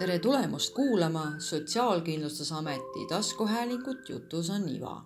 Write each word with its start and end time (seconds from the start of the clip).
tere 0.00 0.18
tulemast 0.18 0.74
kuulama 0.74 1.32
Sotsiaalkindlustusameti 1.38 3.06
taskuhäälingut 3.08 4.08
Jutus 4.08 4.50
on 4.50 4.68
iva. 4.68 5.04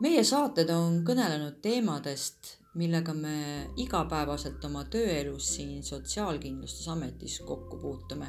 meie 0.00 0.24
saated 0.24 0.70
on 0.74 0.96
kõnelenud 1.06 1.60
teemadest, 1.62 2.48
millega 2.74 3.14
me 3.14 3.34
igapäevaselt 3.76 4.64
oma 4.64 4.82
tööelus 4.84 5.52
siin 5.54 5.82
Sotsiaalkindlustusametis 5.82 7.36
kokku 7.46 7.78
puutume. 7.78 8.26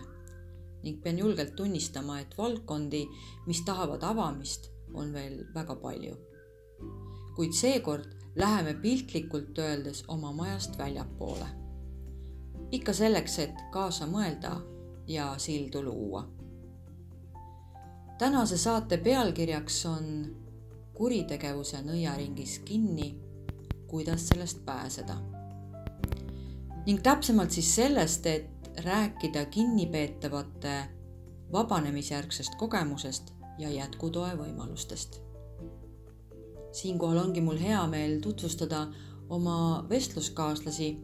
ning 0.83 1.01
pean 1.03 1.19
julgelt 1.19 1.55
tunnistama, 1.55 2.19
et 2.19 2.37
valdkondi, 2.37 3.07
mis 3.47 3.61
tahavad 3.65 4.03
avamist, 4.03 4.69
on 4.93 5.13
veel 5.13 5.39
väga 5.55 5.75
palju. 5.75 6.17
kuid 7.35 7.51
seekord 7.51 8.13
läheme 8.35 8.73
piltlikult 8.73 9.57
öeldes 9.57 10.03
oma 10.07 10.31
majast 10.31 10.77
väljapoole. 10.77 11.47
ikka 12.71 12.93
selleks, 12.93 13.39
et 13.39 13.65
kaasa 13.71 14.05
mõelda 14.05 14.72
ja 15.07 15.33
sildu 15.37 15.83
luua. 15.83 16.27
tänase 18.17 18.57
saate 18.57 18.97
pealkirjaks 18.97 19.85
on 19.85 20.35
kuritegevuse 20.93 21.81
nõiaringis 21.81 22.59
kinni, 22.65 23.19
kuidas 23.87 24.27
sellest 24.27 24.65
pääseda. 24.65 25.15
ning 26.85 27.01
täpsemalt 27.01 27.51
siis 27.51 27.75
sellest, 27.75 28.25
et 28.25 28.49
rääkida 28.83 29.45
kinnipeetavate 29.45 30.83
vabanemisjärgsest 31.51 32.55
kogemusest 32.55 33.33
ja 33.57 33.69
jätkutoe 33.69 34.37
võimalustest. 34.37 35.21
siinkohal 36.71 37.17
ongi 37.17 37.41
mul 37.41 37.59
hea 37.59 37.87
meel 37.87 38.19
tutvustada 38.21 38.87
oma 39.29 39.85
vestluskaaslasi, 39.89 40.97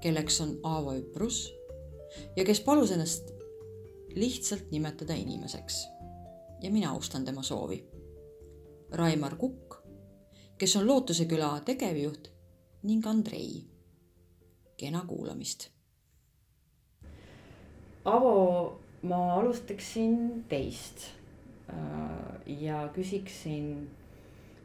kelleks 0.00 0.40
on 0.40 0.56
Aavo 0.62 0.94
Üprus 0.94 1.52
ja 2.36 2.44
kes 2.44 2.60
palus 2.60 2.90
ennast 2.90 3.41
lihtsalt 4.14 4.70
nimetada 4.70 5.14
inimeseks. 5.14 5.88
ja 6.62 6.70
mina 6.70 6.90
austan 6.90 7.24
tema 7.24 7.42
soovi. 7.42 7.84
Raimar 8.92 9.36
Kukk, 9.36 9.74
kes 10.58 10.76
on 10.76 10.86
Lootuse 10.86 11.24
küla 11.24 11.60
tegevjuht 11.64 12.30
ning 12.82 13.06
Andrei. 13.06 13.64
kena 14.76 15.04
kuulamist. 15.06 15.70
Avo, 18.04 18.80
ma 19.02 19.34
alustaksin 19.34 20.44
teist 20.48 21.06
äh, 21.68 22.58
ja 22.62 22.88
küsiksin 22.94 23.88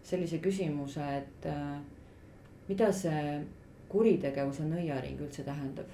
sellise 0.03 0.37
küsimuse, 0.37 1.03
et 1.17 1.45
äh, 1.45 1.79
mida 2.67 2.91
see 2.95 3.45
kuritegevuse 3.91 4.65
nõiaring 4.67 5.21
üldse 5.21 5.45
tähendab? 5.45 5.87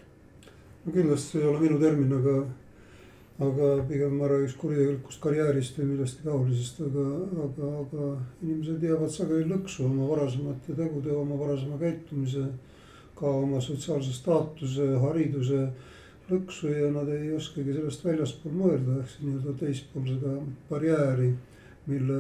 no 0.86 0.92
kindlasti 0.92 1.40
ei 1.40 1.48
ole 1.48 1.60
minu 1.64 1.80
termin, 1.82 2.14
aga, 2.18 2.36
aga 3.42 3.70
pigem 3.90 4.14
ma 4.20 4.28
räägiks 4.30 4.54
kuritegelikust 4.62 5.22
karjäärist 5.22 5.80
või 5.80 5.88
millestki 5.94 6.28
taolisest, 6.28 6.84
aga, 6.86 7.06
aga, 7.48 7.70
aga 7.82 8.10
inimesed 8.44 8.84
jäävad 8.86 9.10
sageli 9.10 9.48
lõksu 9.50 9.88
oma 9.88 10.06
varasemate 10.12 10.76
tegude, 10.78 11.16
oma 11.18 11.40
varasema 11.40 11.80
käitumise, 11.82 12.46
ka 13.18 13.32
oma 13.40 13.62
sotsiaalse 13.62 14.14
staatuse, 14.14 14.86
hariduse 15.02 15.66
lõksu 16.30 16.70
ja 16.72 16.92
nad 16.94 17.10
ei 17.10 17.34
oskagi 17.34 17.74
sellest 17.74 18.06
väljaspool 18.06 18.54
mõelda, 18.60 19.00
ehk 19.02 19.10
siis 19.12 19.26
nii-öelda 19.26 19.58
teispool 19.60 20.08
seda 20.12 20.36
barjääri, 20.70 21.34
mille 21.90 22.20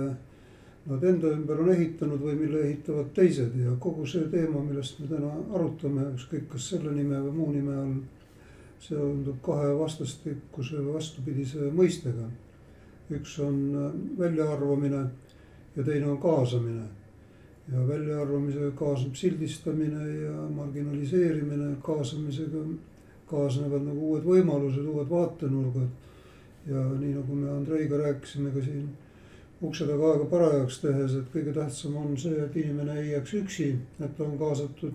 nad 0.85 1.03
enda 1.07 1.29
ümber 1.31 1.61
on 1.63 1.69
ehitanud 1.71 2.19
või 2.19 2.33
mille 2.41 2.65
ehitavad 2.65 3.13
teised. 3.15 3.53
Ja 3.55 3.77
kogu 3.79 4.07
see 4.09 4.25
teema, 4.33 4.59
millest 4.65 4.99
me 4.99 5.07
täna 5.07 5.29
arutame, 5.53 6.09
ükskõik 6.17 6.49
kas 6.51 6.73
selle 6.73 6.91
nime 6.91 7.21
või 7.29 7.37
muu 7.37 7.53
nime 7.53 7.77
all 7.77 7.95
seondub 8.83 9.39
kahe 9.45 9.71
vastastikuse 9.79 10.81
või 10.81 10.97
vastupidise 10.97 11.69
mõistega. 11.75 12.29
üks 13.13 13.37
on 13.43 13.57
äh, 13.75 13.95
väljaarvamine 14.19 15.03
ja 15.75 15.83
teine 15.83 16.07
on 16.07 16.17
kaasamine. 16.17 16.87
ja 17.71 17.87
väljaarvamisega 17.87 18.71
kaasneb 18.75 19.15
sildistamine 19.15 20.07
ja 20.23 20.31
marginaliseerimine, 20.55 21.75
kaasamisega 21.83 22.63
kaasnevad 23.29 23.85
nagu 23.87 24.09
uued 24.09 24.25
võimalused, 24.27 24.83
uued 24.83 25.09
vaatenurgad. 25.09 25.87
ja 26.67 26.83
nii 26.99 27.13
nagu 27.13 27.35
me 27.35 27.49
Andreiga 27.51 27.97
rääkisime 27.97 28.51
ka 28.51 28.61
siin 28.63 28.89
ukse 29.61 29.87
taga 29.87 30.11
aega 30.11 30.25
parajaks 30.31 30.79
tehes, 30.83 31.15
et 31.15 31.31
kõige 31.33 31.53
tähtsam 31.55 31.95
on 31.99 32.17
see, 32.19 32.35
et 32.45 32.55
inimene 32.59 32.99
ei 32.99 33.09
jääks 33.11 33.33
üksi, 33.39 33.69
et 33.99 34.15
ta 34.17 34.23
on 34.23 34.37
kaasatud 34.39 34.93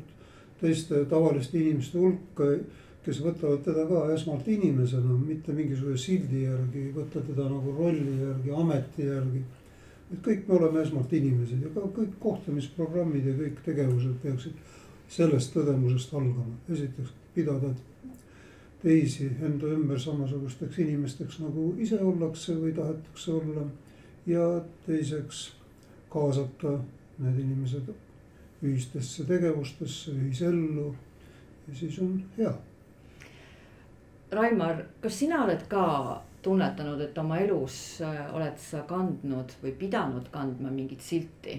teiste 0.61 1.05
tavaliste 1.09 1.59
inimeste 1.59 1.99
hulka 1.99 2.51
kes 3.09 3.23
võtavad 3.25 3.63
teda 3.65 3.87
ka 3.89 4.03
esmalt 4.13 4.49
inimesena, 4.53 5.15
mitte 5.17 5.55
mingisuguse 5.57 5.97
sildi 6.03 6.43
järgi, 6.43 6.83
ei 6.83 6.91
võta 6.93 7.23
teda 7.25 7.47
nagu 7.49 7.73
rolli 7.79 8.19
järgi, 8.21 8.53
ameti 8.53 9.07
järgi. 9.07 9.41
et 10.13 10.21
kõik 10.25 10.45
me 10.49 10.55
oleme 10.57 10.83
esmalt 10.83 11.13
inimesed 11.13 11.63
ja 11.65 11.71
ka 11.73 11.87
kõik 11.97 12.19
kohtlemisprogrammid 12.21 13.31
ja 13.31 13.35
kõik 13.39 13.63
tegevused 13.65 14.21
peaksid 14.23 14.61
sellest 15.09 15.55
tõdemusest 15.57 16.13
algama. 16.13 16.53
esiteks 16.69 17.17
pidada 17.35 17.73
teisi 18.83 19.31
enda 19.41 19.73
ümber 19.73 20.01
samasugusteks 20.01 20.79
inimesteks, 20.85 21.41
nagu 21.41 21.73
ise 21.81 22.03
ollakse 22.05 22.61
või 22.61 22.77
tahetakse 22.77 23.33
olla. 23.33 23.67
ja 24.27 24.65
teiseks 24.87 25.53
kaasata 26.13 26.79
need 27.19 27.41
inimesed 27.41 27.89
ühistesse 28.63 29.25
tegevustesse, 29.25 30.13
ühisellu 30.13 30.91
ja 31.69 31.75
siis 31.75 31.99
on 32.05 32.19
hea 32.37 32.53
Raimar, 34.33 34.83
kas 35.01 35.19
sina 35.19 35.45
oled 35.45 35.63
ka 35.69 35.85
tunnetanud, 36.43 37.01
et 37.01 37.19
oma 37.19 37.39
elus 37.41 38.01
äh, 38.05 38.21
oled 38.37 38.59
sa 38.61 38.85
kandnud 38.89 39.55
või 39.63 39.73
pidanud 39.81 40.29
kandma 40.33 40.71
mingit 40.73 41.03
silti? 41.03 41.59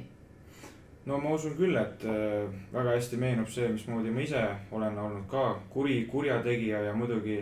no 1.10 1.18
ma 1.18 1.34
usun 1.34 1.56
küll, 1.58 1.78
et 1.80 2.06
äh, 2.06 2.46
väga 2.74 2.94
hästi 2.94 3.18
meenub 3.18 3.50
see, 3.50 3.68
mismoodi 3.74 4.14
ma 4.14 4.22
ise 4.22 4.44
olen 4.72 4.98
olnud 5.02 5.26
ka 5.32 5.56
kuri, 5.74 6.04
kurjategija 6.12 6.84
ja 6.86 6.94
muidugi 6.94 7.40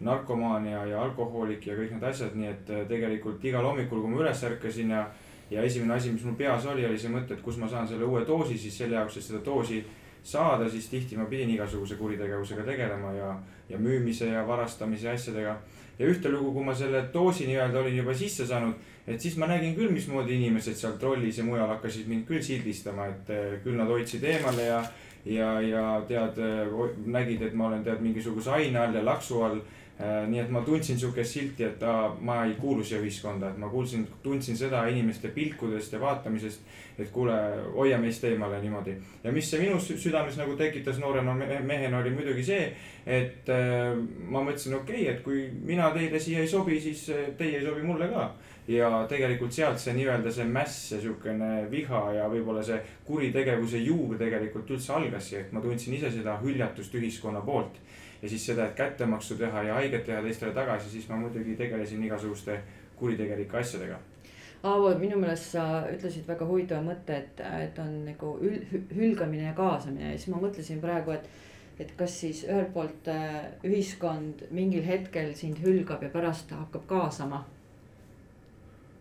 narkomaan 0.00 0.66
ja, 0.66 0.84
ja 0.86 1.02
alkohoolik 1.02 1.66
ja 1.66 1.74
kõik 1.74 1.96
need 1.96 2.06
asjad, 2.06 2.36
nii 2.38 2.50
et 2.52 2.70
äh, 2.70 2.84
tegelikult 2.88 3.44
igal 3.44 3.66
hommikul, 3.66 4.04
kui 4.04 4.14
ma 4.14 4.22
üles 4.22 4.44
ärkasin 4.46 4.94
ja. 4.94 5.06
ja 5.50 5.62
esimene 5.66 5.96
asi, 5.96 6.12
mis 6.12 6.24
mul 6.24 6.38
peas 6.38 6.66
oli, 6.70 6.86
oli 6.86 6.98
see 6.98 7.10
mõte, 7.10 7.34
et 7.34 7.42
kus 7.42 7.58
ma 7.58 7.68
saan 7.68 7.88
selle 7.88 8.06
uue 8.06 8.22
doosi 8.26 8.58
siis 8.58 8.78
selle 8.78 8.94
jaoks, 8.94 9.16
et 9.18 9.26
seda 9.26 9.42
doosi 9.44 9.82
saada, 10.22 10.68
siis 10.70 10.86
tihti 10.92 11.16
ma 11.16 11.24
pidin 11.24 11.50
igasuguse 11.50 11.96
kuritegevusega 11.96 12.62
tegelema 12.66 13.12
ja, 13.16 13.32
ja 13.68 13.78
müümise 13.78 14.30
ja 14.32 14.46
varastamise 14.46 15.10
asjadega. 15.10 15.56
ja 15.98 16.06
ühtelugu, 16.06 16.52
kui 16.54 16.64
ma 16.64 16.74
selle 16.74 17.00
doosi 17.12 17.48
nii-öelda 17.48 17.80
olin 17.80 17.96
juba 17.96 18.14
sisse 18.14 18.46
saanud, 18.46 18.74
et 19.06 19.20
siis 19.20 19.34
ma 19.36 19.48
nägin 19.50 19.74
küll, 19.74 19.90
mismoodi 19.90 20.36
inimesed 20.36 20.76
seal 20.78 20.94
trollis 21.00 21.40
ja 21.40 21.44
mujal 21.44 21.66
hakkasid 21.72 22.06
mind 22.06 22.26
küll 22.28 22.42
sildistama, 22.42 23.08
et 23.10 23.32
eh, 23.34 23.56
küll 23.64 23.74
nad 23.74 23.90
hoidsid 23.90 24.22
eemale 24.22 24.68
ja. 24.68 24.82
ja, 25.26 25.48
ja 25.60 25.82
tead, 26.08 26.38
eh, 26.38 26.94
nägid, 27.06 27.42
et 27.42 27.54
ma 27.54 27.66
olen 27.66 27.82
tead 27.84 28.04
mingisuguse 28.04 28.52
aine 28.60 28.78
all 28.78 28.94
ja 28.94 29.02
laksu 29.04 29.42
all 29.42 29.58
nii 29.98 30.38
et 30.38 30.50
ma 30.54 30.60
tundsin 30.62 30.98
sihukest 30.98 31.34
silti, 31.34 31.64
et 31.66 31.82
aa, 31.82 32.12
ma 32.22 32.44
ei 32.46 32.52
kuulu 32.58 32.84
siia 32.86 33.00
ühiskonda, 33.02 33.50
et 33.50 33.58
ma 33.58 33.66
kuulsin, 33.72 34.04
tundsin 34.22 34.56
seda 34.56 34.84
inimeste 34.86 35.32
pilkudest 35.34 35.92
ja 35.92 36.00
vaatamisest. 36.00 36.60
et 36.98 37.10
kuule, 37.14 37.34
hoia 37.74 37.98
meist 37.98 38.24
eemale 38.26 38.58
niimoodi 38.58 38.96
ja 39.22 39.32
mis 39.32 39.50
see 39.50 39.60
minu 39.62 39.76
südames 39.78 40.34
nagu 40.38 40.56
tekitas 40.58 40.98
noorena 40.98 41.34
mehena 41.62 41.98
oli 41.98 42.10
muidugi 42.10 42.44
see. 42.44 42.72
et 43.06 43.50
äh, 43.50 43.94
ma 44.30 44.42
mõtlesin, 44.42 44.74
okei 44.78 45.02
okay,, 45.02 45.14
et 45.14 45.22
kui 45.22 45.48
mina 45.66 45.90
teile 45.94 46.20
siia 46.20 46.46
ei 46.46 46.48
sobi, 46.48 46.80
siis 46.80 47.08
äh, 47.10 47.28
teie 47.38 47.58
ei 47.58 47.66
sobi 47.66 47.82
mulle 47.82 48.08
ka. 48.14 48.30
ja 48.68 48.90
tegelikult 49.10 49.52
sealt 49.52 49.82
see 49.82 49.94
nii-öelda 49.98 50.30
see 50.30 50.46
mäss 50.46 50.92
ja 50.92 51.00
sihukene 51.02 51.66
viha 51.70 52.02
ja 52.20 52.30
võib-olla 52.30 52.62
see 52.62 52.78
kuritegevuse 53.04 53.82
juur 53.82 54.18
tegelikult 54.18 54.70
üldse 54.70 54.92
algaski, 54.94 55.42
et 55.42 55.52
ma 55.52 55.62
tundsin 55.64 55.98
ise 55.98 56.10
seda 56.14 56.38
hüljatust 56.42 56.94
ühiskonna 56.94 57.42
poolt 57.42 57.82
ja 58.22 58.28
siis 58.28 58.46
seda, 58.46 58.66
et 58.66 58.76
kättemaksu 58.76 59.36
teha 59.38 59.62
ja 59.62 59.74
haiget 59.74 60.06
teha 60.06 60.22
teistele 60.22 60.52
tagasi, 60.54 60.90
siis 60.90 61.08
ma 61.08 61.16
muidugi 61.16 61.56
tegelesin 61.56 62.04
igasuguste 62.04 62.60
kuritegelike 62.96 63.58
asjadega. 63.58 63.98
Aavo, 64.66 64.90
minu 64.98 65.18
meelest 65.20 65.52
sa 65.54 65.64
ütlesid 65.86 66.26
väga 66.26 66.46
huvitava 66.46 66.82
mõtte, 66.82 67.20
et, 67.20 67.42
et 67.62 67.76
on 67.78 67.92
nagu 68.08 68.32
ül, 68.42 68.56
hülgamine 68.90 69.46
ja 69.46 69.52
kaasamine 69.54 70.12
ja 70.12 70.16
siis 70.16 70.32
ma 70.32 70.40
mõtlesin 70.42 70.80
praegu, 70.82 71.14
et. 71.14 71.28
et 71.78 71.92
kas 71.94 72.16
siis 72.20 72.40
ühelt 72.48 72.72
poolt 72.74 73.06
äh, 73.12 73.52
ühiskond 73.62 74.42
mingil 74.50 74.82
hetkel 74.82 75.30
sind 75.38 75.60
hülgab 75.62 76.02
ja 76.02 76.10
pärast 76.10 76.50
hakkab 76.50 76.88
kaasama? 76.90 77.44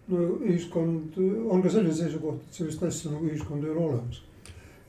no 0.07 0.27
ühiskond 0.45 1.17
on 1.49 1.63
ka 1.63 1.71
selline 1.73 1.95
seisukoht, 1.97 2.45
et 2.45 2.59
sellist 2.61 2.83
asja 2.85 3.11
nagu 3.11 3.25
ühiskond 3.25 3.65
ei 3.65 3.73
ole 3.73 3.81
olemas. 3.87 4.21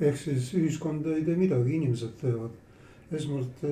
ehk 0.00 0.20
siis 0.20 0.52
ühiskond 0.54 1.08
ei 1.14 1.24
tee 1.24 1.40
midagi, 1.40 1.78
inimesed 1.80 2.12
teevad 2.20 2.52
esmalt, 3.12 3.62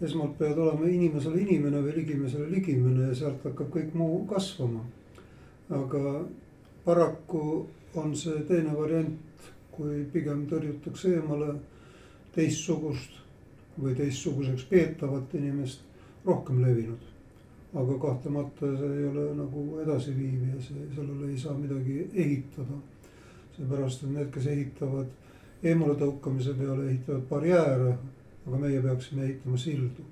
esmalt 0.00 0.38
peavad 0.38 0.58
olema 0.58 0.88
inimesele 0.88 1.40
inimene 1.40 1.80
või 1.84 1.94
ligimesele 2.00 2.50
ligimene 2.50 3.08
ja 3.08 3.14
sealt 3.14 3.44
hakkab 3.44 3.70
kõik 3.72 3.94
muu 3.94 4.24
kasvama. 4.28 4.84
aga 5.70 6.24
paraku 6.84 7.66
on 7.94 8.14
see 8.16 8.42
teine 8.48 8.76
variant, 8.76 9.48
kui 9.72 10.04
pigem 10.12 10.46
tõrjutakse 10.50 11.16
eemale 11.16 11.54
teistsugust 12.36 13.22
või 13.80 13.94
teistsuguseks 13.96 14.64
peetavat 14.70 15.34
inimest 15.34 15.80
rohkem 16.24 16.62
levinud. 16.64 17.12
aga 17.76 17.98
kahtlemata 18.00 18.68
see 18.78 18.92
ei 18.98 19.06
ole 19.06 19.24
nagu 19.36 19.62
edasiviiv 19.82 20.44
ja 20.48 20.60
see, 20.64 20.84
sellele 20.94 21.30
ei 21.30 21.38
saa 21.38 21.54
midagi 21.54 22.06
ehitada. 22.14 22.78
seepärast, 23.56 24.02
et 24.04 24.10
need, 24.10 24.30
kes 24.32 24.46
ehitavad 24.46 25.06
eemaletõukamise 25.62 26.52
peale, 26.54 26.88
ehitavad 26.90 27.22
barjääre, 27.30 27.94
aga 28.46 28.56
meie 28.56 28.82
peaksime 28.82 29.24
ehitama 29.24 29.56
sildu. 29.56 30.02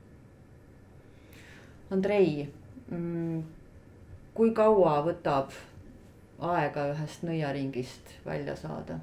Andrei, 1.90 2.48
mm, 2.90 3.42
kui 4.34 4.50
kaua 4.50 4.96
võtab 5.06 5.52
aega 6.42 6.88
ühest 6.92 7.22
nõiaringist 7.26 8.16
välja 8.26 8.56
saada? 8.56 8.98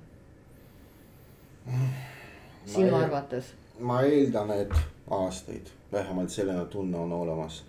sinu 2.66 2.96
arvates? 2.98 3.54
ma 3.80 4.02
eeldan, 4.04 4.52
et 4.52 4.74
aastaid, 5.10 5.70
vähemalt 5.92 6.30
selline 6.30 6.66
tunne 6.66 6.98
on 6.98 7.14
olemas. 7.14 7.64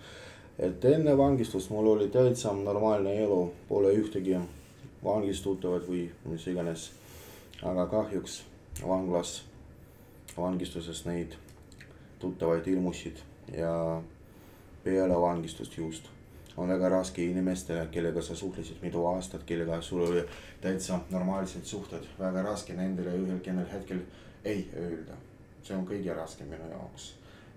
et 0.59 0.85
enne 0.85 1.17
vangistust 1.17 1.69
mul 1.69 1.87
oli 1.95 2.09
täitsa 2.09 2.53
normaalne 2.53 3.15
elu, 3.23 3.53
pole 3.69 3.93
ühtegi 3.93 4.39
vangistuttavat 5.03 5.87
või 5.87 6.09
mis 6.25 6.47
iganes. 6.47 6.91
aga 7.63 7.85
kahjuks 7.87 8.43
vanglas, 8.87 9.43
vangistuses 10.37 11.05
neid 11.05 11.37
tuttavaid 12.23 12.67
ilmusid 12.71 13.21
ja 13.57 14.01
peale 14.83 15.21
vangistust 15.21 15.77
just 15.77 16.09
on 16.57 16.69
väga 16.69 16.89
raske 16.89 17.23
inimestele, 17.25 17.87
kellega 17.91 18.21
sa 18.21 18.35
suhtlesid 18.35 18.81
mitu 18.81 19.05
aastat, 19.05 19.43
kellega 19.43 19.81
sul 19.81 20.01
oli 20.01 20.23
täitsa 20.61 20.99
normaalsed 21.09 21.65
suhted, 21.65 22.05
väga 22.19 22.41
raske 22.41 22.73
nendele 22.77 23.15
ühel 23.17 23.39
kindlal 23.39 23.69
hetkel 23.71 24.03
ei 24.45 24.69
öelda. 24.75 25.17
see 25.63 25.75
on 25.75 25.85
kõige 25.87 26.13
raskem 26.13 26.47
minu 26.51 26.65
jaoks. 26.69 27.13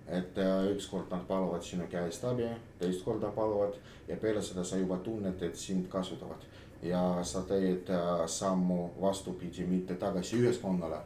et 0.07 0.37
äh, 0.37 0.65
ükskord 0.71 1.11
nad 1.11 1.25
paluvad 1.27 1.61
sinu 1.61 1.87
käest 1.91 2.23
abi, 2.23 2.47
teist 2.79 3.03
korda 3.03 3.27
paluvad 3.27 3.73
ja 4.07 4.15
peale 4.15 4.41
seda 4.41 4.63
sa 4.63 4.77
juba 4.77 4.97
tunned, 4.97 5.41
et 5.41 5.55
sind 5.55 5.87
kasutavad. 5.87 6.47
ja 6.81 7.19
sa 7.23 7.41
teed 7.41 7.89
äh, 7.89 8.25
sammu 8.25 8.89
vastupidi, 9.01 9.65
mitte 9.65 9.95
tagasi 9.95 10.37
ühiskonnale, 10.41 10.99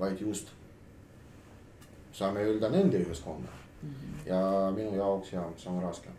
vaid 0.00 0.20
just 0.20 0.48
saame 2.18 2.46
öelda 2.46 2.70
nende 2.74 3.02
ühiskonda 3.04 3.50
mm. 3.82 3.90
-hmm. 3.90 4.24
ja 4.26 4.72
minu 4.76 4.96
jaoks 4.96 5.32
ja 5.32 5.44
see 5.56 5.72
on 5.72 5.82
raske 5.82 6.18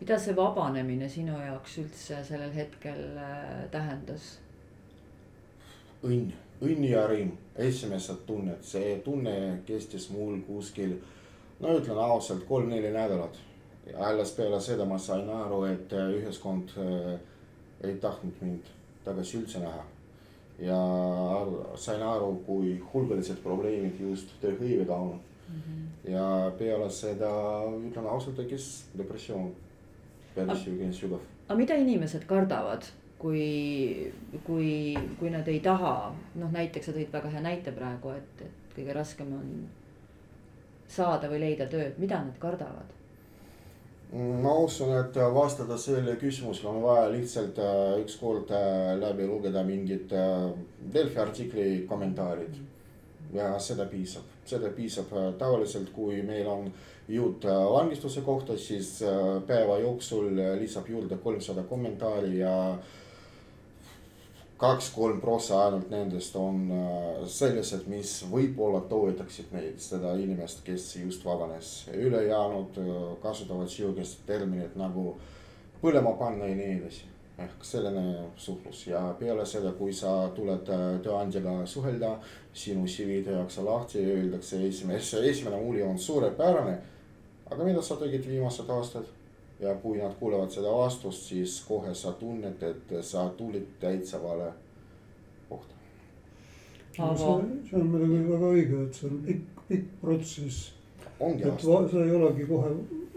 mida 0.00 0.18
see 0.18 0.36
vabanemine 0.36 1.08
sinu 1.08 1.36
jaoks 1.38 1.78
üldse 1.82 2.22
sellel 2.24 2.52
hetkel 2.54 3.02
äh, 3.20 3.66
tähendas? 3.72 4.38
õnn, 6.00 6.30
õnn 6.64 6.86
ja 6.88 7.04
rõõm, 7.10 7.34
esimesed 7.60 8.22
tunned, 8.24 8.62
see 8.64 8.94
tunne 9.04 9.34
kestis 9.68 10.08
mul 10.14 10.38
kuskil, 10.46 10.94
no 11.60 11.74
ütlen 11.76 12.00
ausalt, 12.00 12.46
kolm-neli 12.48 12.92
nädalat. 12.94 13.36
alles 13.96 14.32
peale 14.32 14.60
seda 14.60 14.84
ma 14.84 14.98
sain 14.98 15.28
aru, 15.28 15.64
et 15.68 15.92
äh, 15.92 16.12
ühiskond 16.16 16.72
äh, 16.80 17.18
ei 17.84 17.96
tahtnud 18.00 18.40
mind 18.40 18.72
tagasi 19.04 19.38
üldse 19.38 19.60
näha. 19.60 19.84
Ja 20.60 20.78
sain 21.76 22.02
aru, 22.02 22.34
kui 22.46 22.74
hulgalised 22.92 23.40
probleemid 23.44 24.00
just 24.00 24.34
tööhõivega 24.42 24.94
on 24.94 25.14
mm. 25.16 25.60
-hmm. 25.60 26.12
ja 26.12 26.52
peale 26.58 26.90
seda 26.90 27.32
ütlen 27.88 28.06
ausalt, 28.06 28.36
tekkis 28.36 28.86
depressioon 28.98 29.52
päris 30.34 30.64
Sügov. 31.00 31.20
aga 31.48 31.58
mida 31.58 31.74
inimesed 31.74 32.24
kardavad, 32.26 32.84
kui, 33.18 34.12
kui, 34.44 34.94
kui 35.18 35.30
nad 35.30 35.48
ei 35.48 35.60
taha, 35.60 36.14
noh 36.34 36.52
näiteks 36.52 36.86
sa 36.86 36.92
tõid 36.92 37.12
väga 37.12 37.28
hea 37.28 37.40
näite 37.40 37.72
praegu, 37.72 38.10
et, 38.10 38.46
et 38.46 38.76
kõige 38.76 38.94
raskem 38.94 39.32
on 39.32 39.68
saada 40.88 41.28
või 41.28 41.40
leida 41.40 41.66
tööd, 41.66 41.98
mida 41.98 42.22
nad 42.24 42.38
kardavad? 42.38 42.99
Ma 44.12 44.54
usun, 44.58 44.90
et 44.98 45.14
vastata 45.34 45.76
sellele 45.78 46.16
küsimusele 46.18 46.68
on 46.68 46.82
vaja 46.82 47.10
lihtsalt 47.12 47.58
äh, 47.62 48.00
ükskord 48.02 48.50
äh, 48.50 48.96
läbi 48.98 49.26
lugeda 49.26 49.62
mingid 49.62 50.12
äh, 50.12 50.50
Delfi 50.94 51.18
artikli 51.18 51.86
kommentaarid. 51.88 52.58
ja 53.32 53.52
seda 53.62 53.84
piisab, 53.86 54.26
seda 54.44 54.72
piisab 54.74 55.12
tavaliselt, 55.38 55.92
kui 55.94 56.16
meil 56.26 56.48
on 56.50 56.64
äh, 56.66 56.72
jutt 57.10 57.44
äh, 57.44 57.72
vangistuse 57.72 58.20
kohta, 58.20 58.56
siis 58.56 59.02
äh, 59.02 59.42
päeva 59.46 59.78
jooksul 59.78 60.38
äh, 60.38 60.54
lisab 60.60 60.88
juurde 60.88 61.16
kolmsada 61.16 61.62
kommentaari 61.62 62.38
ja 62.38 62.78
kaks-kolm 64.60 65.20
prossa 65.20 65.64
ainult 65.64 65.90
nendest 65.90 66.34
on 66.36 66.66
sellised, 67.24 67.86
mis 67.88 68.18
võib-olla 68.30 68.82
toetaksid 68.90 69.54
neid, 69.56 69.78
seda 69.80 70.12
inimest, 70.20 70.60
kes 70.66 70.90
just 71.00 71.24
vabanes. 71.24 71.88
ülejäänud 71.94 72.76
kasutavad 73.22 73.68
sihukest 73.68 74.26
terminit 74.26 74.76
nagu 74.76 75.14
põlema 75.80 76.12
panna 76.18 76.50
ja 76.50 76.56
nii 76.56 76.76
edasi. 76.76 77.06
ehk 77.40 77.64
selline 77.64 78.28
suhtlus 78.36 78.86
ja 78.86 79.00
peale 79.18 79.46
seda, 79.46 79.72
kui 79.72 79.92
sa 79.92 80.28
tuled 80.36 80.66
tööandjaga 81.02 81.66
suhelda, 81.66 82.18
sinu 82.52 82.84
CV 82.86 83.22
tehakse 83.24 83.62
lahti 83.64 84.04
öeldakse 84.04 84.60
esimese, 84.68 85.24
esimene 85.30 85.56
mulje 85.56 85.84
on 85.84 85.98
suurepärane 85.98 86.78
aga 87.50 87.64
mida 87.64 87.82
sa 87.82 87.96
tegid 87.98 88.26
viimased 88.26 88.70
aastad? 88.70 89.08
Ja 89.60 89.74
kui 89.74 89.98
nad 89.98 90.14
kuulevad 90.18 90.50
seda 90.50 90.72
vastust, 90.72 91.28
siis 91.28 91.60
kohe 91.68 91.94
sa 91.94 92.12
tunned, 92.12 92.62
et 92.62 92.94
sa 93.04 93.28
tulid 93.36 93.66
täitsa 93.80 94.22
vale 94.22 94.52
kohta. 95.48 95.74
No, 96.98 97.16
see, 97.16 97.34
see 97.68 97.80
on 97.80 97.90
muidugi 97.92 98.22
väga 98.28 98.52
õige, 98.54 98.84
et 98.86 99.00
see 99.00 99.10
on 99.10 99.18
pikk, 99.26 99.64
pikk 99.68 99.90
protsess. 100.00 100.72
et 101.20 101.64
va, 101.66 101.82
sa 101.88 102.04
ei 102.04 102.14
olegi 102.16 102.48
kohe 102.48 102.72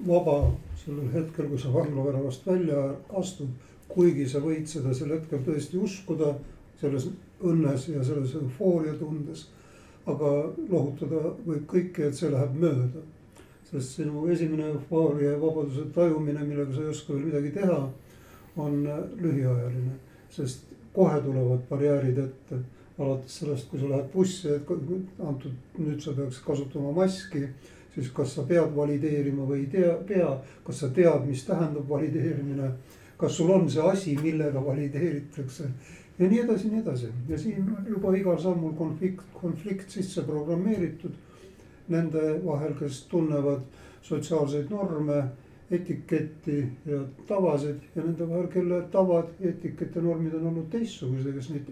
vaba 0.07 0.37
sellel 0.83 1.11
hetkel, 1.13 1.47
kui 1.47 1.59
sa 1.59 1.73
vanglaväravast 1.73 2.47
välja 2.47 2.89
astud. 3.21 3.53
kuigi 3.93 4.23
sa 4.25 4.39
võid 4.41 4.65
seda 4.65 4.93
sel 4.95 5.11
hetkel 5.13 5.43
tõesti 5.45 5.77
uskuda 5.77 6.31
selles 6.79 7.03
õnnes 7.45 7.83
ja 7.91 8.03
selles 8.03 8.33
eufooria 8.35 8.93
tundes. 8.99 9.47
aga 10.05 10.29
lohutada 10.69 11.29
võib 11.45 11.67
kõike, 11.67 12.07
et 12.07 12.15
see 12.15 12.31
läheb 12.31 12.55
mööda 12.59 13.03
sest 13.73 13.97
sinu 13.97 14.27
esimene 14.29 14.67
eufooria 14.69 15.31
ja 15.31 15.41
vabaduse 15.41 15.87
tajumine, 15.95 16.43
millega 16.45 16.73
sa 16.73 16.81
ei 16.81 16.91
oska 16.93 17.13
veel 17.13 17.25
midagi 17.25 17.51
teha, 17.55 17.79
on 18.57 18.83
lühiajaline. 19.21 19.97
sest 20.29 20.65
kohe 20.93 21.19
tulevad 21.21 21.61
barjäärid 21.69 22.17
ette, 22.17 22.59
alates 22.99 23.39
sellest, 23.39 23.69
kui 23.69 23.79
sa 23.79 23.89
lähed 23.89 24.11
bussi, 24.13 24.49
et 24.49 24.69
antud, 25.25 25.55
nüüd 25.77 26.01
sa 26.01 26.13
peaks 26.13 26.41
kasutama 26.45 26.91
maski. 26.91 27.47
siis 27.95 28.09
kas 28.09 28.35
sa 28.35 28.41
pead 28.41 28.71
valideerima 28.75 29.43
või 29.45 29.59
ei 29.59 29.65
tea, 29.69 29.91
pea, 30.07 30.29
kas 30.65 30.79
sa 30.79 30.87
tead, 30.89 31.25
mis 31.25 31.43
tähendab 31.45 31.89
valideerimine. 31.89 32.71
kas 33.17 33.37
sul 33.37 33.51
on 33.51 33.69
see 33.69 33.81
asi, 33.81 34.17
millega 34.21 34.65
valideeritakse 34.65 35.69
ja 36.19 36.29
nii 36.29 36.39
edasi, 36.39 36.69
nii 36.69 36.81
edasi 36.81 37.07
ja 37.29 37.37
siin 37.37 37.69
juba 37.89 38.15
igal 38.17 38.37
sammul 38.41 38.73
konflikt, 38.77 39.25
konflikt 39.33 39.89
sisse 39.89 40.21
programmeeritud 40.21 41.13
nende 41.89 42.39
vahel, 42.45 42.75
kes 42.79 43.03
tunnevad 43.11 43.63
sotsiaalseid 44.03 44.69
norme, 44.71 45.23
etiketti 45.71 46.57
ja 46.85 46.99
tavasid 47.27 47.95
ja 47.95 48.03
nende 48.03 48.27
vahel, 48.29 48.47
kelle 48.47 48.81
tavad, 48.91 49.31
etikett 49.41 49.95
ja 49.95 50.01
normid 50.01 50.33
on 50.37 50.47
olnud 50.51 50.67
teistsugused 50.71 51.27
ja 51.27 51.33
kes 51.33 51.49
neid 51.49 51.71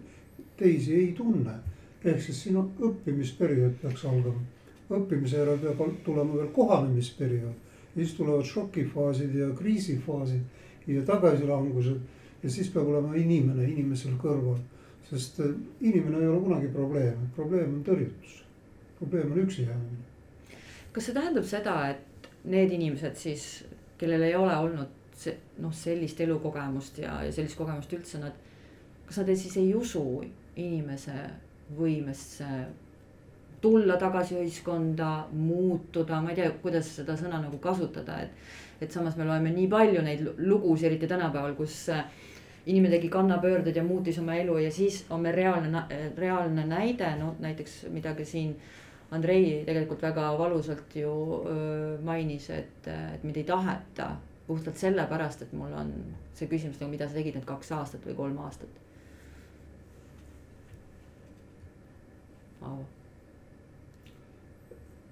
teisi 0.57 0.95
ei 0.95 1.11
tunne. 1.17 1.59
ehk 2.03 2.21
siis 2.21 2.43
siin 2.43 2.57
on 2.57 2.71
õppimisperiood 2.81 3.75
peaks 3.81 4.05
algama. 4.05 4.41
õppimise 4.89 5.37
järel 5.37 5.59
peab 5.59 5.99
tulema 6.05 6.37
veel 6.37 6.49
kohanemisperiood 6.55 7.69
siis 7.93 8.13
tulevad 8.13 8.45
šokifaasid 8.45 9.35
ja 9.35 9.49
kriisifaasid 9.55 10.41
ja 10.87 11.01
tagasilangused. 11.05 11.97
ja 12.43 12.49
siis 12.49 12.69
peab 12.69 12.87
olema 12.87 13.15
inimene 13.15 13.67
inimesel 13.69 14.15
kõrval, 14.17 14.57
sest 15.09 15.39
eh, 15.39 15.51
inimene 15.81 16.23
ei 16.23 16.27
ole 16.27 16.39
kunagi 16.41 16.71
probleem, 16.73 17.27
probleem 17.35 17.75
on 17.75 17.83
tõrjutus 17.85 18.39
probleem 19.01 19.31
on 19.31 19.43
üksi 19.43 19.65
jäämine. 19.65 20.08
kas 20.93 21.08
see 21.08 21.15
tähendab 21.15 21.46
seda, 21.48 21.75
et 21.89 22.29
need 22.43 22.74
inimesed 22.77 23.17
siis, 23.17 23.63
kellel 23.98 24.27
ei 24.27 24.36
ole 24.36 24.55
olnud 24.58 25.17
see 25.17 25.34
noh, 25.62 25.74
sellist 25.74 26.22
elukogemust 26.22 27.01
ja, 27.01 27.17
ja 27.25 27.34
sellist 27.34 27.58
kogemust 27.58 27.93
üldse 27.98 28.22
nad. 28.22 28.38
kas 29.05 29.22
nad 29.22 29.34
siis 29.36 29.58
ei 29.58 29.74
usu 29.75 30.05
inimese 30.55 31.17
võimesse 31.77 32.48
tulla 33.62 33.98
tagasi 34.01 34.39
ühiskonda, 34.41 35.27
muutuda, 35.38 36.22
ma 36.22 36.31
ei 36.34 36.39
tea, 36.39 36.50
kuidas 36.63 36.88
seda 36.98 37.13
sõna 37.17 37.41
nagu 37.43 37.60
kasutada, 37.62 38.17
et. 38.25 38.51
et 38.81 38.91
samas 38.91 39.13
me 39.17 39.27
loeme 39.27 39.51
nii 39.53 39.67
palju 39.70 40.01
neid 40.01 40.24
lugusid, 40.41 40.88
eriti 40.89 41.08
tänapäeval, 41.08 41.53
kus 41.53 41.84
inimene 42.65 42.96
tegi 42.96 43.10
kannapöörded 43.13 43.75
ja 43.77 43.84
muutis 43.86 44.17
oma 44.22 44.36
elu 44.41 44.58
ja 44.63 44.72
siis 44.74 45.03
on 45.10 45.22
meil 45.22 45.36
reaalne, 45.36 45.84
reaalne 46.17 46.65
näide, 46.65 47.12
no 47.20 47.36
näiteks 47.39 47.84
midagi 47.93 48.25
siin 48.25 48.55
Andrei 49.11 49.63
tegelikult 49.67 50.03
väga 50.05 50.29
valusalt 50.39 50.93
ju 50.95 51.13
mainis, 52.03 52.45
et, 52.55 52.87
et 52.87 53.23
mind 53.27 53.41
ei 53.41 53.43
taheta 53.43 54.13
puhtalt 54.47 54.77
sellepärast, 54.79 55.41
et 55.45 55.51
mul 55.55 55.73
on 55.75 55.91
see 56.35 56.47
küsimus 56.51 56.79
nagu, 56.79 56.91
mida 56.93 57.09
sa 57.09 57.17
tegid 57.17 57.35
need 57.35 57.47
kaks 57.47 57.73
aastat 57.75 58.07
või 58.07 58.15
kolm 58.21 58.39
aastat. 58.45 58.79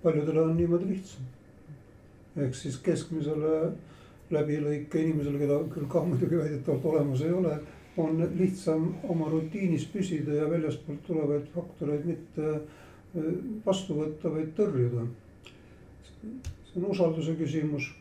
paljudele 0.04 0.42
on 0.42 0.58
niimoodi 0.58 0.86
lihtsam. 0.88 1.24
ehk 2.40 2.54
siis 2.56 2.78
keskmisele 2.80 3.72
läbilõike 4.32 5.02
inimesele, 5.02 5.40
keda 5.42 5.58
küll 5.74 5.88
ka 5.92 6.04
muidugi 6.06 6.38
väidetavalt 6.38 6.86
olemas 6.86 7.24
ei 7.26 7.32
ole, 7.36 7.56
on 7.98 8.22
lihtsam 8.38 8.86
oma 9.10 9.28
rutiinis 9.34 9.88
püsida 9.92 10.38
ja 10.38 10.46
väljaspoolt 10.50 11.02
tulevaid 11.08 11.50
faktoreid 11.56 12.06
mitte 12.06 12.46
äh, 12.54 12.62
vastu 13.66 13.98
võtta, 13.98 14.30
vaid 14.34 14.54
tõrjuda. 14.58 15.08
see 16.70 16.82
on 16.82 16.90
usalduse 16.92 17.36
küsimus. 17.40 17.92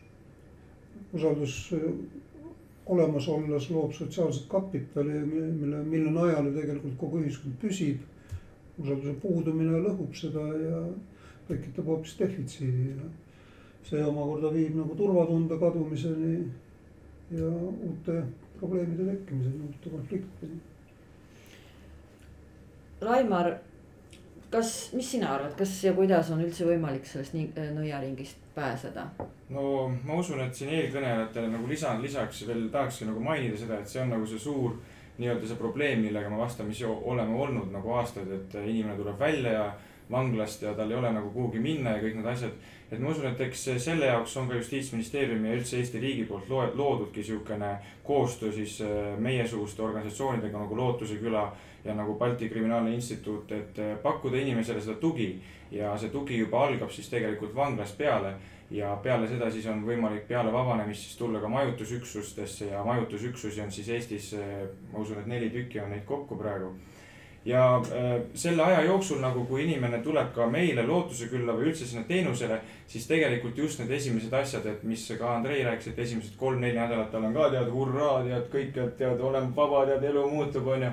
usaldus 1.13 1.73
olemas 2.85 3.27
olles 3.27 3.69
loob 3.69 3.93
sotsiaalset 3.93 4.47
kapitali, 4.49 5.19
mille, 5.25 5.83
mille 5.83 6.11
najal 6.11 6.45
ju 6.45 6.53
tegelikult 6.53 6.97
kogu 6.97 7.21
ühiskond 7.23 7.57
püsib. 7.61 8.01
usalduse 8.79 9.13
puudumine 9.21 9.81
lõhub 9.83 10.13
seda 10.15 10.45
ja 10.55 10.83
tekitab 11.47 11.85
hoopis 11.85 12.15
defitsiidi 12.19 12.89
ja 12.93 13.07
see 13.89 14.03
omakorda 14.05 14.53
viib 14.53 14.75
nagu 14.77 14.95
turvatunde 14.95 15.57
kadumiseni 15.59 16.35
ja 17.31 17.49
uute 17.89 18.23
probleemide 18.59 19.05
tekkimiseni, 19.05 19.65
uute 19.67 19.89
konfliktideni. 19.89 20.59
Raimar, 23.01 23.51
kas, 24.51 24.93
mis 24.93 25.11
sina 25.11 25.33
arvad, 25.35 25.55
kas 25.57 25.73
ja 25.83 25.93
kuidas 25.97 26.31
on 26.33 26.43
üldse 26.45 26.67
võimalik 26.67 27.05
sellest 27.05 27.35
nii 27.37 27.67
nõiaringist 27.75 28.47
pääseda? 28.55 29.07
no 29.49 29.63
ma 30.05 30.19
usun, 30.21 30.41
et 30.43 30.55
siin 30.55 30.71
eelkõnelejatele 30.75 31.51
nagu 31.53 31.67
lisa, 31.69 31.95
lisaks 32.01 32.45
veel 32.47 32.67
tahakski 32.73 33.09
nagu 33.09 33.21
mainida 33.23 33.57
seda, 33.57 33.79
et 33.79 33.89
see 33.89 34.01
on 34.03 34.11
nagu 34.13 34.27
see 34.29 34.41
suur 34.41 34.75
nii-öelda 35.19 35.47
see 35.47 35.59
probleem, 35.59 36.03
millega 36.05 36.29
me 36.31 36.39
vastamisi 36.39 36.85
oleme 36.87 37.35
olnud 37.35 37.71
nagu 37.73 37.95
aastaid, 37.99 38.31
et 38.31 38.59
inimene 38.63 38.95
tuleb 38.97 39.19
välja 39.19 39.55
ja 39.57 39.65
vanglast 40.11 40.63
ja 40.63 40.73
tal 40.73 40.91
ei 40.91 40.97
ole 40.97 41.11
nagu 41.13 41.31
kuhugi 41.33 41.59
minna 41.61 41.97
ja 41.97 42.03
kõik 42.03 42.19
need 42.19 42.29
asjad. 42.31 42.53
Et 42.91 42.99
ma 42.99 43.11
usun, 43.11 43.27
et 43.29 43.41
eks 43.45 43.67
selle 43.77 44.07
jaoks 44.09 44.35
on 44.41 44.47
ka 44.49 44.57
justiitsministeeriumi 44.57 45.49
ja 45.49 45.57
üldse 45.59 45.77
Eesti 45.77 46.01
riigi 46.01 46.25
poolt 46.25 46.49
loodudki 46.49 47.23
sihukene 47.23 47.75
koostöö 48.03 48.51
siis 48.51 48.79
äh, 48.81 49.17
meiesuguste 49.17 49.81
organisatsioonidega 49.85 50.59
nagu 50.59 50.77
Lootuse 50.77 51.19
küla 51.21 51.51
ja 51.85 51.95
nagu 51.95 52.15
Balti 52.15 52.49
Kriminaalne 52.49 52.93
Instituut, 52.93 53.51
et 53.51 53.79
äh, 53.79 53.97
pakkuda 54.03 54.37
inimesele 54.37 54.81
seda 54.81 54.97
tugi. 54.99 55.39
ja 55.71 55.91
see 56.01 56.09
tugi 56.09 56.37
juba 56.39 56.63
algab 56.65 56.89
siis 56.89 57.09
tegelikult 57.09 57.51
vanglast 57.55 57.97
peale 57.97 58.33
ja 58.73 58.95
peale 59.03 59.27
seda 59.29 59.51
siis 59.53 59.67
on 59.69 59.83
võimalik 59.85 60.23
peale 60.27 60.49
vabanemist 60.53 61.03
siis 61.05 61.17
tulla 61.17 61.39
ka 61.39 61.47
majutusüksustesse 61.47 62.71
ja 62.71 62.83
majutusüksusi 62.83 63.61
on 63.61 63.71
siis 63.71 63.89
Eestis, 63.89 64.33
äh, 64.33 64.65
ma 64.93 64.99
usun, 64.99 65.19
et 65.19 65.29
neli 65.29 65.49
tükki 65.53 65.79
on 65.79 65.93
neid 65.93 66.07
kokku 66.09 66.37
praegu 66.37 66.73
ja 67.45 67.75
äh, 67.77 68.21
selle 68.33 68.63
aja 68.63 68.81
jooksul 68.81 69.21
nagu, 69.23 69.45
kui 69.45 69.63
inimene 69.63 70.01
tuleb 70.03 70.33
ka 70.35 70.47
meile 70.51 70.83
Lootuse 70.87 71.29
külla 71.31 71.55
või 71.55 71.69
üldse 71.69 71.87
sinna 71.87 72.03
teenusele, 72.07 72.59
siis 72.87 73.07
tegelikult 73.07 73.57
just 73.57 73.79
need 73.79 73.91
esimesed 73.95 74.33
asjad, 74.33 74.65
et 74.65 74.83
mis 74.83 75.05
ka 75.19 75.35
Andrei 75.37 75.63
rääkis, 75.63 75.93
et 75.93 76.03
esimesed 76.05 76.35
kolm-neli 76.37 76.77
nädalat 76.77 77.11
tal 77.11 77.29
on 77.29 77.33
ka 77.33 77.49
tead 77.53 77.71
hurraa, 77.71 78.19
tead 78.27 78.51
kõik, 78.51 78.75
et 78.83 78.97
tead 78.99 79.23
oleme 79.23 79.55
vaba, 79.55 79.85
tead 79.87 80.03
elu 80.11 80.27
muutub, 80.29 80.67
onju. 80.67 80.91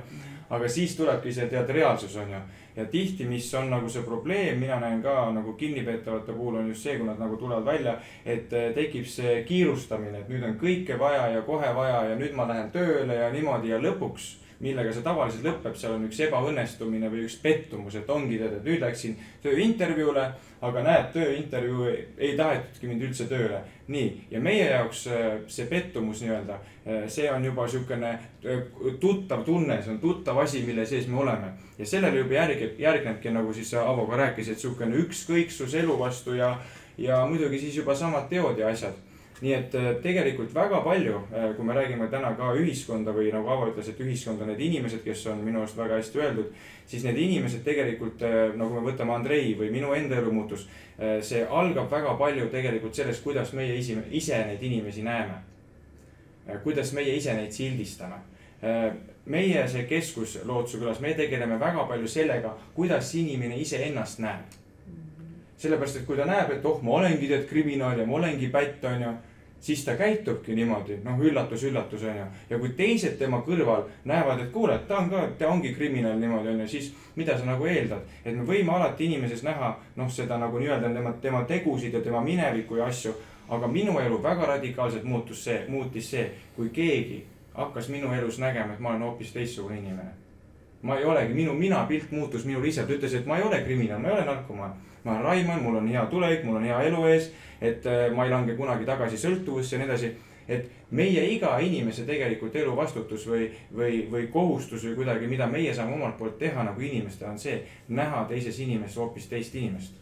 aga 0.50 0.69
siis 0.71 0.95
tulebki 0.97 1.33
see 1.35 1.49
tead 1.50 1.71
reaalsus 1.75 2.17
onju 2.23 2.41
ja 2.76 2.85
tihti, 2.85 3.25
mis 3.25 3.55
on 3.55 3.71
nagu 3.71 3.88
see 3.88 4.03
probleem, 4.05 4.61
mina 4.61 4.76
näen 4.81 5.03
ka 5.03 5.31
nagu 5.33 5.53
kinnipeetavate 5.53 6.33
puhul 6.33 6.61
on 6.61 6.69
just 6.69 6.83
see, 6.83 6.99
kui 6.99 7.07
nad 7.07 7.19
nagu 7.19 7.37
tulevad 7.37 7.65
välja, 7.65 7.97
et 8.25 8.53
äh, 8.53 8.73
tekib 8.75 9.07
see 9.09 9.43
kiirustamine, 9.49 10.21
et 10.21 10.29
nüüd 10.29 10.45
on 10.45 10.59
kõike 10.61 10.99
vaja 11.00 11.31
ja 11.33 11.43
kohe 11.43 11.75
vaja 11.75 12.03
ja 12.11 12.19
nüüd 12.21 12.37
ma 12.37 12.47
lähen 12.49 12.71
tööle 12.71 13.17
ja 13.17 13.31
niimoodi 13.33 13.73
ja 13.73 13.81
lõpuks 13.81 14.46
millega 14.64 14.92
see 14.92 15.04
tavaliselt 15.04 15.44
lõpeb, 15.44 15.76
seal 15.76 15.94
on 15.96 16.06
üks 16.08 16.20
ebaõnnestumine 16.26 17.10
või 17.12 17.26
üks 17.26 17.36
pettumus, 17.42 17.96
et 17.98 18.10
ongi 18.10 18.38
tead, 18.40 18.54
et 18.56 18.64
nüüd 18.64 18.80
läksin 18.80 19.16
tööintervjuule, 19.44 20.25
aga 20.66 20.84
näed, 20.86 21.10
tööintervjuu 21.12 21.88
ei, 21.90 22.04
ei 22.16 22.36
tahetudki 22.38 22.88
mind 22.88 23.04
üldse 23.08 23.28
tööle. 23.30 23.60
nii, 23.86 24.06
ja 24.30 24.40
meie 24.42 24.64
jaoks 24.66 25.04
äh, 25.14 25.26
see 25.52 25.68
pettumus 25.70 26.22
nii-öelda, 26.25 26.56
äh, 26.86 27.04
see 27.12 27.28
on 27.30 27.44
juba 27.44 27.68
sihukene 27.68 28.08
äh, 28.16 28.64
tuttav 29.00 29.44
tunne, 29.44 29.76
see 29.82 29.92
on 29.92 30.00
tuttav 30.02 30.40
asi, 30.42 30.64
mille 30.66 30.86
sees 30.86 31.06
me 31.06 31.20
oleme. 31.20 31.52
ja 31.78 31.86
sellele 31.86 32.25
juba 32.25 32.40
järgib, 32.40 32.80
järgnebki 32.80 33.30
nagu 33.30 33.52
siis 33.54 33.75
Avo 33.76 34.06
ka 34.08 34.16
rääkis, 34.16 34.48
et 34.48 34.58
sihukene 34.58 34.96
ükskõiksus 35.04 35.75
elu 35.82 35.98
vastu 35.98 36.34
ja, 36.34 36.56
ja 36.98 37.26
muidugi 37.26 37.60
siis 37.60 37.76
juba 37.76 37.94
samad 37.94 38.30
teod 38.32 38.58
ja 38.58 38.72
asjad 38.72 39.05
nii 39.40 39.52
et 39.52 39.75
äh, 39.76 39.88
tegelikult 40.02 40.55
väga 40.55 40.81
palju, 40.85 41.19
äh, 41.33 41.50
kui 41.57 41.64
me 41.64 41.75
räägime 41.76 42.09
täna 42.12 42.33
ka 42.38 42.55
ühiskonda 42.57 43.12
või 43.12 43.28
nagu 43.35 43.50
Avo 43.52 43.69
ütles, 43.69 43.90
et 43.93 44.00
ühiskond 44.00 44.40
on 44.40 44.49
need 44.49 44.62
inimesed, 44.64 45.02
kes 45.05 45.26
on 45.33 45.43
minu 45.45 45.61
arust 45.61 45.76
väga 45.76 45.99
hästi 46.00 46.23
öeldud. 46.23 46.52
siis 46.87 47.05
need 47.05 47.19
inimesed 47.19 47.64
tegelikult 47.64 48.23
äh, 48.23 48.55
nagu 48.57 48.81
me 48.81 48.90
võtame 48.90 49.12
Andrei 49.14 49.55
või 49.59 49.71
minu 49.71 49.93
enda 49.95 50.16
elu 50.16 50.33
muutus. 50.33 50.69
see 51.21 51.43
algab 51.45 51.90
väga 51.93 52.14
palju 52.16 52.49
tegelikult 52.49 52.95
sellest, 52.95 53.23
kuidas 53.23 53.52
meie 53.52 53.75
ise, 53.76 53.99
ise 54.11 54.38
neid 54.47 54.62
inimesi 54.62 55.02
näeme. 55.02 55.35
kuidas 56.64 56.93
meie 56.93 57.16
ise 57.16 57.35
neid 57.35 57.52
sildistame 57.52 58.16
meie 59.26 59.69
see 59.69 59.83
keskus 59.85 60.38
Lootuse 60.45 60.78
külas, 60.78 61.00
me 61.00 61.12
tegeleme 61.14 61.61
väga 61.61 61.85
palju 61.85 62.09
sellega, 62.09 62.57
kuidas 62.75 63.14
inimene 63.14 63.59
iseennast 63.61 64.19
näeb 64.19 64.65
sellepärast, 65.56 65.96
et 65.96 66.06
kui 66.06 66.16
ta 66.16 66.26
näeb, 66.28 66.50
et 66.56 66.66
oh, 66.68 66.82
ma 66.84 66.98
olengi 67.00 67.28
tead 67.30 67.46
kriminaal 67.48 67.98
ja 67.98 68.06
ma 68.06 68.18
olengi 68.20 68.48
pätt, 68.52 68.84
onju. 68.84 69.14
siis 69.60 69.84
ta 69.84 69.94
käitubki 69.96 70.54
niimoodi, 70.54 70.98
noh 71.04 71.20
üllatus, 71.20 71.62
üllatus 71.64 72.02
onju. 72.02 72.25
ja 72.50 72.58
kui 72.58 72.68
teised 72.76 73.16
tema 73.18 73.40
kõrval 73.46 73.86
näevad, 74.04 74.40
et 74.40 74.50
kuule, 74.52 74.78
ta 74.88 74.98
on 74.98 75.08
ka, 75.10 75.22
ta 75.38 75.48
ongi 75.48 75.72
kriminaal 75.75 76.18
niimoodi 76.20 76.48
onju, 76.48 76.68
siis 76.68 76.92
mida 77.16 77.38
sa 77.38 77.44
nagu 77.44 77.66
eeldad. 77.66 78.04
et 78.25 78.36
me 78.36 78.44
võime 78.44 78.72
alati 78.76 79.04
inimeses 79.04 79.42
näha 79.42 79.76
noh, 79.96 80.10
seda 80.12 80.38
nagu 80.38 80.58
nii-öelda 80.58 80.92
tema, 80.92 81.12
tema 81.22 81.44
tegusid 81.44 81.94
ja 81.94 82.00
tema 82.00 82.20
minevikku 82.20 82.76
ja 82.76 82.86
asju. 82.86 83.14
aga 83.48 83.66
minu 83.66 83.98
elu 83.98 84.22
väga 84.22 84.46
radikaalselt 84.46 85.04
muutus 85.04 85.44
see, 85.44 85.64
muutis 85.68 86.10
see, 86.10 86.30
kui 86.56 86.68
keegi 86.68 87.25
hakkas 87.54 87.88
minu 87.88 88.12
elus 88.12 88.38
nägema, 88.38 88.75
et 88.75 88.80
ma 88.80 88.90
olen 88.90 89.02
hoopis 89.02 89.32
teistsugune 89.32 89.78
inimene 89.78 90.26
ma 90.82 90.98
ei 90.98 91.04
olegi, 91.04 91.32
minu 91.34 91.54
minapilt 91.54 92.10
muutus 92.10 92.44
minul 92.44 92.64
ise, 92.64 92.84
ta 92.86 92.92
ütles, 92.92 93.14
et 93.14 93.26
ma 93.26 93.38
ei 93.38 93.42
ole 93.42 93.62
kriminaal, 93.64 93.98
ma 94.02 94.08
ei 94.08 94.14
ole 94.14 94.25
narkomaan 94.25 94.75
ma 95.06 95.12
olen 95.12 95.22
Raimond, 95.22 95.62
mul 95.62 95.76
on 95.76 95.88
hea 95.88 96.06
tulevik, 96.10 96.44
mul 96.44 96.58
on 96.58 96.64
hea 96.66 96.78
elu 96.88 97.04
ees, 97.06 97.30
et 97.62 97.86
äh, 97.86 98.08
ma 98.14 98.25
ei 98.26 98.32
lange 98.32 98.56
kunagi 98.58 98.86
tagasi 98.88 99.18
sõltuvusse 99.22 99.76
ja 99.76 99.82
nii 99.82 99.88
edasi. 99.88 100.14
et 100.48 100.68
meie 100.90 101.22
iga 101.34 101.56
inimese 101.58 102.04
tegelikult 102.06 102.54
elu 102.54 102.76
vastutus 102.76 103.25
või, 103.26 103.48
või, 103.75 104.04
või 104.10 104.28
kohustus 104.30 104.84
või 104.86 104.94
kuidagi, 104.94 105.26
mida 105.26 105.46
meie 105.50 105.75
saame 105.75 105.94
omalt 105.94 106.14
poolt 106.18 106.38
teha 106.38 106.62
nagu 106.62 106.80
inimestena, 106.80 107.32
on 107.32 107.38
see, 107.38 107.56
näha 107.88 108.25
teises 108.30 108.58
inimeses 108.62 108.96
hoopis 108.96 109.26
teist 109.26 109.54
inimest. 109.54 109.94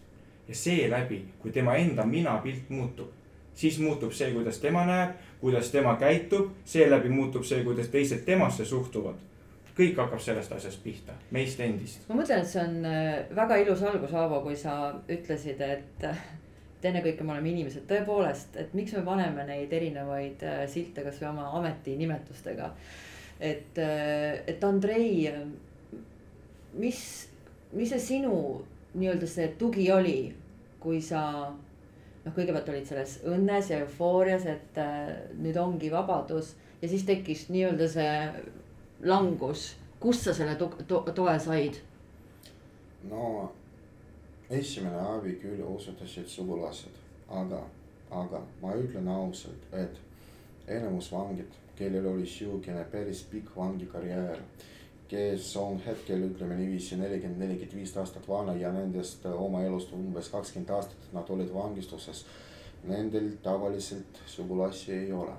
ja 0.48 0.54
seeläbi, 0.54 1.22
kui 1.40 1.52
tema 1.52 1.76
enda 1.80 2.04
minapilt 2.04 2.68
muutub, 2.68 3.12
siis 3.54 3.78
muutub 3.78 4.12
see, 4.12 4.32
kuidas 4.32 4.58
tema 4.58 4.84
näeb, 4.84 5.16
kuidas 5.40 5.70
tema 5.70 5.96
käitub, 5.96 6.50
seeläbi 6.64 7.08
muutub 7.08 7.44
see, 7.44 7.64
kuidas 7.64 7.88
teised 7.88 8.24
temasse 8.24 8.64
suhtuvad 8.64 9.16
kõik 9.74 9.98
hakkab 9.98 10.22
sellest 10.22 10.52
asjast 10.54 10.82
pihta, 10.84 11.16
meist 11.34 11.60
endist. 11.62 12.06
ma 12.08 12.18
mõtlen, 12.20 12.44
et 12.44 12.50
see 12.50 12.62
on 12.62 12.86
äh, 12.86 13.24
väga 13.34 13.58
ilus 13.64 13.82
algus, 13.86 14.14
Aavo, 14.14 14.40
kui 14.44 14.56
sa 14.58 14.76
ütlesid, 15.10 15.60
et, 15.66 16.06
et 16.06 16.88
ennekõike 16.90 17.26
me 17.26 17.34
oleme 17.34 17.50
inimesed, 17.50 17.86
tõepoolest, 17.90 18.58
et 18.60 18.74
miks 18.76 18.94
me 18.98 19.04
paneme 19.06 19.46
neid 19.48 19.74
erinevaid 19.74 20.46
äh, 20.46 20.62
silte 20.70 21.04
kasvõi 21.06 21.30
oma 21.32 21.50
ametinimetustega. 21.58 22.70
et, 23.40 23.78
äh, 23.82 24.44
et 24.46 24.64
Andrei, 24.64 25.28
mis, 26.78 27.04
mis 27.72 27.90
see 27.90 28.02
sinu 28.12 28.34
nii-öelda 28.94 29.26
see 29.26 29.52
tugi 29.58 29.90
oli, 29.90 30.18
kui 30.78 31.00
sa 31.02 31.20
noh, 31.50 32.32
kõigepealt 32.34 32.68
olid 32.70 32.86
selles 32.86 33.18
õnnes 33.26 33.72
ja 33.72 33.80
eufoorias, 33.82 34.46
et 34.46 34.78
nüüd 35.34 35.56
ongi 35.58 35.90
vabadus 35.90 36.54
ja 36.78 36.88
siis 36.88 37.02
tekkis 37.08 37.48
nii-öelda 37.50 37.88
see 37.90 38.12
langus, 39.04 39.74
kust 40.00 40.24
sa 40.24 40.34
selle 40.34 40.56
to 40.56 40.70
to 40.88 41.04
toe 41.14 41.38
said? 41.38 41.80
no 43.10 43.52
esimene 44.50 45.00
abi 45.00 45.38
küll 45.42 45.62
osutasid 45.66 46.28
sugulased, 46.28 46.96
aga, 47.28 47.60
aga 48.10 48.40
ma 48.62 48.74
ütlen 48.76 49.08
ausalt, 49.08 49.68
et 49.72 50.00
enamus 50.68 51.10
vangid, 51.12 51.50
kellel 51.76 52.06
oli 52.06 52.26
sihukene 52.26 52.84
päris 52.92 53.24
pikk 53.30 53.56
vangikarjäär, 53.56 54.40
kes 55.08 55.56
on 55.56 55.78
hetkel 55.86 56.24
ütleme 56.28 56.56
niiviisi 56.56 56.96
nelikümmend, 56.96 57.40
nelikümmend 57.42 57.76
viis 57.76 57.96
aastat 58.00 58.28
vana 58.28 58.54
ja 58.56 58.72
nendest 58.72 59.26
oma 59.26 59.62
elust 59.64 59.92
umbes 59.92 60.30
kakskümmend 60.32 60.70
aastat 60.76 61.12
nad 61.12 61.30
olid 61.30 61.52
vangistuses. 61.54 62.24
Nendel 62.84 63.30
tavaliselt 63.42 64.18
sugulasi 64.26 64.92
ei 64.92 65.12
ole 65.12 65.32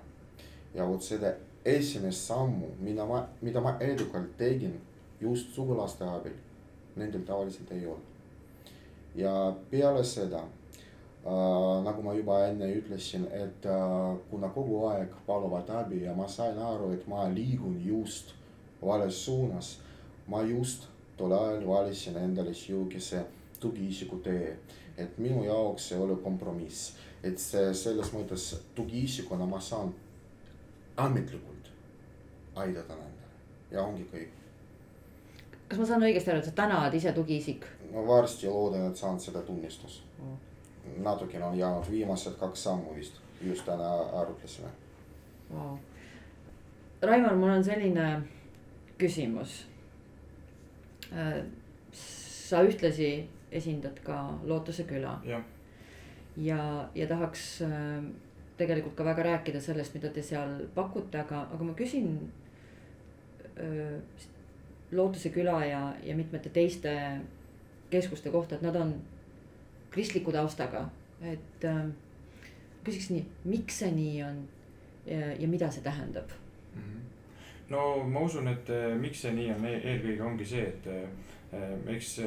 ja 0.73 0.87
vot 0.89 1.03
seda 1.03 1.33
esimest 1.65 2.27
sammu, 2.27 2.67
mida 2.79 3.05
ma, 3.05 3.25
mida 3.41 3.61
ma 3.61 3.77
edukalt 3.79 4.37
tegin 4.37 4.75
just 5.21 5.53
sugulaste 5.55 6.05
abil, 6.05 6.35
nendel 6.95 7.23
tavaliselt 7.25 7.71
ei 7.71 7.85
ole. 7.85 7.99
ja 9.15 9.55
peale 9.71 10.03
seda 10.03 10.41
äh,, 10.43 11.83
nagu 11.83 12.01
ma 12.03 12.13
juba 12.13 12.41
enne 12.47 12.67
ütlesin, 12.75 13.25
et 13.31 13.65
äh, 13.65 14.17
kuna 14.29 14.49
kogu 14.49 14.83
aeg 14.89 15.15
paluvad 15.27 15.69
abi 15.69 16.03
ja 16.03 16.13
ma 16.13 16.27
sain 16.27 16.59
aru, 16.59 16.91
et 16.93 17.07
ma 17.07 17.29
liigun 17.33 17.79
just 17.85 18.35
vales 18.81 19.25
suunas, 19.25 19.79
ma 20.27 20.43
just 20.43 20.87
tol 21.17 21.31
ajal 21.31 21.67
valisin 21.67 22.17
endale 22.17 22.53
sihukese 22.53 23.23
tugiisiku 23.59 24.19
tee, 24.23 24.57
et 24.97 25.17
minu 25.17 25.43
jaoks 25.43 25.89
see 25.89 25.97
oli 25.97 26.19
kompromiss. 26.23 26.93
Et 27.23 27.39
see 27.41 27.73
selles 27.73 28.11
mõttes 28.13 28.51
tugiisikuna 28.77 29.47
ma 29.49 29.59
saan 29.63 29.89
ametlikult 30.97 31.54
aidata 32.55 32.95
nendele 32.95 33.31
ja 33.71 33.83
ongi 33.83 34.05
kõik. 34.11 34.29
kas 35.67 35.79
ma 35.79 35.85
saan 35.85 36.05
õigesti 36.07 36.31
aru, 36.31 36.41
et 36.43 36.49
sa 36.49 36.55
täna 36.55 36.81
oled 36.81 36.97
ise 36.99 37.13
tugiisik? 37.13 37.65
no 37.91 38.05
varsti 38.07 38.47
loodan, 38.47 38.89
et 38.89 38.97
saan 38.97 39.19
seda 39.19 39.41
tunnistust 39.41 40.03
mm.. 40.19 41.01
natukene 41.03 41.45
on 41.45 41.57
jäänud 41.57 41.91
viimased 41.91 42.37
kaks 42.39 42.63
sammu 42.63 42.95
vist, 42.95 43.21
just 43.41 43.65
täna 43.65 43.91
arutlesime 44.21 44.71
wow.. 45.53 45.75
Raimar, 47.01 47.35
mul 47.35 47.51
on 47.53 47.63
selline 47.63 48.05
küsimus. 48.97 49.65
Äh, 51.11 51.43
sa 51.93 52.63
ühtlasi 52.65 53.27
esindad 53.51 53.99
ka 54.01 54.15
Lootuse 54.43 54.87
küla. 54.89 55.19
jah 55.25 55.43
ja, 56.37 56.89
ja 56.95 57.07
tahaks 57.07 57.61
äh, 57.61 58.03
tegelikult 58.57 58.95
ka 58.95 59.05
väga 59.05 59.23
rääkida 59.23 59.61
sellest, 59.61 59.93
mida 59.95 60.09
te 60.09 60.23
seal 60.23 60.59
pakute, 60.75 61.19
aga, 61.19 61.45
aga 61.53 61.63
ma 61.63 61.75
küsin 61.77 62.17
öö, 63.59 63.99
Lootuse 64.91 65.29
küla 65.29 65.65
ja, 65.65 65.93
ja 66.03 66.15
mitmete 66.15 66.49
teiste 66.49 67.19
keskuste 67.89 68.29
kohta, 68.29 68.55
et 68.55 68.61
nad 68.61 68.75
on 68.75 68.93
kristliku 69.91 70.31
taustaga, 70.31 70.85
et 71.21 71.65
äh, 71.65 71.85
küsiks 72.83 73.09
nii, 73.09 73.25
miks 73.49 73.79
see 73.81 73.91
nii 73.91 74.23
on 74.23 74.41
ja, 75.05 75.31
ja 75.39 75.47
mida 75.47 75.71
see 75.71 75.83
tähendab 75.83 76.29
mm? 76.75 76.81
-hmm. 76.81 77.05
no 77.69 78.03
ma 78.03 78.19
usun, 78.19 78.47
et 78.47 78.69
äh, 78.69 78.97
miks 78.99 79.21
see 79.21 79.33
nii 79.33 79.51
on, 79.51 79.65
e-, 79.65 79.81
eelkõige 79.83 80.23
ongi 80.23 80.45
see, 80.45 80.67
et 80.67 80.87
äh, 80.87 81.95
eks 81.95 82.19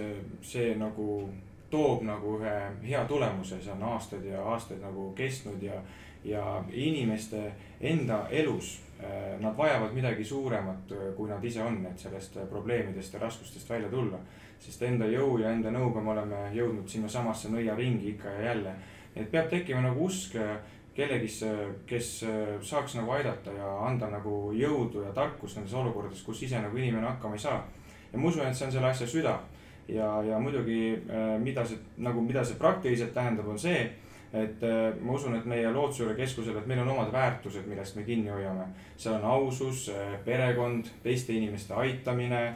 see 0.43 0.75
nagu 0.79 1.29
toob 1.71 2.03
nagu 2.03 2.39
ühe 2.39 2.57
hea 2.83 3.05
tulemuse, 3.05 3.61
see 3.63 3.73
on 3.73 3.83
aastaid 3.83 4.25
ja 4.25 4.43
aastaid 4.43 4.81
nagu 4.81 5.13
kestnud 5.17 5.63
ja, 5.63 5.83
ja 6.25 6.65
inimeste 6.73 7.53
enda 7.81 8.27
elus 8.31 8.79
nad 9.40 9.57
vajavad 9.57 9.93
midagi 9.95 10.25
suuremat, 10.25 10.93
äh, 10.93 11.11
kui 11.17 11.28
nad 11.31 11.45
ise 11.45 11.62
on, 11.62 11.85
et 11.87 11.99
sellest 11.99 12.37
äh, 12.37 12.49
probleemidest 12.50 13.14
ja 13.14 13.21
raskustest 13.21 13.71
välja 13.71 13.88
tulla. 13.88 14.19
sest 14.59 14.83
enda 14.83 15.07
jõu 15.07 15.37
ja 15.38 15.52
enda 15.55 15.71
nõuga 15.71 16.00
me 16.02 16.11
oleme 16.11 16.38
jõudnud 16.50 16.88
sinnasamasse 16.90 17.49
nõiaringi 17.49 18.09
ikka 18.11 18.28
ja 18.28 18.40
jälle. 18.49 18.73
et 19.17 19.31
peab 19.31 19.49
tekkima 19.50 19.81
nagu 19.81 20.05
usk 20.05 20.35
kellegisse, 20.95 21.50
kes 21.87 22.25
saaks 22.62 22.95
nagu 22.99 23.11
aidata 23.11 23.52
ja 23.52 23.69
anda 23.87 24.09
nagu 24.11 24.50
jõudu 24.52 25.05
ja 25.05 25.12
tarkust 25.12 25.57
nendes 25.57 25.75
olukordades, 25.75 26.23
kus 26.23 26.43
ise 26.43 26.59
nagu 26.59 26.76
inimene 26.76 27.07
hakkama 27.07 27.35
ei 27.35 27.38
saa. 27.38 27.69
ja 28.12 28.19
ma 28.19 28.28
usun, 28.28 28.47
et 28.47 28.57
see 28.57 28.67
on 28.67 28.73
selle 28.73 28.90
asja 28.90 29.07
süda 29.07 29.38
ja, 29.88 30.23
ja 30.23 30.38
muidugi, 30.38 31.02
äh, 31.11 31.40
mida 31.40 31.64
see 31.67 31.78
nagu, 31.97 32.23
mida 32.23 32.45
see 32.45 32.59
praktiliselt 32.61 33.14
tähendab, 33.14 33.49
on 33.49 33.59
see, 33.59 33.88
et 34.33 34.63
äh, 34.63 34.93
ma 35.01 35.15
usun, 35.17 35.37
et 35.39 35.47
meie 35.49 35.71
Lootsusele 35.73 36.15
keskusele, 36.17 36.61
et 36.61 36.67
meil 36.69 36.83
on 36.83 36.91
omad 36.93 37.13
väärtused, 37.13 37.65
millest 37.69 37.97
me 37.97 38.05
kinni 38.05 38.31
hoiame. 38.31 38.67
seal 38.97 39.15
on 39.15 39.25
ausus, 39.25 39.89
äh, 39.89 40.19
perekond, 40.25 40.91
teiste 41.03 41.33
inimeste 41.33 41.75
aitamine, 41.75 42.55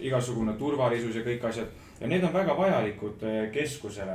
igasugune 0.00 0.54
turvalisus 0.56 1.16
ja 1.18 1.22
kõik 1.22 1.42
asjad 1.44 1.68
ja 2.00 2.06
need 2.08 2.22
on 2.24 2.32
väga 2.32 2.54
vajalikud 2.56 3.20
keskusele. 3.52 4.14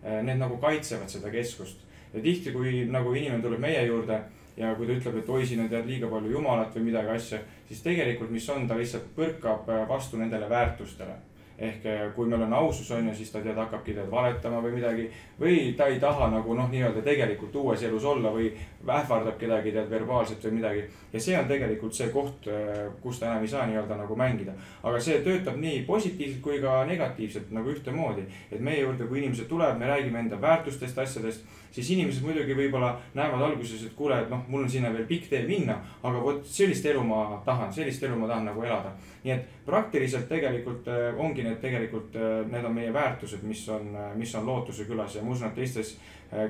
Need 0.00 0.40
nagu 0.40 0.56
kaitsevad 0.56 1.12
seda 1.12 1.28
keskust 1.28 1.82
ja 2.14 2.22
tihti, 2.24 2.54
kui 2.54 2.86
nagu 2.88 3.12
inimene 3.12 3.42
tuleb 3.44 3.60
meie 3.60 3.82
juurde 3.84 4.16
ja 4.56 4.72
kui 4.78 4.88
ta 4.88 4.96
ütleb, 4.96 5.18
et 5.20 5.28
oi, 5.28 5.44
sina 5.46 5.68
tead 5.68 5.84
liiga 5.92 6.08
palju 6.08 6.32
jumalat 6.32 6.72
või 6.72 6.86
midagi 6.88 7.12
asja, 7.12 7.42
siis 7.68 7.84
tegelikult, 7.84 8.32
mis 8.32 8.48
on, 8.48 8.64
ta 8.64 8.80
lihtsalt 8.80 9.12
põrkab 9.16 9.68
vastu 9.92 10.16
nendele 10.16 10.48
väärtustele 10.48 11.18
ehk 11.60 11.84
eh, 11.86 12.00
kui 12.16 12.28
meil 12.28 12.42
on 12.46 12.52
ausus 12.56 12.90
on 12.96 13.08
ju, 13.08 13.14
siis 13.14 13.30
ta 13.32 13.42
tead 13.44 13.58
hakkabki 13.60 13.92
tead 13.96 14.08
valetama 14.10 14.62
või 14.64 14.72
midagi. 14.78 15.10
või 15.40 15.74
ta 15.76 15.86
ei 15.92 16.00
taha 16.00 16.30
nagu 16.32 16.54
noh, 16.54 16.68
nii-öelda 16.72 17.02
tegelikult 17.04 17.56
uues 17.56 17.82
elus 17.82 18.04
olla 18.04 18.32
või 18.32 18.50
ähvardab 18.88 19.38
kedagi 19.38 19.72
tead 19.72 19.90
verbaalselt 19.90 20.44
või 20.44 20.56
midagi. 20.56 20.84
ja 21.12 21.20
see 21.20 21.38
on 21.38 21.48
tegelikult 21.48 21.94
see 21.94 22.08
koht, 22.08 22.48
eh, 22.48 22.88
kus 23.02 23.20
ta 23.20 23.26
enam 23.26 23.44
ei 23.44 23.52
saa 23.52 23.66
nii-öelda 23.66 23.96
nagu 23.96 24.16
mängida. 24.16 24.52
aga 24.82 25.00
see 25.00 25.20
töötab 25.26 25.56
nii 25.60 25.82
positiivselt 25.86 26.42
kui 26.42 26.60
ka 26.60 26.84
negatiivselt 26.84 27.50
nagu 27.50 27.70
ühtemoodi. 27.70 28.24
et 28.50 28.60
meie 28.60 28.80
juurde, 28.80 29.04
kui 29.04 29.18
inimesed 29.18 29.48
tulevad, 29.48 29.78
me 29.78 29.86
räägime 29.86 30.18
enda 30.18 30.40
väärtustest, 30.40 30.98
asjadest 30.98 31.44
siis 31.70 31.90
inimesed 31.94 32.24
muidugi 32.24 32.54
võib-olla 32.56 32.90
näevad 33.14 33.44
alguses, 33.46 33.84
et 33.86 33.94
kuule, 33.96 34.18
et 34.22 34.30
noh, 34.30 34.42
mul 34.50 34.64
on 34.64 34.70
sinna 34.70 34.90
veel 34.94 35.06
pikk 35.08 35.30
tee 35.30 35.42
minna, 35.46 35.76
aga 36.02 36.22
vot 36.22 36.42
sellist 36.46 36.86
elu 36.90 37.02
ma 37.06 37.40
tahan, 37.46 37.72
sellist 37.74 38.02
elu 38.06 38.18
ma 38.18 38.28
tahan 38.30 38.50
nagu 38.50 38.64
elada. 38.66 38.92
nii 39.24 39.32
et 39.34 39.48
praktiliselt 39.66 40.28
tegelikult 40.28 40.88
äh, 40.88 41.18
ongi 41.18 41.44
need 41.44 41.60
tegelikult, 41.62 42.16
äh, 42.16 42.46
need 42.50 42.64
on 42.64 42.74
meie 42.74 42.92
väärtused, 42.92 43.42
mis 43.46 43.66
on, 43.68 43.94
äh, 43.94 44.14
mis 44.16 44.34
on 44.34 44.46
Lootuse 44.46 44.84
külas 44.88 45.16
ja 45.16 45.22
ma 45.22 45.34
usun, 45.34 45.48
et 45.48 45.54
teistes 45.54 45.98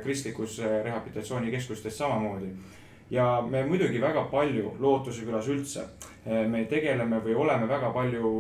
kristlikus 0.05 0.59
rehabilitatsioonikeskustes 0.61 1.99
samamoodi 1.99 2.51
ja 3.11 3.41
me 3.41 3.63
muidugi 3.65 4.01
väga 4.01 4.27
palju 4.29 4.75
Lootuse 4.79 5.25
külas 5.25 5.49
üldse, 5.49 5.87
me 6.53 6.67
tegeleme 6.69 7.17
või 7.25 7.33
oleme 7.47 7.65
väga 7.69 7.89
palju, 7.95 8.33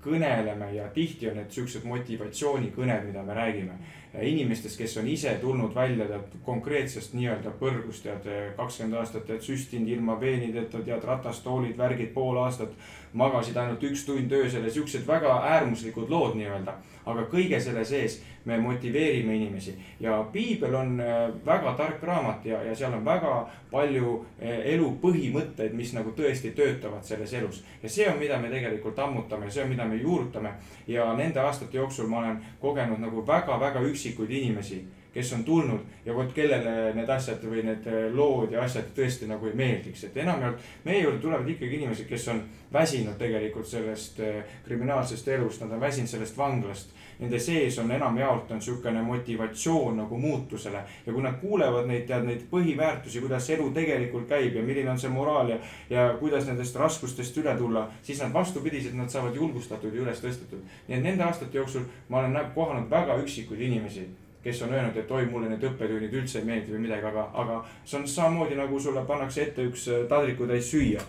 kõneleme 0.00 0.70
ja 0.72 0.86
tihti 0.94 1.28
on 1.28 1.36
need 1.42 1.52
siuksed 1.52 1.84
motivatsioonikõned, 1.84 3.04
mida 3.10 3.22
me 3.22 3.36
räägime 3.36 3.76
inimestest, 4.20 4.78
kes 4.78 4.96
on 5.00 5.06
ise 5.08 5.34
tulnud 5.40 5.74
välja 5.74 6.06
tead 6.08 6.34
konkreetsest 6.44 7.14
nii-öelda 7.16 7.54
põrgust, 7.60 8.04
tead 8.04 8.56
kakskümmend 8.56 8.98
aastat 9.00 9.24
tead 9.26 9.40
süstinud 9.44 9.88
ilma 9.88 10.18
veenideta, 10.20 10.82
tead 10.84 11.04
ratastoolid, 11.08 11.78
värgid 11.78 12.12
pool 12.14 12.40
aastat. 12.42 12.74
Magasid 13.12 13.56
ainult 13.56 13.82
üks 13.84 14.04
tund 14.06 14.32
öösel 14.32 14.64
ja 14.64 14.70
siuksed 14.72 15.06
väga 15.06 15.34
äärmuslikud 15.56 16.10
lood 16.10 16.36
nii-öelda. 16.38 16.74
aga 17.06 17.22
kõige 17.26 17.58
selle 17.60 17.84
sees 17.84 18.20
me 18.44 18.58
motiveerime 18.62 19.34
inimesi 19.34 19.74
ja 20.00 20.20
piibel 20.32 20.74
on 20.74 21.00
äh, 21.00 21.30
väga 21.46 21.72
tark 21.74 22.02
raamat 22.02 22.44
ja, 22.46 22.62
ja 22.62 22.74
seal 22.76 22.94
on 22.94 23.04
väga 23.04 23.48
palju 23.70 24.14
äh, 24.42 24.60
elu 24.74 24.92
põhimõtteid, 25.02 25.74
mis 25.74 25.92
nagu 25.92 26.14
tõesti 26.16 26.54
töötavad 26.54 27.04
selles 27.04 27.32
elus. 27.34 27.64
ja 27.82 27.88
see 27.88 28.08
on, 28.08 28.18
mida 28.18 28.38
me 28.38 28.48
tegelikult 28.48 28.98
ammutame, 28.98 29.50
see 29.50 29.64
on, 29.64 29.70
mida 29.74 29.84
me 29.84 29.96
juurutame 29.96 30.54
ja 30.86 31.12
nende 31.18 31.40
aastate 31.40 31.76
jooksul 31.76 32.06
ma 32.06 32.18
olen 32.18 32.42
kogenud 32.60 33.02
nagu 33.02 33.26
väga-väga 33.26 33.82
üksikuid 33.90 34.30
inimesi 34.30 34.84
kes 35.14 35.32
on 35.32 35.44
tulnud 35.44 36.06
ja 36.06 36.14
vot 36.14 36.32
kellele 36.32 36.94
need 36.96 37.08
asjad 37.08 37.44
või 37.44 37.66
need 37.66 37.86
äh, 37.90 38.08
lood 38.14 38.52
ja 38.52 38.64
asjad 38.64 38.90
tõesti 38.96 39.28
nagu 39.30 39.46
ei 39.50 39.56
meeldiks, 39.58 40.04
et 40.08 40.16
enamjaolt 40.24 40.66
meie 40.84 41.04
juurde 41.04 41.20
tulevad 41.22 41.48
ikkagi 41.48 41.80
inimesed, 41.80 42.08
kes 42.08 42.28
on 42.32 42.42
väsinud 42.72 43.18
tegelikult 43.20 43.68
sellest 43.68 44.20
kriminaalsest 44.64 45.28
elust, 45.28 45.60
nad 45.60 45.76
on 45.76 45.80
väsinud 45.80 46.08
sellest 46.08 46.38
vanglast 46.38 46.94
nende 47.22 47.38
sees 47.38 47.78
on 47.78 47.90
enamjaolt 47.90 48.50
on 48.50 48.58
niisugune 48.58 49.02
motivatsioon 49.02 49.96
nagu 49.96 50.18
muutusele. 50.18 50.82
ja 51.06 51.12
kui 51.12 51.22
nad 51.22 51.38
kuulevad 51.40 51.86
neid, 51.86 52.06
tead 52.06 52.26
neid 52.26 52.42
põhiväärtusi, 52.50 53.20
kuidas 53.20 53.50
elu 53.50 53.68
tegelikult 53.70 54.26
käib 54.28 54.56
ja 54.56 54.62
milline 54.62 54.90
on 54.90 54.98
see 54.98 55.10
moraal 55.10 55.52
ja, 55.54 55.58
ja 55.90 56.08
kuidas 56.20 56.46
nendest 56.46 56.76
raskustest 56.76 57.38
üle 57.38 57.54
tulla, 57.58 57.86
siis 58.02 58.22
nad 58.22 58.32
vastupidiselt, 58.32 58.98
nad 58.98 59.10
saavad 59.12 59.36
julgustatud 59.38 59.94
ja 59.94 60.02
üles 60.02 60.24
tõstetud. 60.24 60.66
nii 60.88 60.98
et 60.98 61.06
nende 61.06 61.24
aastate 61.24 61.58
jooksul 61.58 61.86
ma 62.08 62.24
olen 62.24 62.38
kohanud 62.54 62.90
väga 62.90 63.16
üksikuid 63.22 63.60
inimesi 63.70 64.08
kes 64.42 64.62
on 64.62 64.72
öelnud, 64.74 64.96
et 64.96 65.10
oi, 65.10 65.26
mulle 65.30 65.48
need 65.50 65.64
õppetunnid 65.68 66.14
üldse 66.18 66.40
ei 66.40 66.46
meeldi 66.48 66.74
või 66.74 66.86
midagi, 66.86 67.06
aga, 67.10 67.28
aga 67.42 67.58
see 67.84 68.00
on 68.00 68.08
samamoodi 68.08 68.58
nagu 68.58 68.80
sulle 68.80 69.04
pannakse 69.06 69.46
ette 69.46 69.68
üks 69.70 69.88
taldrikutäis 70.10 70.70
süüa 70.70 71.04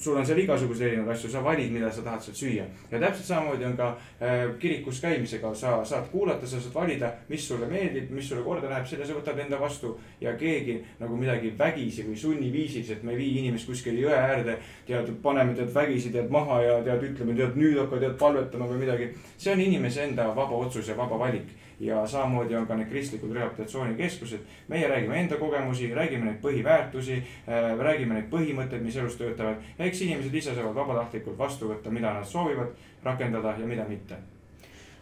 sul 0.00 0.16
on 0.16 0.26
seal 0.26 0.38
igasuguseid 0.40 0.88
erinevaid 0.88 1.16
asju, 1.16 1.30
sa 1.30 1.42
valid, 1.44 1.72
mida 1.72 1.90
sa 1.92 2.02
tahad 2.02 2.22
sealt 2.24 2.38
süüa. 2.40 2.64
ja 2.90 2.98
täpselt 2.98 3.26
samamoodi 3.26 3.64
on 3.68 3.76
ka 3.76 3.88
äh, 3.92 4.44
kirikus 4.58 5.00
käimisega, 5.00 5.54
sa 5.54 5.84
saad 5.84 6.08
kuulata, 6.12 6.46
sa 6.46 6.60
saad 6.60 6.74
valida, 6.74 7.12
mis 7.28 7.48
sulle 7.48 7.66
meeldib, 7.68 8.10
mis 8.10 8.28
sulle 8.28 8.42
korda 8.42 8.70
läheb, 8.70 8.86
selle 8.88 9.06
sa 9.06 9.16
võtad 9.18 9.38
enda 9.44 9.60
vastu. 9.60 9.98
ja 10.20 10.34
keegi 10.40 10.80
nagu 11.00 11.16
midagi 11.16 11.52
vägisi 11.58 12.04
või 12.08 12.16
sunniviisiliselt, 12.16 13.02
me 13.02 13.12
ei 13.12 13.18
vii 13.18 13.38
inimest 13.44 13.66
kuskile 13.68 14.00
jõe 14.00 14.16
äärde. 14.16 14.58
tead, 14.86 15.12
paneme 15.22 15.54
tead 15.54 15.74
vägisi 15.74 16.10
tead 16.10 16.30
maha 16.30 16.62
ja 16.62 16.82
tead, 16.84 17.02
ütleme 17.12 17.36
tead 17.36 17.56
nüüd 17.56 17.78
hakka 17.78 18.00
tead 18.00 18.16
palvetama 18.18 18.68
või 18.72 18.84
midagi. 18.86 19.10
see 19.36 19.52
on 19.52 19.60
inimese 19.60 20.04
enda 20.04 20.32
vaba 20.34 20.64
otsus 20.64 20.88
ja 20.88 20.96
vaba 20.96 21.18
valik 21.18 21.52
ja 21.80 22.06
samamoodi 22.06 22.56
on 22.56 22.66
ka 22.66 22.76
need 22.76 22.88
kristlikud 22.88 23.32
rehabilitatsioonikeskused. 23.32 24.40
meie 24.68 24.88
räägime 24.88 25.20
enda 25.20 25.36
kogemusi, 25.36 25.94
räägime 25.94 26.24
neid 26.24 26.40
põhiväärtusi 26.42 27.16
äh,, 27.16 27.78
räägime 27.78 28.14
neid 28.14 28.28
põhimõtteid, 28.30 28.82
mis 28.82 28.96
elus 28.96 29.16
töötavad. 29.16 29.56
ja 29.78 29.84
eks 29.84 30.02
inimesed 30.02 30.34
ise 30.34 30.54
saavad 30.54 30.74
vabatahtlikult 30.74 31.38
vastu 31.38 31.72
võtta, 31.72 31.90
mida 31.90 32.12
nad 32.14 32.24
soovivad 32.24 32.76
rakendada 33.02 33.56
ja 33.58 33.66
mida 33.66 33.84
mitte. 33.88 34.16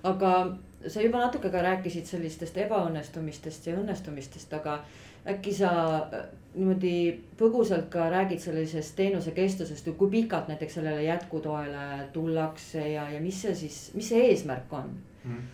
aga 0.03 0.57
sa 0.87 1.03
juba 1.03 1.19
natuke 1.19 1.51
ka 1.51 1.63
rääkisid 1.63 2.07
sellistest 2.07 2.57
ebaõnnestumistest 2.57 3.67
ja 3.67 3.77
õnnestumistest, 3.77 4.55
aga 4.55 4.79
äkki 5.27 5.53
sa 5.55 5.71
äh, 5.97 6.25
niimoodi 6.55 7.21
põgusalt 7.39 7.91
ka 7.91 8.09
räägid 8.11 8.41
sellisest 8.41 8.97
teenuse 8.97 9.35
kestusest 9.35 9.87
või 9.91 9.99
kui 9.99 10.11
pikalt 10.11 10.49
näiteks 10.49 10.79
sellele 10.79 11.03
jätkutoele 11.03 12.09
tullakse 12.13 12.89
ja, 12.93 13.11
ja 13.11 13.21
mis 13.21 13.43
see 13.43 13.55
siis, 13.55 13.79
mis 13.95 14.09
see 14.09 14.31
eesmärk 14.31 14.73
on 14.73 14.95
mm? 15.25 15.47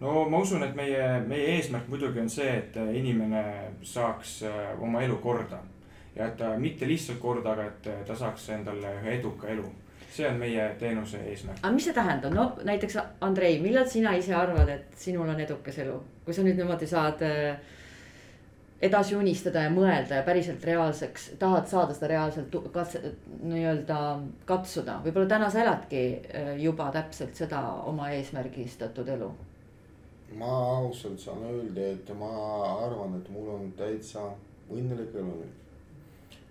No 0.00 0.28
ma 0.28 0.38
usun, 0.38 0.62
et 0.64 0.74
meie, 0.74 1.04
meie 1.28 1.56
eesmärk 1.56 1.88
muidugi 1.88 2.22
on 2.22 2.30
see, 2.32 2.48
et 2.62 2.76
inimene 2.96 3.42
saaks 3.82 4.40
äh, 4.48 4.62
oma 4.80 5.02
elu 5.04 5.18
korda. 5.22 5.58
ja 6.16 6.26
et 6.26 6.36
ta 6.36 6.56
mitte 6.58 6.88
lihtsalt 6.88 7.20
korda, 7.22 7.52
aga 7.52 7.64
et 7.70 8.06
ta 8.06 8.16
saaks 8.16 8.48
endale 8.56 8.94
ühe 9.00 9.18
eduka 9.18 9.48
elu. 9.48 9.66
see 10.10 10.26
on 10.28 10.38
meie 10.38 10.70
teenuse 10.78 11.20
eesmärk. 11.32 11.58
aga 11.62 11.74
mis 11.74 11.84
see 11.84 11.94
tähendab, 11.94 12.34
no 12.34 12.46
näiteks 12.64 12.96
Andrei, 13.20 13.60
millal 13.60 13.86
sina 13.86 14.14
ise 14.16 14.34
arvad, 14.34 14.68
et 14.68 14.96
sinul 14.96 15.28
on 15.28 15.40
edukas 15.40 15.78
elu, 15.78 16.00
kui 16.24 16.34
sa 16.34 16.42
nüüd 16.46 16.58
niimoodi 16.58 16.88
saad 16.90 17.22
äh, 17.26 17.60
edasi 18.82 19.14
unistada 19.16 19.66
ja 19.66 19.70
mõelda 19.72 20.20
ja 20.20 20.24
päriselt 20.24 20.64
reaalseks, 20.64 21.30
tahad 21.38 21.68
saada 21.68 21.94
seda 21.96 22.08
reaalselt 22.14 22.56
katse, 22.72 23.02
nii-öelda 23.42 24.00
katsuda, 24.48 24.98
võib-olla 25.04 25.28
täna 25.28 25.50
sa 25.52 25.62
eladki 25.64 26.02
äh, 26.16 26.54
juba 26.64 26.88
täpselt 26.94 27.36
seda 27.36 27.60
oma 27.90 28.10
eesmärgistatud 28.16 29.08
elu. 29.16 29.30
Ma 30.38 30.50
ausalt 30.78 31.20
saan 31.20 31.42
öelda, 31.42 31.90
et 31.92 32.12
ma 32.18 32.30
arvan, 32.84 33.16
et 33.18 33.30
mul 33.34 33.48
on 33.54 33.72
täitsa 33.78 34.28
õnnelik 34.70 35.14
elu 35.14 35.36
nüüd. 35.40 35.56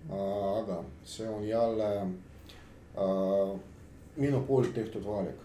aga 0.10 0.84
see 1.06 1.28
on 1.30 1.44
jälle 1.48 1.90
äh, 2.02 3.60
minu 4.16 4.42
poolt 4.48 4.74
tehtud 4.74 5.04
valik 5.06 5.42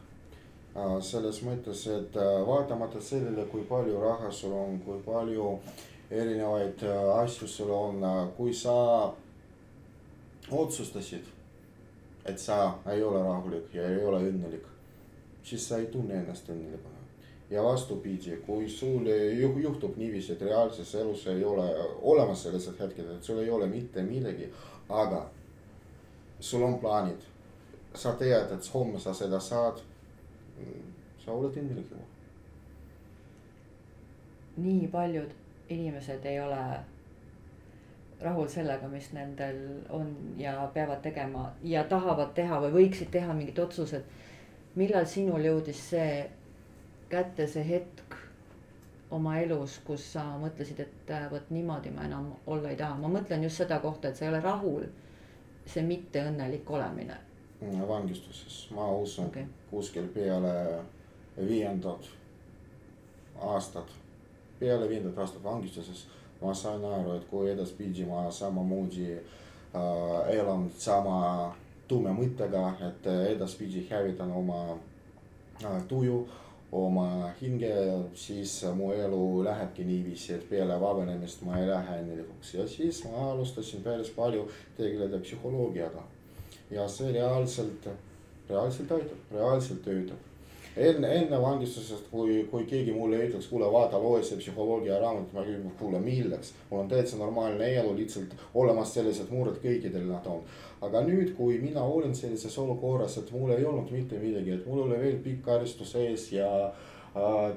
äh,. 0.76 1.00
selles 1.00 1.42
mõttes, 1.42 1.86
et 1.86 2.16
äh, 2.16 2.46
vaatamata 2.46 3.00
sellele, 3.00 3.46
kui 3.50 3.62
palju 3.68 4.00
raha 4.00 4.30
sul 4.30 4.52
on, 4.52 4.78
kui 4.86 5.02
palju 5.06 5.50
äh, 5.54 5.82
erinevaid 6.10 6.82
äh, 6.82 7.18
asju 7.18 7.48
sul 7.48 7.70
on, 7.70 8.04
äh, 8.04 8.28
kui 8.36 8.54
sa 8.54 9.12
otsustasid, 10.50 11.24
et 12.24 12.38
sa 12.38 12.74
ei 12.92 13.02
ole 13.02 13.22
rahulik 13.22 13.74
ja 13.74 13.88
ei 13.88 14.04
ole 14.04 14.20
õnnelik, 14.28 14.66
siis 15.44 15.68
sa 15.68 15.78
ei 15.80 15.86
tunne 15.92 16.20
ennast 16.20 16.48
õnnelikuna. 16.48 16.93
Ja 17.54 17.62
vastupidi, 17.64 18.36
kui 18.46 18.68
sul 18.68 19.06
juhtub 19.62 19.96
niiviisi, 19.96 20.32
et 20.32 20.42
reaalses 20.42 20.94
elus 20.94 21.26
ei 21.26 21.44
ole 21.44 21.68
olemas 22.02 22.42
sellised 22.42 22.80
hetked, 22.80 23.10
et 23.16 23.22
sul 23.22 23.38
ei 23.38 23.50
ole 23.50 23.66
mitte 23.70 24.02
midagi, 24.02 24.48
aga 24.88 25.26
sul 26.40 26.62
on 26.62 26.78
plaanid. 26.78 27.20
sa 27.94 28.12
tead, 28.12 28.50
et 28.50 28.74
homme 28.74 28.98
sa 28.98 29.14
seda 29.14 29.40
saad. 29.40 29.78
sa 31.24 31.32
oled 31.32 31.56
õnnelik 31.56 31.90
juba. 31.90 32.02
nii 34.56 34.88
paljud 34.88 35.30
inimesed 35.68 36.26
ei 36.26 36.40
ole 36.40 36.58
rahul 38.20 38.48
sellega, 38.48 38.88
mis 38.88 39.12
nendel 39.12 39.56
on 39.90 40.16
ja 40.38 40.70
peavad 40.74 41.02
tegema 41.02 41.52
ja 41.62 41.84
tahavad 41.84 42.34
teha 42.34 42.60
või 42.60 42.72
võiksid 42.72 43.10
teha 43.10 43.32
mingid 43.32 43.58
otsused. 43.58 44.02
millal 44.74 45.06
sinul 45.06 45.44
jõudis 45.44 45.90
see 45.90 46.30
kätte, 47.14 47.46
see 47.50 47.64
hetk 47.68 48.18
oma 49.14 49.36
elus, 49.38 49.78
kus 49.86 50.04
sa 50.14 50.24
mõtlesid, 50.42 50.80
et 50.82 51.10
äh, 51.14 51.28
vot 51.30 51.50
niimoodi 51.54 51.92
ma 51.94 52.08
enam 52.08 52.32
olla 52.50 52.72
ei 52.72 52.78
taha, 52.80 52.98
ma 52.98 53.10
mõtlen 53.18 53.46
just 53.46 53.62
seda 53.62 53.78
kohta, 53.82 54.10
et 54.10 54.18
sa 54.18 54.26
ei 54.26 54.32
ole 54.32 54.42
rahul. 54.44 54.86
see 55.66 55.82
mitteõnnelik 55.82 56.70
olemine. 56.70 57.14
vangistuses, 57.88 58.68
ma 58.76 58.90
usun 58.92 59.30
okay. 59.30 59.46
kuskil 59.70 60.08
peale 60.12 60.82
viiendat 61.48 62.10
aastat 63.40 63.94
peale 64.58 64.88
viiendat 64.88 65.18
aastat 65.18 65.44
vangistuses 65.44 66.06
ma 66.42 66.54
sain 66.54 66.84
aru, 66.84 67.16
et 67.16 67.24
kui 67.30 67.50
edaspidi 67.50 68.04
ma 68.04 68.30
samamoodi 68.30 69.06
äh, 69.14 70.36
elan 70.36 70.68
sama 70.78 71.54
tume 71.88 72.12
mõttega, 72.12 72.66
et 72.88 73.06
edaspidi 73.34 73.86
hävitan 73.90 74.32
oma 74.32 74.76
äh, 75.64 75.80
tuju, 75.88 76.24
oma 76.74 77.30
hinge, 77.40 77.70
siis 78.18 78.56
mu 78.74 78.90
elu 78.92 79.44
lähebki 79.46 79.86
niiviisi, 79.86 80.34
et 80.34 80.48
peale 80.50 80.80
vabanemist 80.80 81.44
ma 81.46 81.60
ei 81.60 81.68
lähe 81.68 82.00
õnnelikuks 82.02 82.54
ja 82.58 82.66
siis 82.68 83.04
ma 83.06 83.30
alustasin 83.30 83.82
päris 83.86 84.10
palju 84.16 84.48
tegeleda 84.76 85.22
psühholoogiaga. 85.22 86.02
ja 86.70 86.88
see 86.88 87.12
reaalselt, 87.12 87.88
reaalselt 88.48 88.92
aitab, 88.92 89.26
reaalselt 89.32 89.82
töötab 89.84 90.33
enne, 90.76 91.08
enne 91.14 91.42
vangistusest, 91.42 92.08
kui, 92.10 92.48
kui 92.50 92.64
keegi 92.66 92.92
mulle 92.92 93.20
ütleks, 93.26 93.46
kuule, 93.50 93.66
vaata, 93.72 93.98
loe 94.02 94.22
see 94.26 94.38
psühholoogia 94.40 94.98
raamat, 95.00 95.32
ma 95.34 95.44
küsin, 95.46 95.66
kuule, 95.78 96.00
milleks. 96.02 96.52
mul 96.70 96.82
on 96.82 96.88
täitsa 96.90 97.18
normaalne 97.20 97.68
elu, 97.78 97.94
lihtsalt 97.96 98.34
olemas 98.54 98.94
sellised 98.94 99.30
mured 99.30 99.60
kõikidel 99.62 100.08
nad 100.10 100.26
on. 100.26 100.42
aga 100.84 101.00
nüüd, 101.06 101.34
kui 101.36 101.58
mina 101.62 101.82
olin 101.82 102.14
sellises 102.14 102.58
olukorras, 102.58 103.18
et 103.18 103.30
mul 103.32 103.54
ei 103.54 103.64
olnud 103.64 103.90
mitte 103.94 104.18
midagi, 104.18 104.50
et 104.58 104.66
mul 104.66 104.82
oli 104.88 104.98
veel 105.00 105.20
pikk 105.22 105.44
karistus 105.46 105.94
ees 105.96 106.26
ja 106.32 106.48
äh, 106.66 107.52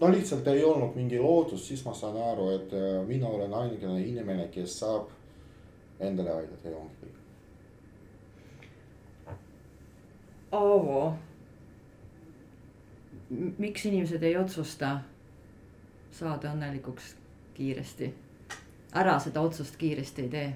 no 0.00 0.10
lihtsalt 0.10 0.48
ei 0.48 0.64
olnud 0.64 0.96
mingi 0.96 1.20
lootust, 1.20 1.68
siis 1.68 1.84
ma 1.84 1.94
saan 1.94 2.16
aru, 2.16 2.48
et 2.56 2.72
äh, 2.74 3.02
mina 3.06 3.28
olen 3.28 3.54
ainukene 3.54 4.00
inimene, 4.00 4.48
kes 4.54 4.78
saab 4.80 5.12
endale 6.00 6.32
aidata 6.40 6.72
ja 6.72 6.78
ongi 6.80 6.96
kõik. 7.02 7.18
Aavo 10.52 11.04
miks 13.58 13.86
inimesed 13.86 14.22
ei 14.22 14.36
otsusta 14.36 14.98
saada 16.12 16.52
õnnelikuks 16.52 17.14
kiiresti, 17.54 18.12
ära 18.94 19.18
seda 19.20 19.40
otsust 19.40 19.76
kiiresti 19.80 20.22
ei 20.22 20.28
tee. 20.28 20.52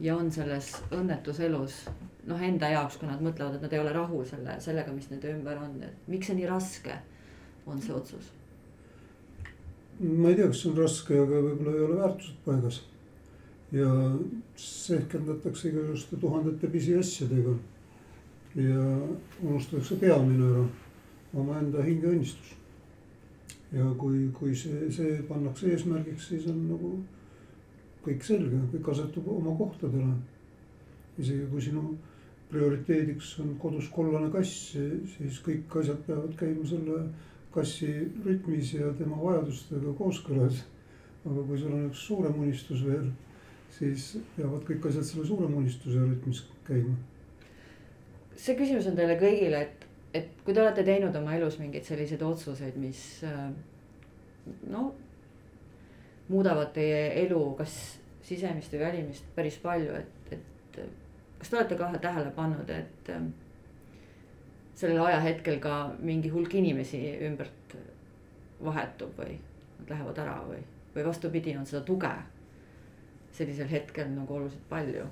ja 0.00 0.16
on 0.16 0.30
selles 0.32 0.72
õnnetus 0.90 1.40
elus 1.40 1.84
noh, 2.26 2.42
enda 2.42 2.70
jaoks, 2.72 2.96
kui 2.98 3.08
nad 3.08 3.22
mõtlevad, 3.22 3.56
et 3.56 3.62
nad 3.62 3.72
ei 3.72 3.80
ole 3.82 3.92
rahul 3.94 4.24
selle, 4.26 4.56
sellega, 4.60 4.92
mis 4.92 5.10
nende 5.10 5.30
ümber 5.30 5.58
on, 5.62 5.76
et 5.82 6.08
miks 6.10 6.30
see 6.30 6.38
nii 6.38 6.48
raske 6.50 6.96
on, 7.66 7.80
see 7.82 7.94
otsus? 7.94 8.32
ma 10.00 10.30
ei 10.30 10.38
tea, 10.38 10.48
kas 10.48 10.62
see 10.62 10.70
on 10.72 10.78
raske, 10.78 11.18
aga 11.18 11.42
võib-olla 11.46 11.74
ei 11.76 11.84
ole 11.86 11.98
väärtused 12.00 12.38
paigas. 12.46 12.80
ja 13.72 13.90
sehkendatakse 14.58 15.68
igasuguste 15.68 16.16
tuhandete 16.16 16.70
pisiasjadega. 16.72 17.56
ja 18.54 18.86
unustatakse 19.42 19.96
peamine 19.96 20.48
ära 20.50 20.64
omaenda 21.34 21.82
hingeõnnistus. 21.86 22.58
ja 23.72 23.86
kui, 23.98 24.26
kui 24.36 24.54
see, 24.56 24.90
see 24.92 25.22
pannakse 25.28 25.70
eesmärgiks, 25.72 26.28
siis 26.28 26.46
on 26.50 26.58
nagu 26.68 26.92
kõik 28.04 28.24
selge, 28.26 28.58
kõik 28.74 28.90
asetub 28.92 29.28
oma 29.32 29.56
kohtadele. 29.56 30.14
isegi 31.18 31.46
kui 31.50 31.60
sinu 31.60 31.96
prioriteediks 32.52 33.38
on 33.40 33.54
kodus 33.60 33.88
kollane 33.92 34.30
kass, 34.32 34.72
siis 35.14 35.40
kõik 35.44 35.72
asjad 35.80 36.00
peavad 36.06 36.34
käima 36.36 36.66
selle 36.68 37.02
kassi 37.52 37.88
rütmis 38.24 38.74
ja 38.74 38.92
tema 38.98 39.16
vajadustega 39.20 39.92
kooskõlas. 39.98 40.64
aga 41.22 41.42
kui 41.46 41.58
sul 41.58 41.72
on 41.72 41.86
üks 41.86 42.00
suurem 42.06 42.40
unistus 42.42 42.80
veel, 42.84 43.06
siis 43.70 44.16
peavad 44.36 44.64
kõik 44.66 44.88
asjad 44.88 45.06
selle 45.06 45.26
suurema 45.26 45.56
unistuse 45.56 46.02
rütmis 46.02 46.42
käima. 46.66 46.96
see 48.36 48.56
küsimus 48.58 48.88
on 48.90 48.96
teile 48.96 49.16
kõigile, 49.20 49.62
et 49.62 49.86
et 50.14 50.28
kui 50.44 50.54
te 50.54 50.62
olete 50.62 50.84
teinud 50.86 51.16
oma 51.16 51.36
elus 51.36 51.58
mingeid 51.60 51.86
selliseid 51.88 52.22
otsuseid, 52.26 52.76
mis 52.80 53.02
äh, 53.28 53.46
no 54.70 54.90
muudavad 56.28 56.72
teie 56.76 57.06
elu, 57.24 57.40
kas 57.58 57.76
sisemist 58.24 58.72
või 58.74 58.84
välimist 58.84 59.30
päris 59.36 59.58
palju, 59.62 59.94
et, 59.98 60.34
et 60.36 60.82
kas 61.38 61.50
te 61.50 61.58
olete 61.58 61.78
ka 61.80 61.90
tähele 62.02 62.34
pannud, 62.36 62.70
et 62.70 63.12
äh, 63.12 63.24
sellel 64.78 65.02
ajahetkel 65.06 65.58
ka 65.62 65.78
mingi 66.00 66.30
hulk 66.32 66.54
inimesi 66.58 67.00
ümbert 67.26 67.76
vahetub 68.62 69.16
või 69.18 69.36
nad 69.80 69.90
lähevad 69.96 70.22
ära 70.22 70.38
või, 70.46 70.62
või 70.94 71.04
vastupidi, 71.06 71.56
on 71.58 71.66
seda 71.66 71.82
tuge 71.86 72.12
sellisel 73.32 73.68
hetkel 73.70 74.10
nagu 74.12 74.36
oluliselt 74.36 74.64
palju 74.68 75.06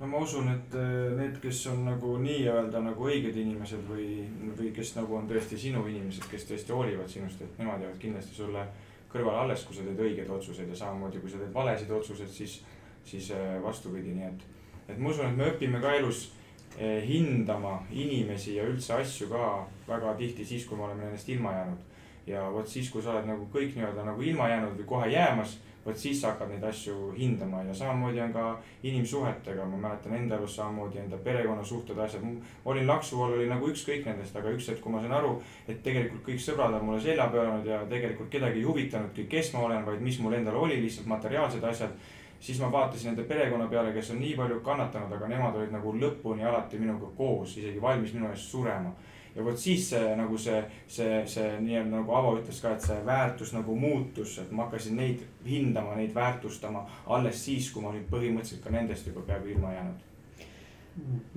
no 0.00 0.06
ma 0.06 0.18
usun, 0.24 0.48
et 0.48 0.74
äh, 0.80 1.10
need, 1.16 1.36
kes 1.42 1.66
on 1.70 1.84
nagu 1.84 2.14
nii-öelda 2.22 2.80
nagu 2.84 3.08
õiged 3.08 3.36
inimesed 3.42 3.82
või, 3.88 4.24
või 4.56 4.72
kes 4.76 4.94
nagu 4.96 5.18
on 5.18 5.28
tõesti 5.28 5.58
sinu 5.60 5.84
inimesed, 5.90 6.24
kes 6.30 6.48
tõesti 6.48 6.72
hoolivad 6.72 7.10
sinust, 7.12 7.42
et 7.44 7.60
nemad 7.60 7.84
jäävad 7.84 8.00
kindlasti 8.00 8.38
sulle 8.38 8.64
kõrvale 9.12 9.42
alles, 9.42 9.66
kui 9.66 9.76
sa 9.76 9.84
teed 9.84 10.00
õigeid 10.00 10.30
otsuseid 10.32 10.70
ja 10.72 10.78
samamoodi, 10.80 11.20
kui 11.20 11.32
sa 11.32 11.40
teed 11.42 11.52
valesid 11.52 11.92
otsuseid, 11.92 12.32
siis, 12.32 12.60
siis 13.04 13.30
äh, 13.36 13.58
vastupidi, 13.62 14.16
nii 14.16 14.28
et. 14.30 14.46
et 14.88 14.98
ma 14.98 15.12
usun, 15.12 15.28
et 15.28 15.36
me 15.36 15.50
õpime 15.52 15.82
ka 15.82 15.92
elus 15.98 16.30
eh, 16.78 17.02
hindama 17.04 17.76
inimesi 17.92 18.56
ja 18.56 18.64
üldse 18.70 18.96
asju 18.96 19.28
ka 19.28 19.66
väga 19.88 20.16
tihti 20.18 20.46
siis, 20.48 20.64
kui 20.66 20.80
me 20.80 20.88
oleme 20.88 21.10
nendest 21.10 21.28
ilma 21.28 21.52
jäänud. 21.58 21.88
ja 22.26 22.48
vot 22.52 22.68
siis, 22.68 22.88
kui 22.90 23.02
sa 23.02 23.12
oled 23.12 23.28
nagu 23.28 23.48
kõik 23.52 23.76
nii-öelda 23.76 24.06
nagu 24.06 24.22
ilma 24.22 24.48
jäänud 24.48 24.80
või 24.80 24.88
kohe 24.94 25.12
jäämas 25.12 25.58
vot 25.84 25.96
siis 25.96 26.20
sa 26.20 26.32
hakkad 26.32 26.50
neid 26.52 26.64
asju 26.64 27.12
hindama 27.16 27.62
ja 27.64 27.74
samamoodi 27.74 28.20
on 28.20 28.32
ka 28.32 28.44
inimsuhetega, 28.82 29.64
ma 29.64 29.80
mäletan 29.86 30.14
enda 30.14 30.36
elus 30.36 30.56
samamoodi 30.56 30.98
enda 30.98 31.16
perekonnasuhted, 31.24 31.98
asjad. 31.98 32.22
olin 32.64 32.86
laksu 32.86 33.22
all, 33.22 33.34
oli 33.38 33.48
nagu 33.48 33.68
ükskõik 33.68 34.04
nendest, 34.04 34.36
aga 34.36 34.52
üks 34.52 34.68
hetk, 34.68 34.80
kui 34.84 34.92
ma 34.92 35.00
sain 35.00 35.12
aru, 35.16 35.34
et 35.68 35.82
tegelikult 35.82 36.24
kõik 36.28 36.42
sõbrad 36.44 36.76
on 36.76 36.84
mulle 36.84 37.00
selja 37.00 37.28
pööranud 37.32 37.66
ja 37.66 37.82
tegelikult 37.88 38.30
kedagi 38.30 38.60
ei 38.60 38.68
huvitanudki, 38.68 39.28
kes 39.30 39.52
ma 39.54 39.66
olen, 39.68 39.86
vaid 39.86 40.02
mis 40.04 40.20
mul 40.20 40.36
endal 40.36 40.60
oli, 40.60 40.80
lihtsalt 40.82 41.08
materiaalsed 41.08 41.64
asjad 41.64 41.96
siis 42.40 42.60
ma 42.60 42.72
vaatasin 42.72 43.10
nende 43.10 43.24
perekonna 43.28 43.66
peale, 43.68 43.92
kes 43.92 44.10
on 44.10 44.20
nii 44.20 44.34
palju 44.36 44.60
kannatanud, 44.64 45.12
aga 45.12 45.28
nemad 45.28 45.56
olid 45.60 45.72
nagu 45.74 45.92
lõpuni 45.92 46.44
alati 46.48 46.78
minuga 46.80 47.10
koos, 47.16 47.56
isegi 47.60 47.82
valmis 47.82 48.14
minu 48.16 48.30
eest 48.30 48.48
surema 48.52 48.94
ja 49.34 49.44
vot 49.44 49.58
siis 49.58 49.88
see 49.92 50.14
nagu 50.18 50.38
see, 50.38 50.60
see, 50.88 51.20
see 51.30 51.48
nii-öelda 51.62 52.00
nagu 52.00 52.14
Avo 52.18 52.36
ütles 52.40 52.60
ka, 52.62 52.74
et 52.74 52.86
see 52.86 52.98
väärtus 53.06 53.52
nagu 53.54 53.76
muutus, 53.78 54.38
et 54.42 54.50
ma 54.50 54.66
hakkasin 54.66 54.98
neid 54.98 55.24
hindama, 55.46 55.96
neid 55.98 56.14
väärtustama 56.14 56.86
alles 57.06 57.44
siis, 57.44 57.70
kui 57.72 57.82
ma 57.84 57.92
olin 57.92 58.06
põhimõtteliselt 58.10 58.64
ka 58.64 58.74
nendest 58.74 59.06
juba 59.10 59.26
peaaegu 59.28 59.54
ilma 59.54 59.74
jäänud. 59.76 60.06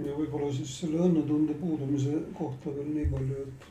ja 0.06 0.17
võib-olla 0.17 0.49
siis 0.53 0.79
selle 0.79 1.03
õnnetunde 1.06 1.53
puudumise 1.62 2.17
kohta 2.38 2.73
veel 2.75 2.89
nii 2.95 3.10
palju, 3.12 3.45
et 3.47 3.69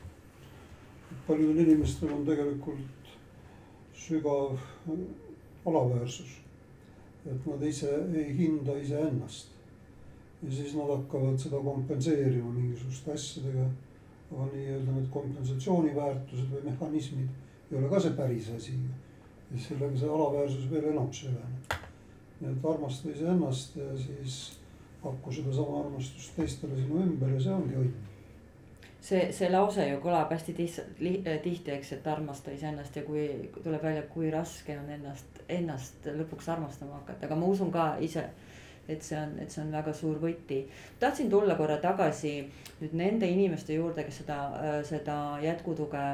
paljudel 1.27 1.65
inimestel 1.67 2.13
on 2.15 2.27
tegelikult 2.27 3.11
sügav 4.07 4.57
alaväärsus. 5.67 6.39
et 7.27 7.47
nad 7.47 7.63
ise 7.63 7.91
ei 8.15 8.37
hinda 8.39 8.75
iseennast. 8.79 9.51
ja 10.43 10.51
siis 10.51 10.75
nad 10.75 10.89
hakkavad 10.91 11.39
seda 11.39 11.61
kompenseerima 11.63 12.51
mingisuguste 12.51 13.13
asjadega. 13.13 13.67
Nii-öelda 14.33 14.97
need 14.97 15.09
kompensatsiooniväärtused 15.13 16.51
või 16.53 16.65
mehhanismid 16.71 17.73
ei 17.73 17.79
ole 17.79 17.89
ka 17.89 18.01
see 18.01 18.17
päris 18.17 18.51
asi. 18.57 18.79
ja 19.53 19.61
sellega 19.61 19.99
see 19.99 20.09
alaväärsus 20.09 20.71
veel 20.71 20.89
enam 20.93 21.11
süveneb. 21.13 21.77
nii 22.41 22.53
et 22.53 22.65
armasta 22.75 23.11
iseennast 23.11 23.77
ja 23.77 23.91
siis 23.99 24.39
pakku 25.03 25.33
sedasama 25.33 25.81
armastust 25.81 26.37
teistele 26.37 26.77
sinu 26.77 27.03
ümber 27.03 27.35
ja 27.35 27.41
see 27.41 27.55
ongi 27.55 27.79
õnn 27.83 28.11
see, 29.03 29.23
see 29.35 29.51
lause 29.51 29.87
ju 29.89 29.99
kõlab 30.03 30.31
hästi 30.33 30.55
lihtsalt, 30.59 31.01
tihti, 31.43 31.75
eks, 31.75 31.93
et 31.97 32.07
armasta 32.07 32.55
iseennast 32.55 32.97
ja 32.97 33.05
kui 33.07 33.27
tuleb 33.59 33.83
välja, 33.83 34.05
kui 34.13 34.31
raske 34.31 34.77
on 34.79 34.91
ennast, 34.95 35.43
ennast 35.51 36.07
lõpuks 36.07 36.51
armastama 36.55 37.01
hakata, 37.01 37.27
aga 37.27 37.39
ma 37.39 37.51
usun 37.51 37.73
ka 37.75 37.93
ise. 38.01 38.29
Et 38.89 39.03
see 39.03 39.19
on, 39.19 39.35
et 39.39 39.51
see 39.51 39.63
on 39.63 39.73
väga 39.73 39.93
suur 39.95 40.19
võti. 40.21 40.63
tahtsin 41.01 41.31
tulla 41.31 41.55
korra 41.55 41.77
tagasi 41.81 42.39
nüüd 42.81 42.95
nende 42.99 43.29
inimeste 43.31 43.75
juurde, 43.75 44.05
kes 44.05 44.23
seda, 44.23 44.39
seda 44.85 45.19
jätkutuge 45.43 46.07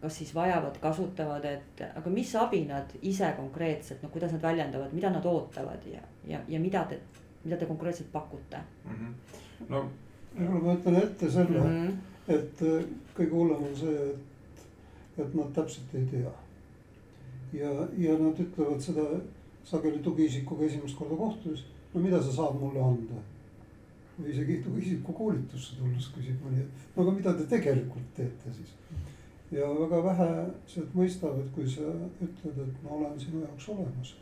kas 0.00 0.18
siis 0.18 0.34
vajavad, 0.34 0.76
kasutavad, 0.80 1.44
et 1.44 1.82
aga 1.96 2.10
mis 2.10 2.34
abi 2.36 2.64
nad 2.68 2.90
ise 3.02 3.30
konkreetselt, 3.36 4.02
no 4.02 4.08
kuidas 4.12 4.32
nad 4.32 4.42
väljendavad, 4.42 4.92
mida 4.92 5.10
nad 5.10 5.24
ootavad 5.24 5.86
ja, 5.90 6.02
ja, 6.28 6.40
ja 6.48 6.60
mida 6.60 6.84
te, 6.90 6.98
mida 7.44 7.56
te 7.56 7.66
konkreetselt 7.66 8.12
pakute 8.12 8.60
mm? 8.84 8.92
-hmm. 8.92 9.68
no 9.68 9.86
võib-olla 10.36 10.62
ma 10.64 10.74
ütlen 10.76 10.98
ette 11.00 11.30
selle 11.30 11.60
mm, 11.60 11.86
-hmm. 11.86 11.94
et 12.34 12.62
äh, 12.62 12.84
kõige 13.16 13.30
hullem 13.32 13.62
on 13.70 13.76
see, 13.76 14.10
et, 14.10 15.22
et 15.24 15.34
nad 15.34 15.52
täpselt 15.54 15.94
ei 15.94 16.04
tea. 16.10 16.32
ja, 17.52 17.72
ja 17.98 18.18
nad 18.18 18.40
ütlevad 18.40 18.80
seda 18.80 19.06
sageli 19.66 20.02
tugiisikuga 20.02 20.64
esimest 20.66 20.98
korda 20.98 21.18
kohtudes, 21.18 21.64
no 21.94 22.02
mida 22.02 22.20
sa 22.22 22.32
saad 22.32 22.60
mulle 22.60 22.82
anda. 22.82 23.22
või 24.16 24.30
isegi 24.32 24.62
tugiisiku 24.64 25.12
koolitusse 25.12 25.74
tulles 25.76 26.06
küsib 26.14 26.38
mõni, 26.40 26.62
et 26.62 26.94
no 26.96 27.02
aga 27.02 27.12
mida 27.12 27.34
te 27.36 27.44
tegelikult 27.50 28.14
teete 28.16 28.52
siis. 28.56 28.72
ja 29.52 29.68
väga 29.80 29.98
vähesed 30.06 30.94
mõistavad, 30.96 31.50
kui 31.54 31.68
sa 31.68 31.90
ütled, 32.24 32.62
et 32.64 32.82
ma 32.84 32.94
olen 32.96 33.20
sinu 33.20 33.42
jaoks 33.44 33.68
olemas. 33.74 34.14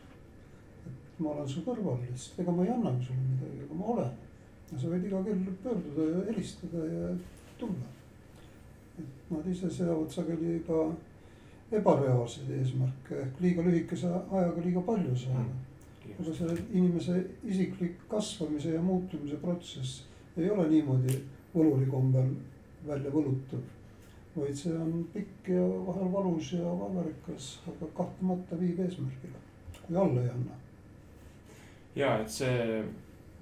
et 0.86 1.20
ma 1.20 1.30
olen 1.30 1.48
su 1.48 1.62
kõrval 1.62 2.00
lihtsalt, 2.02 2.40
ega 2.42 2.52
ma 2.52 2.64
ei 2.64 2.74
anna 2.74 2.96
sulle 3.00 3.28
midagi, 3.30 3.62
aga 3.68 3.74
ma 3.74 3.92
olen 3.94 4.14
sa 4.80 4.90
võid 4.90 5.06
iga 5.06 5.20
kell 5.24 5.56
pöörduda 5.62 6.06
ja 6.10 6.22
helistada 6.28 6.86
ja 6.90 7.10
tulla. 7.58 7.90
et 8.98 9.30
nad 9.30 9.46
ise 9.50 9.70
seavad 9.70 10.10
sageli 10.10 10.60
ka 10.66 10.86
ebareaalseid 11.80 12.50
eesmärke 12.58 13.20
ehk 13.26 13.40
liiga 13.44 13.62
lühikese 13.66 14.10
ajaga 14.14 14.64
liiga 14.64 14.82
palju 14.88 15.14
saada 15.16 15.44
mm.. 15.44 16.16
aga 16.18 16.34
see 16.40 16.56
inimese 16.72 17.20
isiklik 17.44 18.02
kasvamise 18.08 18.74
ja 18.74 18.82
muutumise 18.82 19.38
protsess 19.42 20.02
ei 20.36 20.50
ole 20.50 20.66
niimoodi 20.68 21.20
võluri 21.54 21.86
kombel 21.90 22.34
välja 22.86 23.10
võlutav. 23.14 23.62
vaid 24.36 24.56
see 24.58 24.74
on 24.74 25.04
pikk 25.14 25.48
ja 25.54 25.62
vahel 25.86 26.10
valus 26.12 26.52
ja 26.52 26.74
vabarikas, 26.80 27.60
aga 27.70 27.86
kahtlemata 27.96 28.58
viib 28.58 28.80
eesmärgile, 28.82 29.38
kui 29.86 29.96
alla 29.96 30.22
ei 30.22 30.30
anna. 30.32 30.58
ja 31.94 32.16
et 32.18 32.30
see 32.30 32.82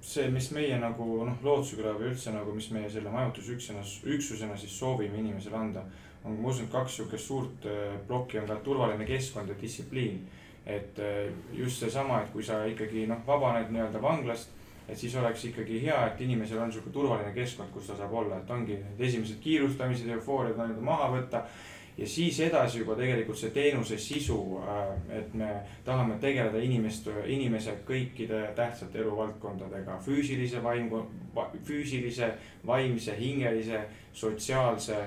see, 0.03 0.27
mis 0.29 0.49
meie 0.51 0.77
nagu 0.79 1.05
noh, 1.25 1.37
Lootsiküla 1.45 1.95
või 1.97 2.11
üldse 2.11 2.33
nagu, 2.35 2.53
mis 2.55 2.69
meie 2.75 2.89
selle 2.91 3.11
majutusüksusena, 3.13 3.83
üksusena 4.15 4.57
siis 4.59 4.75
soovime 4.79 5.21
inimesele 5.21 5.57
anda. 5.57 5.85
Ma 6.23 6.49
usun, 6.49 6.65
et 6.65 6.71
kaks 6.71 6.97
sihukest 6.97 7.27
suurt 7.27 7.65
äh, 7.67 7.99
plokki 8.07 8.39
on 8.39 8.47
ka 8.47 8.55
turvaline 8.63 9.05
keskkond 9.05 9.49
ja 9.49 9.55
distsipliin. 9.61 10.27
et 10.65 10.99
äh, 10.99 11.31
just 11.51 11.79
seesama, 11.79 12.21
et 12.21 12.29
kui 12.31 12.43
sa 12.43 12.61
ikkagi 12.65 13.03
noh, 13.07 13.19
vabaned 13.27 13.67
nii-öelda 13.75 13.99
vanglast, 14.01 14.53
et 14.87 14.97
siis 14.97 15.15
oleks 15.19 15.43
ikkagi 15.45 15.81
hea, 15.83 15.97
et 16.07 16.21
inimesel 16.21 16.61
on 16.63 16.71
sihuke 16.71 16.93
turvaline 16.95 17.33
keskkond, 17.35 17.71
kus 17.73 17.89
ta 17.89 17.97
saab 17.99 18.13
olla, 18.13 18.37
et 18.39 18.51
ongi 18.51 18.77
need 18.79 19.01
esimesed 19.09 19.41
kiirustamised, 19.43 20.07
eufooriad 20.15 20.55
nii-öelda 20.55 20.85
maha 20.87 21.09
võtta. 21.11 21.43
Ja 21.97 22.07
siis 22.09 22.39
edasi 22.41 22.79
juba 22.79 22.95
tegelikult 22.97 23.37
see 23.37 23.51
teenuse 23.53 23.97
sisu, 23.99 24.37
äh, 24.63 24.93
et 25.19 25.33
me 25.35 25.49
tahame 25.85 26.15
tegeleda 26.23 26.63
inimest, 26.63 27.09
inimese 27.27 27.75
kõikide 27.85 28.45
tähtsate 28.55 29.03
eluvaldkondadega, 29.03 29.99
füüsilise 30.05 30.63
vaimu, 30.63 31.03
füüsilise, 31.67 32.31
vaimse, 32.65 33.19
hingelise, 33.19 33.83
sotsiaalse 34.13 35.01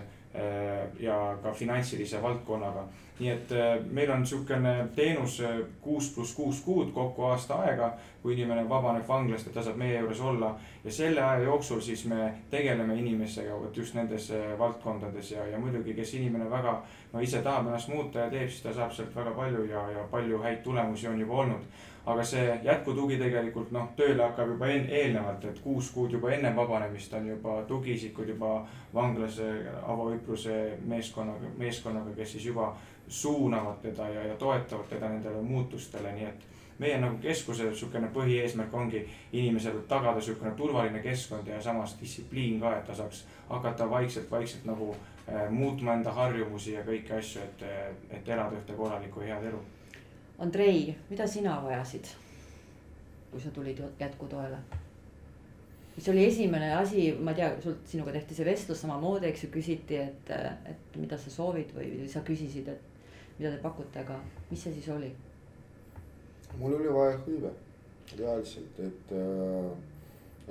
ja 1.01 1.39
ka 1.43 1.53
finantsilise 1.53 2.23
valdkonnaga. 2.23 2.85
Nii 3.19 3.31
et 3.33 3.53
äh, 3.53 3.79
meil 3.97 4.11
on 4.13 4.21
niisugune 4.21 4.89
teenus 4.95 5.39
äh, 5.41 5.61
kuus 5.81 6.11
pluss 6.15 6.35
kuus 6.37 6.61
kuud 6.61 6.91
kokku 6.93 7.25
aasta 7.25 7.57
aega, 7.65 7.89
kui 8.23 8.35
inimene 8.35 8.67
vabaneb 8.69 9.09
vanglast 9.09 9.49
ja 9.49 9.55
ta 9.55 9.65
saab 9.65 9.79
meie 9.81 10.03
juures 10.03 10.21
olla. 10.21 10.51
ja 10.85 10.93
selle 10.93 11.23
aja 11.23 11.43
jooksul 11.43 11.81
siis 11.81 12.05
me 12.05 12.35
tegeleme 12.51 12.95
inimesega 12.95 13.57
vot 13.61 13.77
just 13.77 13.95
nendes 13.95 14.31
äh, 14.31 14.59
valdkondades. 14.59 15.31
Ja, 15.33 15.47
ja 15.47 15.59
muidugi, 15.59 15.95
kes 15.95 16.15
inimene 16.15 16.51
väga 16.51 16.83
no 17.13 17.21
ise 17.21 17.43
tahab 17.43 17.67
ennast 17.67 17.89
muuta 17.89 18.19
ja 18.19 18.31
teeb, 18.31 18.51
siis 18.51 18.63
ta 18.63 18.73
saab 18.73 18.93
sealt 18.93 19.17
väga 19.17 19.31
palju 19.31 19.65
ja, 19.65 19.91
ja 19.91 20.05
palju 20.11 20.43
häid 20.43 20.61
tulemusi 20.65 21.09
on 21.09 21.21
juba 21.21 21.41
olnud 21.47 21.85
aga 22.07 22.25
see 22.25 22.59
jätkutugi 22.63 23.19
tegelikult 23.19 23.71
noh, 23.75 23.89
tööle 23.99 24.23
hakkab 24.23 24.53
juba 24.55 24.69
en, 24.71 24.85
eelnevalt, 24.91 25.45
et 25.45 25.59
kuus 25.63 25.91
kuud 25.91 26.13
juba 26.15 26.31
enne 26.31 26.53
vabanemist 26.57 27.15
on 27.19 27.27
juba 27.33 27.57
tugiisikud 27.67 28.29
juba 28.31 28.51
vanglas 28.95 29.41
avaüpruse 29.83 30.59
meeskonnaga, 30.87 31.51
meeskonnaga, 31.59 32.15
kes 32.17 32.37
siis 32.37 32.47
juba 32.53 32.71
suunavad 33.09 33.81
teda 33.83 34.09
ja, 34.09 34.27
ja 34.31 34.37
toetavad 34.39 34.87
teda 34.91 35.09
nendele 35.09 35.43
muutustele, 35.43 36.13
nii 36.13 36.29
et 36.31 36.47
meie 36.79 36.99
nagu 37.01 37.19
keskuse 37.23 37.71
niisugune 37.71 38.11
põhieesmärk 38.15 38.75
ongi 38.75 39.03
inimesele 39.33 39.83
tagada 39.91 40.21
niisugune 40.21 40.53
turvaline 40.59 41.03
keskkond 41.03 41.49
ja 41.49 41.61
samas 41.63 41.97
distsipliin 42.01 42.61
ka, 42.61 42.77
et 42.77 42.87
ta 42.87 42.95
saaks 42.95 43.25
hakata 43.49 43.91
vaikselt-vaikselt 43.91 44.67
nagu 44.69 44.93
äh, 44.95 45.49
muutma 45.51 45.97
enda 45.97 46.13
harjumusi 46.13 46.77
ja 46.77 46.85
kõiki 46.87 47.19
asju, 47.19 47.43
et, 47.43 47.67
et 48.11 48.29
elada 48.29 48.61
ühte 48.61 48.77
korralikku 48.79 49.25
head 49.25 49.51
elu 49.51 49.63
Andrei, 50.39 50.97
mida 51.11 51.27
sina 51.27 51.61
vajasid, 51.65 52.11
kui 53.31 53.41
sa 53.41 53.51
tulid 53.51 53.81
jätkutoele? 54.01 54.59
mis 55.97 56.09
oli 56.09 56.27
esimene 56.27 56.75
asi, 56.77 57.13
ma 57.21 57.33
ei 57.33 57.37
tea, 57.37 57.55
sul, 57.61 57.79
sinuga 57.89 58.13
tehti 58.13 58.37
see 58.37 58.45
vestlus 58.45 58.83
samamoodi, 58.85 59.31
eks 59.31 59.47
ju, 59.47 59.49
küsiti, 59.55 59.97
et, 59.97 60.33
et 60.69 60.99
mida 61.01 61.17
sa 61.17 61.33
soovid 61.33 61.73
või 61.73 62.09
sa 62.13 62.21
küsisid, 62.27 62.69
et 62.69 63.39
mida 63.39 63.55
te 63.55 63.63
pakute, 63.63 64.03
aga 64.03 64.19
mis 64.51 64.61
see 64.61 64.75
siis 64.77 64.91
oli? 64.93 65.09
mul 66.61 66.77
oli 66.77 66.93
vaja 66.93 67.17
hõive, 67.25 67.51
reaalselt, 68.19 68.79
et, 68.85 69.15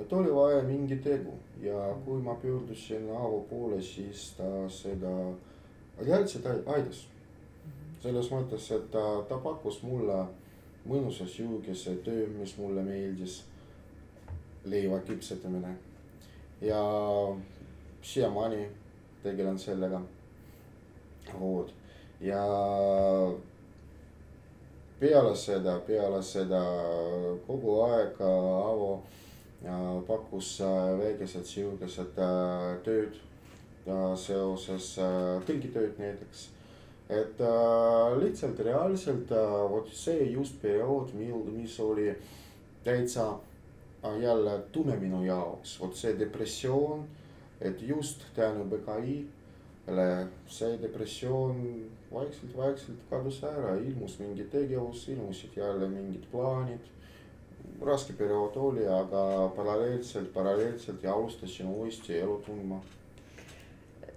et 0.02 0.12
oli 0.18 0.34
vaja 0.34 0.60
mingi 0.66 0.98
tegu 1.02 1.34
ja 1.62 1.78
kui 2.04 2.20
ma 2.22 2.34
pöördusin 2.42 3.08
Aavo 3.14 3.40
poole, 3.50 3.78
siis 3.82 4.32
ta 4.38 4.50
seda 4.70 5.14
reaalselt 6.02 6.50
aitas 6.66 7.06
selles 8.06 8.28
mõttes, 8.30 8.68
et 8.70 8.84
ta, 8.94 9.02
ta 9.26 9.38
pakkus 9.42 9.80
mulle 9.82 10.20
mõnusa 10.86 11.26
sihukese 11.26 11.96
töö, 12.06 12.28
mis 12.38 12.54
mulle 12.60 12.84
meeldis. 12.86 13.42
leiva 14.66 14.98
küpsetamine 14.98 15.76
ja 16.60 16.78
siiamaani 18.02 18.66
tegelen 19.22 19.58
sellega. 19.58 20.00
vot 21.40 21.74
ja 22.20 22.42
peale 25.00 25.36
seda, 25.36 25.78
peale 25.86 26.22
seda 26.22 26.62
kogu 27.46 27.80
aeg 27.82 28.20
Aavo 28.20 29.02
pakkus 30.06 30.60
väikesed 30.98 31.44
sihukesed 31.44 32.18
äh, 32.18 32.82
tööd 32.84 33.22
seoses 34.18 34.98
äh, 34.98 35.42
tõlgitööd 35.46 35.98
näiteks 35.98 36.55
et 37.08 37.40
äh, 37.40 38.18
lihtsalt 38.18 38.58
reaalselt 38.58 39.30
äh, 39.30 39.70
vot 39.70 39.90
see 39.94 40.30
just 40.32 40.60
periood, 40.62 41.12
mil, 41.14 41.44
mis 41.54 41.78
oli 41.80 42.10
täitsa 42.84 43.28
äh, 44.02 44.18
jälle 44.22 44.58
tume 44.72 44.96
minu 44.96 45.22
jaoks, 45.24 45.78
vot 45.80 45.94
see 45.94 46.16
depressioon, 46.18 47.06
et 47.60 47.82
just 47.82 48.26
tänu 48.34 48.66
BKI-le 48.70 50.08
see 50.50 50.74
depressioon 50.82 51.62
vaikselt-vaikselt 52.10 53.06
kadus 53.10 53.38
ära, 53.44 53.76
ilmus 53.78 54.18
mingi 54.18 54.48
tegevus, 54.50 55.08
ilmusid 55.08 55.56
jälle 55.56 55.88
mingid 55.88 56.26
plaanid. 56.32 56.92
raske 57.82 58.12
periood 58.12 58.56
oli, 58.56 58.86
aga 58.88 59.52
paralleelselt, 59.56 60.32
paralleelselt 60.34 61.02
ja 61.02 61.12
alustasin 61.14 61.66
uuesti 61.66 62.18
elu 62.18 62.42
tundma 62.46 62.80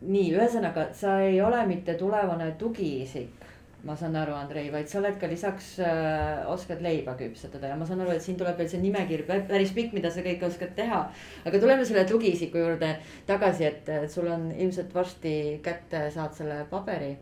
nii, 0.01 0.31
ühesõnaga 0.35 0.89
sa 0.95 1.19
ei 1.25 1.41
ole 1.43 1.59
mitte 1.67 1.95
tulevane 1.99 2.51
tugiisik, 2.59 3.45
ma 3.83 3.95
saan 3.99 4.15
aru, 4.19 4.33
Andrei, 4.35 4.67
vaid 4.71 4.89
sa 4.91 4.99
oled 4.99 5.15
ka 5.19 5.27
lisaks 5.31 5.71
äh,, 5.83 6.43
oskad 6.51 6.81
leiba 6.83 7.15
küpsetada 7.19 7.71
ja 7.71 7.77
ma 7.79 7.87
saan 7.87 8.03
aru, 8.03 8.13
et 8.15 8.23
siin 8.23 8.37
tuleb 8.39 8.59
veel 8.59 8.69
see 8.71 8.81
nimekiri 8.83 9.25
päris 9.27 9.71
pikk, 9.75 9.95
mida 9.95 10.11
sa 10.11 10.23
kõike 10.25 10.47
oskad 10.47 10.75
teha. 10.75 11.01
aga 11.45 11.61
tuleme 11.63 11.87
selle 11.87 12.05
tugiisiku 12.09 12.59
juurde 12.63 12.93
tagasi, 13.27 13.69
et 13.71 14.11
sul 14.11 14.27
on 14.31 14.49
ilmselt 14.51 14.93
varsti 14.95 15.33
kätte, 15.63 16.05
saad 16.15 16.35
selle 16.35 16.61
paberi, 16.71 17.13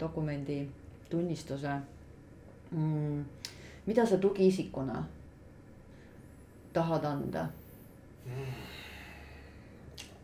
dokumendi, 0.00 0.62
tunnistuse 1.10 1.74
mm,. 2.70 3.22
mida 3.86 4.06
sa 4.06 4.18
tugiisikuna 4.22 5.04
tahad 6.76 7.04
anda? 7.04 7.48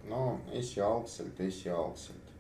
No 0.09 0.41
esialgselt, 0.53 1.41
esialgselt 1.41 2.33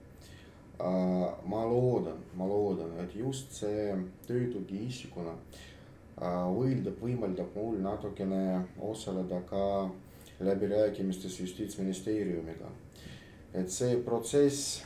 Äh, 0.82 1.32
ma 1.44 1.64
loodan, 1.64 2.18
ma 2.34 2.46
loodan, 2.46 2.90
et 2.98 3.14
just 3.14 3.52
see 3.54 3.92
töötugi 4.26 4.80
isikuna 4.88 5.34
äh, 5.36 6.46
võidab, 6.50 6.96
võimaldab 6.98 7.52
mul 7.54 7.76
natukene 7.84 8.64
osaleda 8.82 9.38
ka 9.46 9.90
läbirääkimistes 10.42 11.38
justiitsministeeriumiga. 11.38 12.70
et 13.54 13.70
see 13.70 14.00
protsess, 14.02 14.82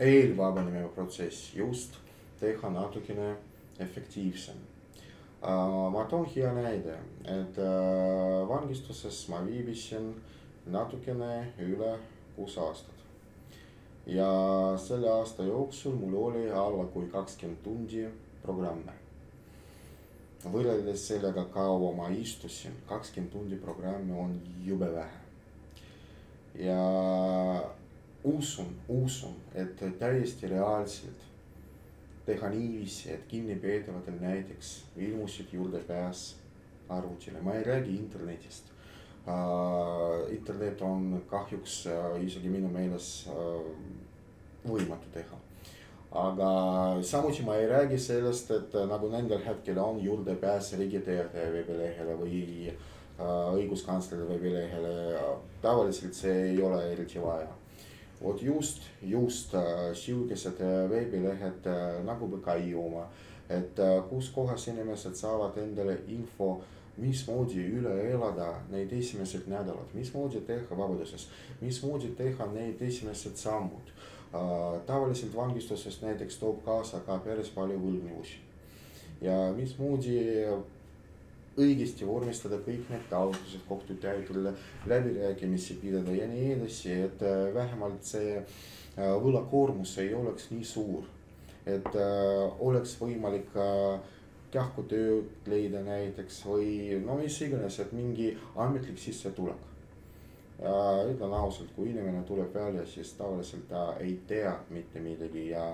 eelvabanemise 0.00 0.88
protsess 0.94 1.54
just 1.54 2.00
teha 2.40 2.70
natukene 2.70 3.36
efektiivsem. 3.78 4.56
Äh, 5.44 5.90
ma 5.92 6.06
toon 6.10 6.26
hea 6.34 6.50
näide, 6.56 6.98
et 7.30 7.62
vangistuses 8.48 9.28
ma 9.28 9.44
viibisin 9.46 10.14
natukene 10.66 11.52
üle 11.62 11.96
kuus 12.36 12.58
aastat 12.58 12.96
ja 14.06 14.28
selle 14.78 15.10
aasta 15.10 15.42
jooksul 15.42 15.94
mul 15.94 16.14
oli 16.28 16.50
alla 16.52 16.84
kui 16.84 17.08
kakskümmend 17.10 17.62
tundi 17.62 18.06
programme. 18.42 18.92
võrreldes 20.46 21.08
sellega, 21.08 21.42
kaua 21.50 21.90
ma 21.96 22.06
istusin, 22.14 22.74
kakskümmend 22.86 23.32
tundi 23.32 23.56
programme 23.58 24.14
on 24.14 24.36
jube 24.64 24.92
vähe. 24.94 25.20
ja 26.54 26.80
usun, 28.24 28.76
usun, 28.88 29.34
et 29.54 29.98
täiesti 29.98 30.48
reaalselt 30.48 31.26
teha 32.26 32.48
niiviisi, 32.48 33.10
et 33.12 33.26
kinnipeetavatel 33.28 34.14
näiteks 34.20 34.84
ilmusid 34.96 35.52
juurdepääs 35.52 36.36
arvutile, 36.88 37.40
ma 37.40 37.54
ei 37.54 37.64
räägi 37.64 37.96
internetist 37.96 38.75
internet 40.30 40.82
on 40.82 41.22
kahjuks 41.30 41.86
äh, 41.86 42.24
isegi 42.24 42.50
minu 42.50 42.68
meeles 42.70 43.26
äh, 43.26 43.64
võimatu 44.66 45.10
teha. 45.14 45.38
aga 46.16 46.50
samuti 47.02 47.42
ma 47.44 47.56
ei 47.58 47.66
räägi 47.66 47.98
sellest, 47.98 48.50
et 48.54 48.76
nagu 48.88 49.10
nendel 49.10 49.42
hetkel 49.44 49.78
on 49.82 49.98
juurdepääs 50.00 50.72
Riigiteataja 50.78 51.50
veebilehele 51.52 52.14
või 52.16 52.38
õiguskantsleri 53.16 54.28
veebilehele, 54.28 54.94
tavaliselt 55.62 56.14
see 56.14 56.34
ei 56.52 56.62
ole 56.62 56.80
eriti 56.92 57.20
vaja. 57.20 57.48
vot 58.22 58.42
just, 58.42 58.82
just 59.02 59.52
sihukesed 59.92 60.62
veebilehed 60.90 61.68
nagu 62.04 62.28
BKI 62.32 62.74
oma, 62.74 63.04
et 63.50 63.76
kus 64.08 64.30
kohas 64.30 64.68
inimesed 64.68 65.14
saavad 65.14 65.58
endale 65.58 65.98
info 66.08 66.62
mismoodi 66.96 67.60
üle 67.78 67.94
elada 68.10 68.52
neid 68.70 68.92
esimesed 68.92 69.48
nädalad, 69.50 69.92
mismoodi 69.94 70.40
teha 70.46 70.78
vabaduses, 70.78 71.28
mismoodi 71.60 72.14
teha 72.16 72.46
need 72.52 72.80
esimesed 72.82 73.36
sammud 73.36 73.92
uh,. 74.32 74.80
tavaliselt 74.86 75.36
vangistusest 75.36 76.02
näiteks 76.02 76.40
toob 76.40 76.64
kaasa 76.64 77.00
ka 77.06 77.18
päris 77.24 77.52
palju 77.54 77.78
võlgnevusi 77.82 78.40
ja 79.20 79.36
mismoodi 79.56 80.16
õigesti 81.56 82.06
vormistada 82.06 82.58
kõik 82.64 82.90
need 82.92 83.04
taotlused 83.10 83.64
kohtutäiturile, 83.68 84.52
läbirääkimisi 84.86 85.78
pidada 85.80 86.12
ja 86.12 86.28
nii 86.28 86.50
edasi, 86.58 86.92
et 87.06 87.22
äh, 87.24 87.46
vähemalt 87.54 88.04
see 88.04 88.36
äh, 88.36 89.14
võlakoormus 89.22 89.96
ei 90.02 90.14
oleks 90.14 90.50
nii 90.52 90.64
suur. 90.64 91.12
et 91.66 91.96
oleks 92.62 92.92
võimalik 93.00 93.56
äh, 93.58 93.96
kähkutööd 94.56 95.48
leida 95.50 95.82
näiteks 95.84 96.40
või 96.48 96.98
no 97.04 97.18
mis 97.20 97.36
iganes, 97.44 97.78
et 97.82 97.92
mingi 97.96 98.30
ametlik 98.56 98.98
sissetulek. 98.98 99.64
ütlen 101.10 101.32
ausalt, 101.36 101.72
kui 101.76 101.90
inimene 101.90 102.22
tuleb 102.24 102.54
välja, 102.54 102.86
siis 102.86 103.12
tavaliselt 103.12 103.68
ta 103.68 103.96
ei 104.00 104.14
tea 104.26 104.54
mitte 104.70 105.00
midagi 105.00 105.50
ja 105.50 105.66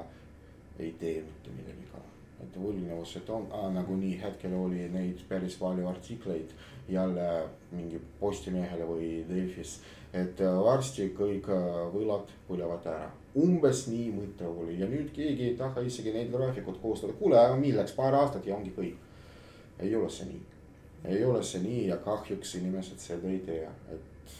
ei 0.78 0.90
tee 0.98 1.22
mitte 1.22 1.54
midagi 1.54 1.86
ka. 1.92 2.02
et 2.42 2.56
võlgnevused 2.58 3.28
on 3.30 3.46
ah,, 3.54 3.68
nagunii 3.70 4.16
hetkel 4.22 4.54
oli 4.58 4.88
neid 4.90 5.22
päris 5.28 5.54
palju 5.56 5.86
artikleid 5.86 6.50
jälle 6.88 7.28
mingi 7.70 8.00
Postimehele 8.20 8.88
või 8.88 9.10
Delfis, 9.28 9.78
et 10.12 10.40
varsti 10.40 11.12
kõik 11.18 11.46
võlad 11.94 12.34
põlevad 12.48 12.86
ära 12.90 13.10
umbes 13.38 13.86
nii 13.88 14.10
mõte 14.12 14.46
oli. 14.48 14.78
Ja 14.80 14.88
nüüd 14.90 15.12
keegi 15.16 15.50
ei 15.50 15.56
taha 15.56 15.84
isegi 15.86 16.12
neid 16.14 16.32
graafikut 16.32 16.80
koostada, 16.82 17.16
kuule, 17.18 17.38
aga 17.40 17.56
milleks, 17.56 17.94
paar 17.96 18.14
aastat 18.18 18.46
ja 18.46 18.56
ongi 18.56 18.74
kõik. 18.76 19.08
ei 19.82 19.94
ole 19.96 20.10
see 20.10 20.26
nii, 20.28 20.40
ei 21.10 21.24
ole 21.24 21.42
see 21.42 21.60
nii 21.62 21.86
ja 21.88 21.96
kahjuks 21.96 22.54
inimesed 22.54 22.98
seda 22.98 23.28
ei 23.28 23.38
tea, 23.46 23.70
et. 23.90 24.34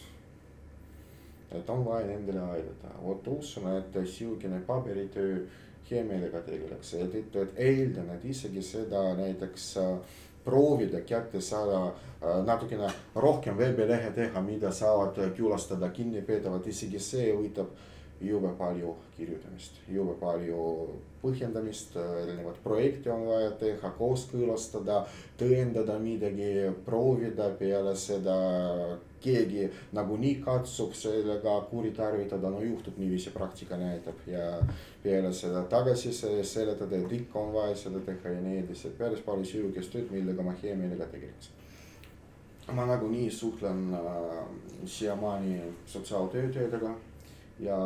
et 1.51 1.69
on 1.69 1.83
vaja 1.85 2.07
nendele 2.07 2.39
aidata, 2.39 2.93
vot 3.03 3.27
usun, 3.27 3.67
et 3.77 3.97
sihukene 4.07 4.61
paberitöö 4.67 5.41
hea 5.89 6.03
meelega 6.07 6.41
tegeleks, 6.45 6.93
seetõttu, 6.93 7.43
et 7.43 7.59
eeldan, 7.59 8.09
et 8.15 8.25
isegi 8.25 8.61
seda 8.63 9.01
näiteks 9.17 9.65
äh, 9.81 10.19
proovida 10.45 11.01
kätte 11.07 11.41
saada 11.41 11.85
äh, 11.87 12.39
natukene 12.45 12.87
rohkem 13.15 13.57
veebilehe 13.57 14.11
teha, 14.15 14.41
mida 14.41 14.71
saavad 14.71 15.19
külastada 15.37 15.89
kinnipeetavad, 15.89 16.67
isegi 16.67 16.99
see 17.03 17.33
võtab 17.35 17.73
jube 18.21 18.53
palju 18.57 18.95
kirjutamist, 19.17 19.79
jube 19.91 20.15
palju 20.19 20.61
põhjendamist, 21.23 21.95
erinevaid 21.95 22.59
projekte 22.63 23.11
on 23.13 23.25
vaja 23.29 23.51
teha, 23.59 23.91
kooskõlastada, 23.97 25.03
tõendada 25.39 25.95
midagi, 26.03 26.69
proovida, 26.85 27.51
peale 27.59 27.95
seda. 27.95 28.37
Keegi 29.23 29.69
nagunii 29.95 30.41
katsub 30.43 30.91
sellega 30.99 31.53
kuritarvitada, 31.69 32.49
no 32.51 32.57
juhtub 32.59 32.97
niiviisi, 32.99 33.31
praktika 33.31 33.77
näitab. 33.79 34.17
Ja 34.27 34.57
peale 34.99 35.31
seda 35.31 35.61
tagasi 35.71 36.11
seletada, 36.11 36.99
et 36.99 37.15
ikka 37.21 37.39
on 37.39 37.53
vaja 37.55 37.77
seda 37.85 38.01
teha 38.03 38.33
ja 38.33 38.41
nii 38.43 38.57
edasi, 38.65 38.91
päris 38.97 39.23
palju 39.23 39.47
sihukest 39.47 39.95
tööd, 39.95 40.11
millega 40.11 40.43
ma 40.43 40.57
hea 40.59 40.75
meelega 40.75 41.07
tegeleks. 41.15 41.53
ma 42.75 42.85
nagunii 42.87 43.31
suhtlen 43.31 43.93
äh, 43.93 44.43
siiamaani 44.87 45.61
sotsiaaltöötajatega 45.85 46.91
ja 47.63 47.77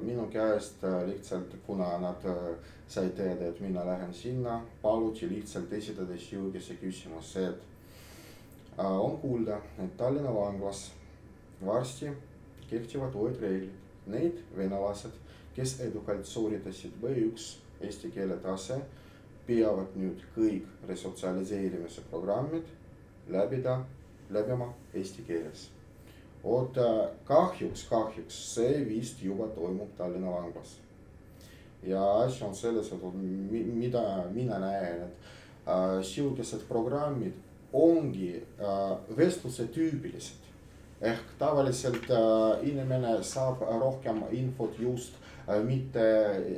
minu 0.00 0.26
käest 0.26 0.84
äh, 0.84 1.06
lihtsalt, 1.06 1.56
kuna 1.66 1.98
nad 1.98 2.24
äh, 2.24 2.56
said 2.88 3.10
teada, 3.16 3.46
et 3.46 3.60
mina 3.60 3.86
lähen 3.86 4.14
sinna, 4.14 4.60
paluti 4.82 5.28
lihtsalt 5.28 5.72
esitada 5.72 6.18
sihukese 6.18 6.74
küsimuse, 6.74 7.46
et 7.48 7.62
äh, 8.78 8.86
on 8.86 9.18
kuulda, 9.18 9.60
et 9.78 9.96
Tallinna 9.96 10.34
vanglas 10.34 10.92
varsti 11.66 12.10
kehtivad 12.70 13.14
uued 13.14 13.40
reeglid. 13.40 13.80
Need 14.06 14.42
venelased, 14.56 15.14
kes 15.56 15.78
edukalt 15.80 16.26
sooritasid 16.28 16.98
B1 17.00 17.46
eesti 17.80 18.10
keele 18.12 18.36
tase, 18.44 18.76
peavad 19.46 19.94
nüüd 19.96 20.20
kõik 20.34 20.66
resotsialiseerimise 20.88 22.04
programmid 22.10 22.68
läbida, 23.32 23.78
läbima 24.30 24.68
eesti 24.92 25.24
keeles 25.24 25.70
vot 26.44 26.76
kahjuks, 27.24 27.86
kahjuks 27.88 28.40
see 28.54 28.84
vist 28.88 29.22
juba 29.22 29.48
toimub 29.56 29.96
Tallinna 29.96 30.30
vanglas. 30.30 30.76
ja 31.82 32.02
asi 32.20 32.44
on 32.44 32.54
selles, 32.54 32.92
et 32.92 33.02
mida 33.74 34.24
mina 34.32 34.58
näen, 34.58 35.02
et 35.02 35.16
äh, 35.68 36.02
sihukesed 36.02 36.68
programmid 36.68 37.34
ongi 37.74 38.42
äh, 38.60 39.16
vestluse 39.16 39.66
tüüpilised. 39.66 40.40
ehk 41.00 41.34
tavaliselt 41.38 42.06
äh, 42.10 42.68
inimene 42.68 43.18
saab 43.22 43.60
rohkem 43.80 44.22
infot 44.32 44.78
just 44.78 45.14
äh, 45.48 45.60
mitte 45.62 46.04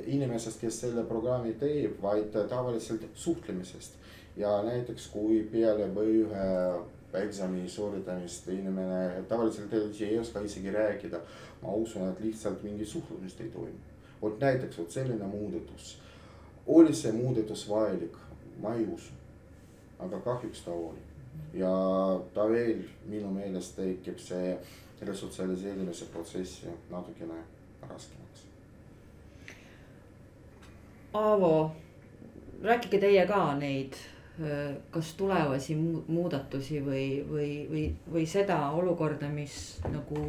inimesest, 0.07 0.61
kes 0.61 0.81
selle 0.81 1.05
programmi 1.05 1.55
teeb, 1.59 1.97
vaid 2.03 2.37
tavaliselt 2.49 3.07
suhtlemisest. 3.15 3.97
ja 4.37 4.63
näiteks 4.63 5.07
kui 5.09 5.41
peale 5.53 5.89
B1 5.89 6.96
eksami 7.15 7.69
sooritamist 7.69 8.49
inimene 8.49 9.23
tavaliselt 9.29 9.73
ei 10.01 10.19
oska 10.19 10.41
isegi 10.41 10.71
rääkida. 10.71 11.21
ma 11.63 11.73
usun, 11.73 12.09
et 12.09 12.21
lihtsalt 12.21 12.63
mingi 12.63 12.85
suhtlemist 12.85 13.41
ei 13.41 13.49
toimu. 13.49 13.79
vot 14.23 14.41
näiteks 14.41 14.79
vot 14.79 14.91
selline 14.91 15.25
muudatus. 15.25 15.99
oli 16.67 16.95
see 16.95 17.13
muudatus 17.13 17.69
vajalik? 17.69 18.17
ma 18.59 18.75
ei 18.75 18.87
usu. 18.87 19.13
aga 19.99 20.21
kahjuks 20.21 20.61
ta 20.61 20.71
oli. 20.71 20.99
ja 21.55 21.71
ta 22.35 22.49
veel 22.49 22.83
minu 23.07 23.31
meelest 23.31 23.77
tekib 23.77 24.19
see 24.19 24.59
resotsialiseerimise 25.01 26.05
protsessi 26.05 26.67
natukene 26.91 27.35
raskemaks. 27.83 28.47
Aavo 31.13 31.71
rääkige 32.63 32.99
teie 33.01 33.27
ka 33.27 33.55
neid, 33.55 33.95
kas 34.93 35.15
tulevasi 35.17 35.75
muudatusi 35.77 36.83
või, 36.85 37.25
või, 37.31 37.51
või, 37.71 37.85
või 38.13 38.27
seda 38.29 38.59
olukorda, 38.77 39.31
mis 39.33 39.79
nagu, 39.89 40.27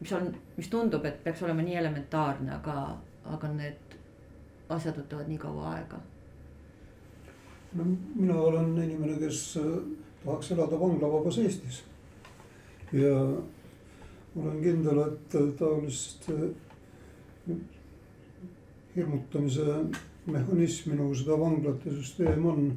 mis 0.00 0.12
on, 0.12 0.28
mis 0.56 0.68
tundub, 0.68 1.04
et 1.08 1.22
peaks 1.24 1.42
olema 1.46 1.64
nii 1.64 1.78
elementaarne, 1.80 2.52
aga, 2.58 2.76
aga 3.24 3.52
need 3.54 3.96
asjad 4.68 4.98
võtavad 5.00 5.30
nii 5.30 5.40
kaua 5.40 5.74
aega. 5.78 6.00
no 7.78 7.84
mina 8.14 8.36
olen 8.36 8.74
inimene, 8.82 9.16
kes 9.22 9.58
tahaks 10.24 10.52
elada 10.52 10.80
vanglavabas 10.80 11.38
Eestis. 11.38 11.82
ja 12.92 13.14
olen 14.36 14.60
kindel, 14.62 15.00
et 15.06 15.38
taolist 15.58 16.28
hirmutamise 18.96 19.64
mehhanismi 20.26 20.96
nagu 20.98 21.14
seda 21.14 21.40
vanglate 21.40 21.90
süsteem 21.90 22.46
on. 22.46 22.70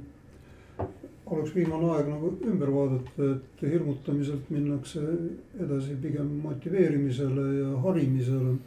Oleks 1.32 1.54
viimane 1.56 1.88
aeg 1.96 2.10
nagu 2.12 2.34
ümber 2.48 2.72
vaadata, 2.74 3.30
et 3.36 3.64
hirmutamiselt 3.64 4.50
minnakse 4.52 5.02
edasi 5.60 5.96
pigem 6.02 6.28
motiveerimisele 6.44 7.48
ja 7.60 7.78
harimisele. 7.86 8.58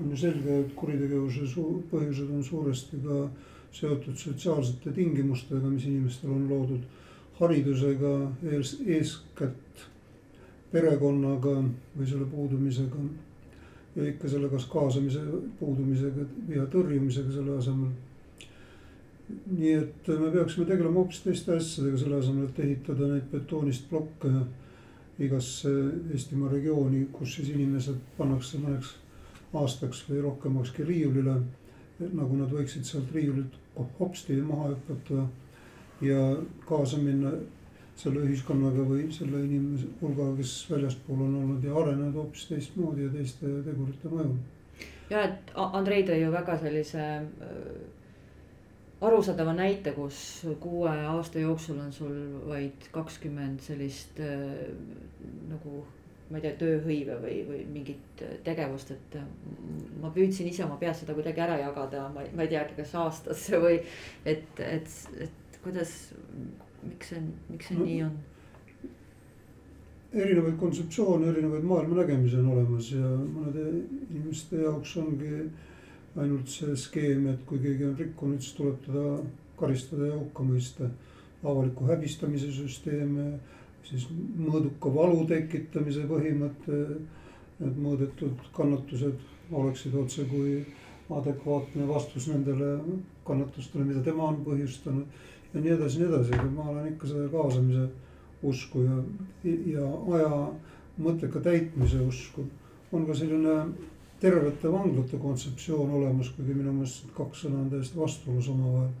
on 0.00 0.10
ju 0.10 0.16
selge, 0.16 0.58
et 0.58 0.70
kuritegevuse 0.74 1.46
suu-, 1.46 1.82
põhjused 1.90 2.30
on 2.32 2.44
suuresti 2.44 2.96
ka 3.04 3.16
seotud 3.72 4.16
sotsiaalsete 4.16 4.92
tingimustega, 4.96 5.68
mis 5.68 5.84
inimestel 5.84 6.30
on 6.30 6.48
loodud. 6.48 6.80
haridusega 7.40 8.14
ees, 8.52 8.74
eeskätt 8.86 9.84
perekonnaga 10.72 11.54
või 11.96 12.06
selle 12.08 12.26
puudumisega 12.28 13.04
ja 13.96 14.08
ikka 14.08 14.28
selle 14.28 14.48
kas 14.52 14.66
kaasamise 14.70 15.22
puudumisega 15.60 16.26
ja 16.54 16.66
tõrjumisega 16.74 17.32
selle 17.32 17.56
asemel. 17.58 17.94
Nii 19.50 19.72
et 19.74 20.08
me 20.08 20.30
peaksime 20.34 20.66
tegelema 20.66 21.02
hoopis 21.02 21.22
teiste 21.24 21.54
asjadega, 21.56 21.98
selle 21.98 22.18
asemel, 22.20 22.48
et 22.48 22.58
ehitada 22.64 23.08
neid 23.10 23.28
betoonist 23.32 23.88
plokke 23.90 24.32
igasse 25.20 25.70
Eestimaa 26.14 26.50
regiooni, 26.52 27.06
kus 27.12 27.36
siis 27.36 27.50
inimesed 27.52 27.98
pannakse 28.16 28.60
mõneks 28.62 28.94
aastaks 29.60 30.04
või 30.08 30.22
rohkemakski 30.26 30.86
riiulile. 30.88 31.40
nagu 32.00 32.36
nad 32.36 32.48
võiksid 32.48 32.86
sealt 32.88 33.10
riiulilt 33.12 33.56
hopsti 33.98 34.38
maha 34.40 34.70
hüpata 34.70 35.26
ja 36.00 36.20
kaasa 36.68 36.96
minna 36.96 37.32
selle 38.00 38.22
ühiskonnaga 38.24 38.86
või 38.88 39.10
selle 39.12 39.42
inimese 39.44 39.90
hulgaga, 40.00 40.36
kes 40.38 40.54
väljaspool 40.70 41.20
on 41.26 41.34
olnud 41.42 41.64
ja 41.64 41.74
arenenud 41.76 42.16
hoopis 42.16 42.46
teistmoodi 42.48 43.04
ja 43.04 43.12
teiste 43.12 43.52
tegurite 43.66 44.08
mõjul. 44.08 44.36
ja 45.10 45.24
et 45.28 45.52
Andrei 45.54 46.06
tõi 46.08 46.22
ju 46.22 46.32
väga 46.32 46.56
sellise 46.62 47.06
äh, 47.20 47.58
arusaadava 49.00 49.54
näite, 49.56 49.94
kus 49.96 50.46
kuue 50.60 50.90
aasta 50.90 51.40
jooksul 51.40 51.78
on 51.80 51.92
sul 51.92 52.18
vaid 52.48 52.90
kakskümmend 52.92 53.62
sellist 53.64 54.20
äh, 54.20 54.68
nagu 55.48 55.84
ma 56.30 56.38
ei 56.38 56.44
tea, 56.44 56.52
tööhõive 56.60 57.16
või, 57.24 57.36
või 57.48 57.60
mingit 57.74 58.22
tegevust, 58.46 58.92
et 58.94 59.16
ma 60.00 60.12
püüdsin 60.14 60.46
ise 60.46 60.62
oma 60.62 60.76
peas 60.78 61.02
seda 61.02 61.16
kuidagi 61.16 61.42
ära 61.42 61.56
jagada, 61.58 62.04
ma 62.14 62.22
ei, 62.22 62.30
ma 62.36 62.46
ei 62.46 62.52
teagi, 62.52 62.76
kas 62.78 62.94
aastasse 63.00 63.58
või 63.64 63.80
et, 64.24 64.62
et, 64.62 64.92
et 65.26 65.58
kuidas 65.64 65.94
miks 66.86 67.10
see, 67.12 67.22
miks 67.50 67.70
see 67.70 67.78
no, 67.78 67.86
nii 67.88 68.02
on? 68.06 68.18
erinevaid 70.10 70.56
kontseptsioone, 70.58 71.28
erinevaid 71.30 71.66
maailmanägemisi 71.70 72.38
on 72.40 72.48
olemas 72.54 72.88
ja 72.94 73.10
mõnede 73.20 73.66
inimeste 74.08 74.62
jaoks 74.64 74.96
ongi 74.98 75.44
ainult 76.16 76.48
see 76.50 76.74
skeem, 76.76 77.28
et 77.30 77.44
kui 77.46 77.60
keegi 77.62 77.86
on 77.86 77.96
rikkunud, 77.98 78.42
siis 78.42 78.56
tuleb 78.58 78.80
teda 78.86 79.04
karistada 79.60 80.10
ja 80.10 80.18
hukka 80.18 80.46
mõista. 80.46 80.90
avaliku 81.40 81.86
häbistamise 81.88 82.50
süsteeme, 82.52 83.38
siis 83.88 84.02
mõõduka 84.12 84.90
valu 84.92 85.22
tekitamise 85.24 86.02
põhimõte, 86.04 86.80
et 87.64 87.78
mõõdetud 87.80 88.42
kannatused 88.52 89.22
oleksid 89.50 89.94
otsekui 89.94 90.66
adekvaatne 91.10 91.88
vastus 91.88 92.28
nendele 92.28 92.74
kannatustele, 93.24 93.84
mida 93.84 94.02
tema 94.04 94.28
on 94.28 94.42
põhjustanud 94.44 95.06
ja 95.54 95.60
nii 95.60 95.72
edasi 95.78 96.02
nii 96.02 96.08
edasi, 96.10 96.34
aga 96.36 96.50
ma 96.54 96.68
olen 96.74 96.92
ikka 96.92 97.08
seda 97.08 97.28
kaasamise 97.32 97.86
usku 98.50 98.84
ja, 98.84 98.98
ja 99.74 99.86
aja 100.16 100.34
mõtteka 101.00 101.42
täitmise 101.44 102.00
usku. 102.04 102.44
on 102.92 103.06
ka 103.06 103.14
selline 103.14 103.56
tervete 104.20 104.72
vanglate 104.72 105.18
kontseptsioon 105.18 105.90
olemas, 105.98 106.32
kuigi 106.36 106.54
minu 106.54 106.74
meelest 106.76 107.12
kaks 107.16 107.46
sõna 107.46 107.62
on 107.62 107.70
täiesti 107.72 107.98
vastuolus 107.98 108.50
omavahel. 108.52 108.92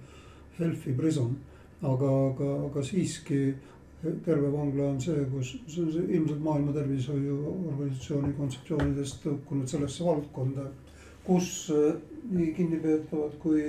Healthy 0.60 0.92
prison, 0.96 1.36
aga, 1.80 2.08
aga, 2.30 2.48
aga 2.66 2.82
siiski 2.84 3.38
terve 4.24 4.50
vangla 4.52 4.90
on 4.90 4.98
see, 5.00 5.22
kus, 5.32 5.54
see 5.68 5.84
on 5.84 5.92
see 5.94 6.04
ilmselt 6.16 6.42
Maailma 6.44 6.74
Tervishoiuorganisatsiooni 6.76 8.34
kontseptsioonidest 8.36 9.22
tõukunud 9.24 9.68
sellesse 9.72 10.04
valdkonda, 10.04 10.66
kus 11.24 11.70
nii 12.32 12.52
kinnipeetavad 12.56 13.36
kui 13.40 13.64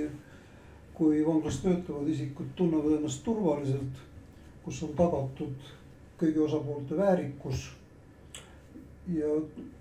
kui 1.02 1.22
vanglas 1.26 1.60
töötavad 1.62 2.08
isikud 2.08 2.52
tunnevad 2.56 2.98
ennast 2.98 3.24
turvaliselt, 3.24 4.00
kus 4.64 4.82
on 4.86 4.92
tagatud 4.98 5.70
kõigi 6.20 6.42
osapoolte 6.44 6.96
väärikus 6.98 7.64
ja 9.10 9.30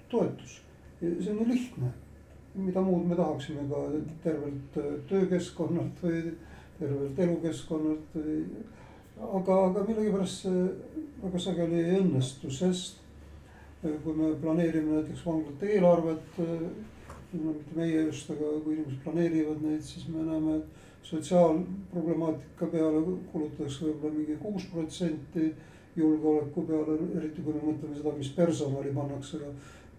toetus. 0.09 0.55
See 1.01 1.31
on 1.31 1.41
ju 1.41 1.47
lihtne, 1.49 1.91
mida 2.55 2.81
muud 2.85 3.07
me 3.09 3.15
tahaksime 3.15 3.65
ka 3.69 3.81
tervelt 4.23 4.79
töökeskkonnalt 5.09 6.03
või 6.03 6.21
tervelt 6.79 7.19
elukeskkonnalt 7.25 8.15
või. 8.15 8.37
aga, 9.21 9.55
aga 9.69 9.83
millegipärast 9.87 10.45
see 10.45 10.61
väga 11.21 11.39
sageli 11.39 11.81
ei 11.81 11.97
õnnestu, 11.99 12.49
sest 12.51 13.01
kui 13.81 14.13
me 14.13 14.31
planeerime 14.41 14.99
näiteks 14.99 15.25
vanglate 15.25 15.73
eelarvet, 15.75 16.39
no 17.33 17.53
mitte 17.55 17.75
meie 17.75 18.05
just, 18.07 18.29
aga 18.33 18.53
kui 18.63 18.75
inimesed 18.75 19.03
planeerivad 19.03 19.61
neid, 19.65 19.83
siis 19.85 20.07
me 20.09 20.25
näeme, 20.25 20.57
et 20.61 21.05
sotsiaalproblemaatika 21.09 22.69
peale 22.71 23.01
kulutatakse 23.31 23.87
võib-olla 23.87 24.17
mingi 24.17 24.37
kuus 24.41 24.67
protsenti 24.73 25.47
julgeoleku 25.95 26.65
peale, 26.67 26.97
eriti 27.17 27.43
kui 27.43 27.55
me 27.55 27.63
mõtleme 27.71 27.97
seda, 27.97 28.13
mis 28.17 28.29
personali 28.35 28.93
pannakse 28.95 29.41
ka 29.41 29.49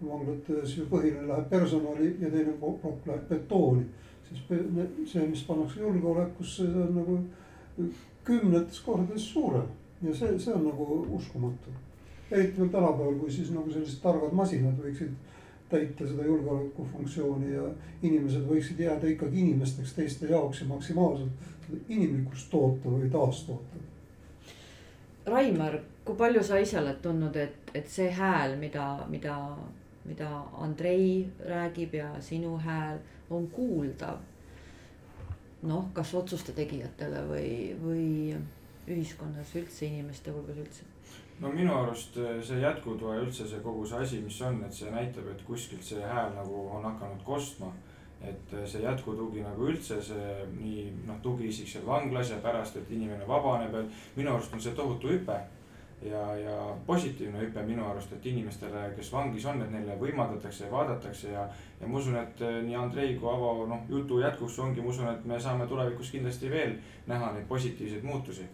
vanglates 0.09 0.77
ju 0.79 0.87
põhiline 0.91 1.29
läheb 1.29 1.51
personali 1.51 2.17
ja 2.21 2.31
teine 2.31 2.55
plokk 2.61 3.07
läheb 3.07 3.29
betooni. 3.29 3.85
siis 4.29 4.43
see, 5.13 5.27
mis 5.29 5.45
pannakse 5.45 5.81
julgeolekusse, 5.81 6.67
see 6.73 6.83
on 6.83 6.95
nagu 6.97 7.19
kümnetes 8.25 8.81
kordades 8.81 9.33
suurem 9.33 9.69
ja 10.03 10.15
see, 10.15 10.39
see 10.39 10.55
on 10.55 10.65
nagu 10.65 11.07
uskumatu. 11.11 11.71
eriti 12.31 12.61
veel 12.61 12.69
tänapäeval, 12.69 13.15
kui 13.15 13.31
siis 13.31 13.51
nagu 13.51 13.71
sellised 13.71 14.01
targad 14.03 14.33
masinad 14.33 14.79
võiksid 14.81 15.13
täita 15.73 16.07
seda 16.09 16.25
julgeolekufunktsiooni 16.25 17.53
ja 17.55 17.67
inimesed 18.03 18.45
võiksid 18.49 18.81
jääda 18.81 19.09
ikkagi 19.09 19.41
inimesteks 19.41 19.95
teiste 19.97 20.29
jaoks 20.29 20.61
ja 20.61 20.67
maksimaalselt 20.69 21.53
inimlikkust 21.89 22.51
toota 22.51 22.93
või 22.93 23.11
taastoota. 23.11 23.83
Raimar, 25.27 25.79
kui 26.05 26.17
palju 26.19 26.43
sa 26.45 26.59
ise 26.59 26.81
oled 26.81 26.99
tundnud, 27.03 27.37
et, 27.37 27.71
et 27.75 27.89
see 27.89 28.11
hääl, 28.13 28.57
mida, 28.61 28.87
mida, 29.09 29.37
mida 30.05 30.29
Andrei 30.59 31.29
räägib 31.47 31.95
ja 31.95 32.11
sinu 32.21 32.57
hääl 32.59 32.99
on 33.31 33.49
kuuldav? 33.51 34.19
noh, 35.63 35.85
kas 35.95 36.15
otsuste 36.19 36.53
tegijatele 36.53 37.23
või, 37.29 37.51
või 37.79 38.07
ühiskonnas 38.91 39.55
üldse, 39.55 39.87
inimeste 39.87 40.35
hulgas 40.35 40.59
üldse? 40.59 40.89
no 41.43 41.51
minu 41.55 41.75
arust 41.75 42.17
eh, 42.23 42.37
see 42.45 42.61
jätkutoe 42.63 43.23
üldse 43.25 43.47
see 43.49 43.63
kogu 43.63 43.87
see 43.87 44.03
asi, 44.05 44.21
mis 44.25 44.41
on, 44.47 44.61
et 44.67 44.75
see 44.75 44.91
näitab, 44.91 45.31
et 45.33 45.43
kuskilt 45.47 45.85
see 45.87 46.03
hääl 46.03 46.35
nagu 46.37 46.67
on 46.77 46.85
hakanud 46.91 47.23
kostma. 47.27 47.73
et 48.23 48.53
eh, 48.55 48.67
see 48.67 48.83
jätkutugi 48.83 49.43
nagu 49.43 49.67
üldse 49.71 49.99
see 50.03 50.35
nii 50.53 50.85
noh, 51.07 51.19
tugiisik 51.23 51.69
seal 51.69 51.87
vanglas 51.87 52.31
ja 52.31 52.39
pärast, 52.43 52.77
et 52.79 52.91
inimene 52.91 53.27
vabaneb, 53.29 53.75
et 53.81 54.19
minu 54.19 54.35
arust 54.35 54.55
on 54.55 54.63
see 54.63 54.75
tohutu 54.79 55.11
hüpe. 55.11 55.41
Ja, 56.07 56.23
ja 56.37 56.57
positiivne 56.87 57.41
hüpe 57.45 57.63
minu 57.67 57.85
arust, 57.87 58.13
et 58.13 58.27
inimestele, 58.27 58.87
kes 58.97 59.13
vangis 59.13 59.47
on, 59.47 59.63
et 59.63 59.71
neile 59.71 59.97
võimaldatakse 60.01 60.67
ja 60.67 60.73
vaadatakse 60.73 61.35
ja. 61.35 61.45
ja 61.81 61.89
ma 61.89 61.99
usun, 61.99 62.17
et 62.21 62.43
eh, 62.43 62.59
nii 62.67 62.79
Andrei 62.79 63.15
kui 63.21 63.31
Avo 63.31 63.67
noh, 63.71 63.85
jutu 63.91 64.21
jätkuks 64.23 64.59
ongi, 64.65 64.81
ma 64.81 64.91
usun, 64.95 65.11
et 65.13 65.25
me 65.29 65.41
saame 65.41 65.67
tulevikus 65.71 66.11
kindlasti 66.15 66.51
veel 66.51 66.77
näha 67.07 67.33
neid 67.37 67.47
positiivseid 67.51 68.05
muutusi 68.07 68.49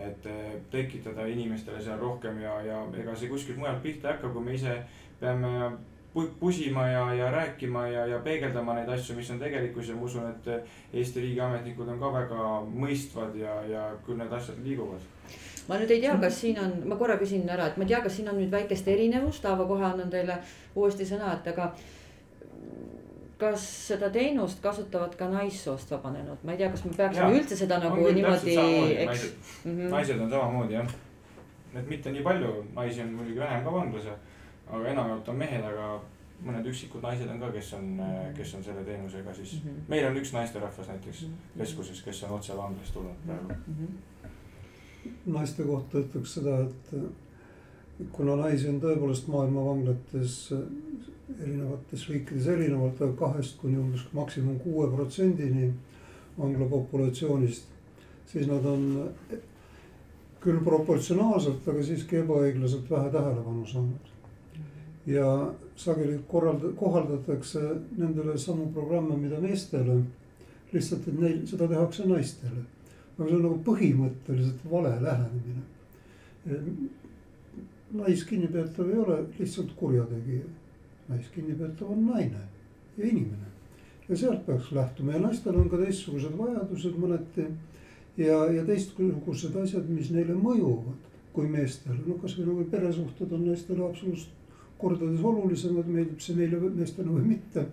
et 0.00 0.26
eh, 0.26 0.56
tekitada 0.72 1.26
inimestele 1.28 1.80
seal 1.82 1.98
rohkem 2.00 2.40
ja, 2.40 2.56
ja 2.64 2.82
ega 2.96 3.14
see 3.16 3.28
kuskilt 3.28 3.60
mujalt 3.60 3.82
pihta 3.82 4.08
ei 4.08 4.14
hakka, 4.16 4.32
kui 4.32 4.44
me 4.44 4.54
ise 4.56 4.76
peame 5.20 5.50
pusima 6.40 6.86
ja, 6.88 7.14
ja 7.14 7.30
rääkima 7.30 7.86
ja, 7.88 8.06
ja 8.06 8.18
peegeldama 8.18 8.74
neid 8.74 8.88
asju, 8.88 9.14
mis 9.16 9.30
on 9.30 9.38
tegelikkus 9.38 9.88
ja 9.88 9.96
ma 9.96 10.08
usun, 10.08 10.26
et 10.30 10.48
Eesti 10.92 11.20
riigiametnikud 11.20 11.88
on 11.88 12.00
ka 12.00 12.12
väga 12.12 12.48
mõistvad 12.66 13.36
ja, 13.38 13.60
ja 13.68 13.84
küll 14.06 14.18
need 14.18 14.32
asjad 14.32 14.58
liiguvad. 14.64 15.04
Ma 15.68 15.78
nüüd 15.78 15.90
ei 15.90 16.00
tea, 16.00 16.16
kas 16.20 16.40
siin 16.40 16.58
on, 16.62 16.74
ma 16.90 16.96
korra 16.96 17.16
küsin 17.20 17.48
ära, 17.48 17.66
et 17.70 17.76
ma 17.76 17.86
ei 17.86 17.92
tea, 17.92 18.02
kas 18.04 18.16
siin 18.16 18.28
on 18.32 18.38
nüüd 18.40 18.52
väikest 18.52 18.88
erinevust, 18.88 19.44
Aavo, 19.44 19.66
kohe 19.66 19.84
annan 19.84 20.10
teile 20.10 20.38
uuesti 20.74 21.06
sõna, 21.06 21.34
et 21.36 21.52
aga 21.52 21.72
kas 23.40 23.66
seda 23.88 24.10
teenust 24.12 24.60
kasutavad 24.62 25.14
ka 25.16 25.28
naissoost 25.32 25.90
vabanenud, 25.90 26.42
ma 26.44 26.52
ei 26.52 26.60
tea, 26.60 26.70
kas 26.70 26.84
me 26.84 26.96
peaksime 26.96 27.38
üldse 27.38 27.56
seda 27.56 27.78
On 27.80 27.86
nagu 27.88 28.02
küll, 28.02 28.18
niimoodi, 28.18 28.56
eks 28.56 29.06
naised. 29.06 29.38
mm. 29.64 29.78
-hmm. 29.78 29.94
naised 29.96 30.20
on 30.20 30.30
samamoodi 30.30 30.74
jah. 30.74 30.98
et 31.74 31.88
mitte 31.88 32.12
nii 32.12 32.22
palju, 32.22 32.66
naisi 32.74 33.00
on 33.00 33.14
muidugi 33.14 33.38
vähem 33.38 33.64
ka 33.64 33.72
vanglas 33.72 34.10
aga 34.70 34.88
enamjaolt 34.88 35.28
on 35.28 35.40
mehed, 35.40 35.64
aga 35.66 35.88
mõned 36.44 36.68
üksikud 36.70 37.02
naised 37.04 37.28
on 37.28 37.40
ka, 37.42 37.50
kes 37.52 37.72
on, 37.76 37.88
kes 38.36 38.54
on 38.56 38.62
selle 38.64 38.84
teenusega 38.84 39.34
siis 39.34 39.58
mm. 39.58 39.66
Mhm. 39.66 39.76
-hmm. 39.76 39.88
meil 39.88 40.06
on 40.08 40.16
üks 40.16 40.32
naisterahvas 40.32 40.88
näiteks 40.88 41.26
keskuses, 41.58 42.02
kes 42.02 42.22
on 42.24 42.38
otse 42.38 42.56
vanglast 42.56 42.94
tulnud 42.94 43.26
praegu 43.26 43.48
mm. 43.48 43.74
-hmm. 43.80 44.09
Naiste 45.26 45.64
kohta 45.64 46.00
ütleks 46.00 46.34
seda, 46.38 46.60
et 46.66 48.08
kuna 48.12 48.36
naisi 48.40 48.68
on 48.70 48.80
tõepoolest 48.82 49.28
maailma 49.32 49.64
vanglates 49.64 50.36
erinevates 51.40 52.06
riikides 52.10 52.48
erinevalt, 52.54 53.00
aga 53.00 53.12
kahest 53.18 53.60
kuni 53.60 53.78
umbes 53.80 54.06
maksimum 54.16 54.58
kuue 54.64 54.88
protsendini 54.92 55.70
vangla 56.38 56.68
populatsioonist, 56.70 57.68
siis 58.30 58.48
nad 58.48 58.66
on 58.66 58.86
küll 60.40 60.62
proportsionaalselt, 60.64 61.66
aga 61.68 61.82
siiski 61.84 62.22
ebaõiglaselt 62.22 62.88
vähe 62.90 63.12
tähelepanu 63.12 63.66
saanud. 63.66 64.08
ja 65.06 65.26
sageli 65.76 66.18
korralda-, 66.28 66.72
kohaldatakse 66.76 67.60
nendele 67.96 68.38
samu 68.38 68.66
programme, 68.72 69.16
mida 69.16 69.40
meestele, 69.40 69.96
lihtsalt, 70.72 71.08
et 71.08 71.20
neil, 71.20 71.40
seda 71.48 71.68
tehakse 71.68 72.06
naistele 72.06 72.66
aga 73.20 73.28
see 73.28 73.36
on 73.36 73.42
nagu 73.44 73.60
põhimõtteliselt 73.66 74.64
vale 74.70 74.94
lähenemine. 75.02 75.62
naiskinnipeetav 77.92 78.88
ei 78.88 78.98
ole 78.98 79.20
lihtsalt 79.38 79.76
kurjategija. 79.76 80.48
naiskinnipeetav 81.08 81.90
on 81.90 82.06
naine 82.06 82.42
ja 82.96 83.06
inimene 83.06 83.50
ja 84.08 84.16
sealt 84.16 84.46
peaks 84.46 84.72
lähtuma 84.72 85.12
ja 85.12 85.20
naistel 85.20 85.56
on 85.56 85.68
ka 85.70 85.78
teistsugused 85.78 86.38
vajadused 86.38 86.96
mõneti. 86.98 87.46
ja, 88.16 88.44
ja 88.52 88.64
teistsugused 88.66 89.56
asjad, 89.56 89.86
mis 89.88 90.10
neile 90.10 90.34
mõjuvad 90.34 91.08
kui 91.32 91.46
meestele, 91.46 92.00
no 92.06 92.16
kasvõi 92.18 92.46
nagu 92.48 92.64
peresuhted 92.72 93.32
on 93.32 93.46
naistele 93.46 93.84
absoluutselt 93.86 94.34
kordades 94.80 95.22
olulisemad, 95.22 95.86
meeldib 95.86 96.22
see 96.24 96.34
meile 96.34 96.58
meestele 96.74 97.12
või 97.12 97.36
mitte. 97.36 97.66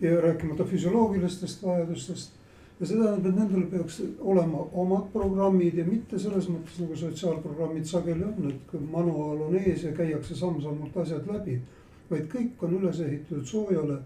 ja 0.00 0.20
rääkimata 0.20 0.64
füsioloogilistest 0.64 1.62
vajadustest 1.62 2.37
ja 2.80 2.86
see 2.86 2.96
tähendab, 2.96 3.26
et 3.26 3.36
nendel 3.36 3.66
peaks 3.72 3.98
olema 4.20 4.62
omad 4.72 5.10
programmid 5.12 5.78
ja 5.80 5.84
mitte 5.86 6.18
selles 6.18 6.46
mõttes 6.52 6.78
nagu 6.82 6.96
sotsiaalprogrammid 6.96 7.86
sageli 7.88 8.24
on, 8.26 8.52
et 8.52 8.74
manuaal 8.92 9.48
on 9.48 9.58
ees 9.58 9.82
ja 9.88 9.92
käiakse 9.96 10.38
samm-sammult 10.38 10.96
asjad 11.02 11.26
läbi. 11.26 11.60
vaid 12.10 12.24
kõik 12.32 12.62
on 12.64 12.78
üles 12.78 13.00
ehitatud 13.04 13.44
soojale 13.44 13.98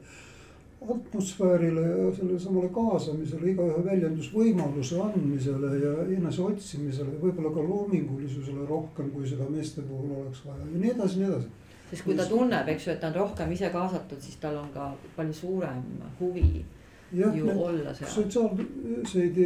atmosfäärile 0.91 1.81
ja 1.81 2.09
sellele 2.17 2.39
samale 2.41 2.69
kaasamisele, 2.75 3.53
igaühe 3.53 3.85
väljendusvõimaluse 3.85 4.99
andmisele 5.05 5.71
ja 5.85 5.93
enese 6.17 6.43
otsimisele, 6.43 7.21
võib-olla 7.23 7.53
ka 7.55 7.63
loomingulisusele 7.69 8.67
rohkem, 8.67 9.13
kui 9.15 9.29
seda 9.29 9.47
meeste 9.51 9.85
puhul 9.87 10.17
oleks 10.25 10.43
vaja 10.47 10.67
ja 10.73 10.81
nii 10.83 10.91
edasi, 10.97 11.21
nii 11.21 11.29
edasi. 11.29 11.49
sest 11.91 12.05
kui 12.09 12.19
ta 12.19 12.27
tunneb, 12.27 12.75
eks 12.75 12.87
ju, 12.89 12.97
et 12.97 13.01
ta 13.01 13.13
on 13.13 13.21
rohkem 13.21 13.53
ise 13.53 13.71
kaasatud, 13.71 14.21
siis 14.21 14.43
tal 14.43 14.59
on 14.65 14.71
ka 14.75 14.91
palju 15.17 15.39
suurem 15.45 15.85
huvi 16.19 16.65
jah, 17.13 17.37
ju 17.39 17.51
olla 17.51 17.95
seal. 17.95 18.11
sotsiaalseid 18.11 19.39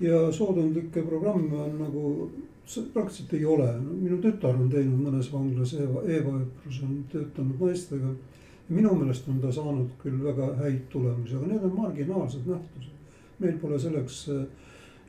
ja 0.00 0.32
sootundlikke 0.32 1.02
programme 1.02 1.56
on 1.56 1.78
nagu 1.78 2.30
praktiliselt 2.92 3.32
ei 3.34 3.44
ole, 3.44 3.68
minu 3.80 4.18
tütar 4.22 4.56
on 4.56 4.70
teinud 4.70 5.00
mõnes 5.02 5.28
vanglas 5.32 5.74
Eva, 5.74 6.02
Eva 6.06 6.36
Öprus 6.40 6.78
on 6.86 7.02
töötanud 7.12 7.60
naistega. 7.60 8.14
minu 8.68 8.94
meelest 8.94 9.28
on 9.28 9.40
ta 9.40 9.50
saanud 9.52 9.90
küll 10.02 10.22
väga 10.24 10.54
häid 10.62 10.86
tulemusi, 10.88 11.34
aga 11.36 11.46
need 11.46 11.64
on 11.64 11.74
marginaalsed 11.76 12.46
nähtused. 12.46 12.92
meil 13.38 13.58
pole 13.58 13.78
selleks 13.78 14.28
äh, 14.28 14.44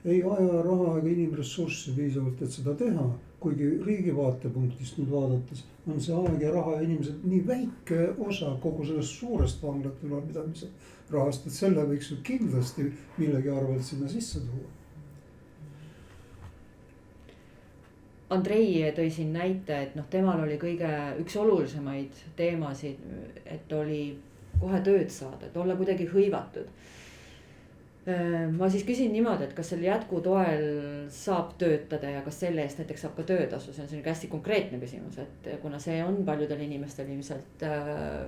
ei 0.06 0.24
aja, 0.24 0.64
raha 0.66 0.98
ega 1.00 1.08
inimressurssi 1.10 1.94
piisavalt, 1.96 2.42
et 2.42 2.52
seda 2.52 2.76
teha. 2.76 3.12
kuigi 3.44 3.66
riigi 3.84 4.14
vaatepunktist 4.16 4.98
nüüd 5.02 5.10
vaadates 5.12 5.66
on 5.92 5.98
see 6.00 6.14
aeg 6.16 6.42
ja 6.42 6.52
raha 6.54 6.78
ja 6.78 6.84
inimesed 6.86 7.26
nii 7.28 7.42
väike 7.48 8.06
osa 8.24 8.54
kogu 8.64 8.86
sellest 8.88 9.18
suurest 9.20 9.64
vanglate 9.64 10.08
ülalpidamise 10.08 10.70
rahast, 11.12 11.48
et 11.48 11.52
selle 11.52 11.84
võiks 11.90 12.12
ju 12.12 12.22
kindlasti 12.24 12.88
millegi 13.18 13.52
arvelt 13.52 13.84
sinna 13.84 14.08
sisse 14.08 14.40
tuua. 14.46 14.72
Andrei 18.34 18.80
tõi 18.96 19.10
siin 19.14 19.34
näite, 19.36 19.76
et 19.76 19.96
noh, 20.00 20.08
temal 20.10 20.40
oli 20.42 20.56
kõige 20.62 20.90
üks 21.22 21.36
olulisemaid 21.38 22.24
teemasid, 22.40 23.04
et 23.46 23.76
oli 23.78 24.06
kohe 24.60 24.80
tööd 24.86 25.12
saada, 25.14 25.50
et 25.50 25.58
olla 25.58 25.76
kuidagi 25.78 26.08
hõivatud. 26.10 26.72
Ma 28.58 28.68
siis 28.70 28.84
küsin 28.84 29.14
niimoodi, 29.16 29.46
et 29.48 29.54
kas 29.56 29.70
sel 29.72 29.86
jätkutoel 29.86 30.66
saab 31.14 31.54
töötada 31.62 32.10
ja 32.12 32.24
kas 32.26 32.42
selle 32.44 32.66
eest 32.66 32.82
näiteks 32.82 33.06
saab 33.06 33.16
ka 33.16 33.24
töötasu, 33.30 33.72
see 33.72 33.86
on 33.86 33.88
selline 33.92 34.10
hästi 34.12 34.28
konkreetne 34.32 34.82
küsimus, 34.82 35.22
et 35.24 35.48
kuna 35.62 35.80
see 35.80 36.02
on 36.04 36.20
paljudel 36.28 36.66
inimestel 36.66 37.08
ilmselt 37.16 37.64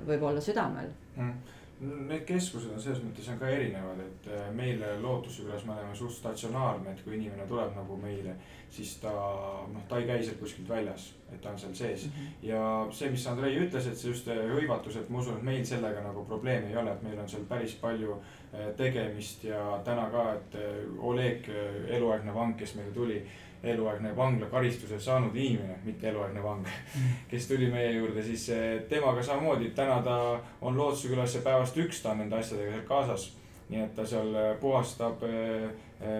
võib-olla 0.07 0.43
südamel. 0.43 0.93
Mm 1.17 1.54
Need 1.79 2.21
keskused 2.23 2.71
on 2.71 2.79
selles 2.79 3.01
mõttes 3.03 3.25
on 3.33 3.39
ka 3.39 3.49
erinevad, 3.51 3.99
et 3.99 4.27
äh, 4.31 4.45
meil 4.55 4.79
Lootuse 5.03 5.43
külas 5.43 5.65
me 5.67 5.73
oleme 5.73 5.95
suht 5.97 6.13
statsionaarne, 6.15 6.93
et 6.93 7.01
kui 7.03 7.17
inimene 7.17 7.43
tuleb 7.49 7.73
nagu 7.75 7.97
meile, 7.99 8.37
siis 8.71 8.93
ta 9.01 9.11
noh, 9.11 9.83
ta 9.89 9.99
ei 9.99 10.07
käi 10.07 10.23
sealt 10.23 10.39
kuskilt 10.39 10.71
väljas, 10.71 11.09
et 11.27 11.41
ta 11.43 11.51
on 11.51 11.59
seal 11.59 11.73
sees 11.75 12.05
mm. 12.05 12.13
-hmm. 12.15 12.47
ja 12.47 12.61
see, 12.95 13.09
mis 13.11 13.27
Andrei 13.27 13.59
ütles, 13.59 13.89
et 13.91 13.99
see 13.99 14.13
just 14.13 14.27
äh, 14.31 14.39
hõivatus, 14.53 14.95
et 15.01 15.09
ma 15.09 15.19
usun, 15.19 15.35
et 15.37 15.43
meil 15.43 15.65
sellega 15.65 16.03
nagu 16.05 16.23
probleemi 16.25 16.71
ei 16.71 16.77
ole, 16.77 16.93
et 16.93 17.03
meil 17.03 17.19
on 17.19 17.29
seal 17.29 17.43
päris 17.49 17.75
palju 17.81 18.15
äh, 18.21 18.71
tegemist 18.77 19.43
ja 19.43 19.81
täna 19.83 20.07
ka, 20.09 20.29
et 20.33 20.55
Oleg, 20.99 21.49
eluaegne 21.87 22.33
vang, 22.33 22.55
kes 22.57 22.75
meile 22.75 22.91
tuli 22.91 23.19
eluaegne 23.65 24.15
vanglakaristuse 24.15 24.99
saanud 24.99 25.35
inimene, 25.35 25.77
mitte 25.85 26.09
eluaegne 26.09 26.43
vang, 26.43 26.67
kes 27.31 27.47
tuli 27.47 27.69
meie 27.71 27.91
juurde, 27.97 28.23
siis 28.23 28.49
eh, 28.49 28.81
temaga 28.89 29.23
samamoodi, 29.23 29.71
täna 29.75 30.01
ta 30.05 30.17
on 30.61 30.77
Lootuse 30.77 31.09
külas 31.11 31.35
ja 31.35 31.41
päevast 31.45 31.77
üks, 31.77 32.01
ta 32.03 32.13
on 32.13 32.23
nende 32.23 32.39
asjadega 32.39 32.75
seal 32.75 32.87
kaasas. 32.89 33.33
nii 33.65 33.79
et 33.81 33.95
ta 33.97 34.03
seal 34.05 34.35
eh, 34.37 34.51
puhastab 34.61 35.23
eh, 35.25 35.69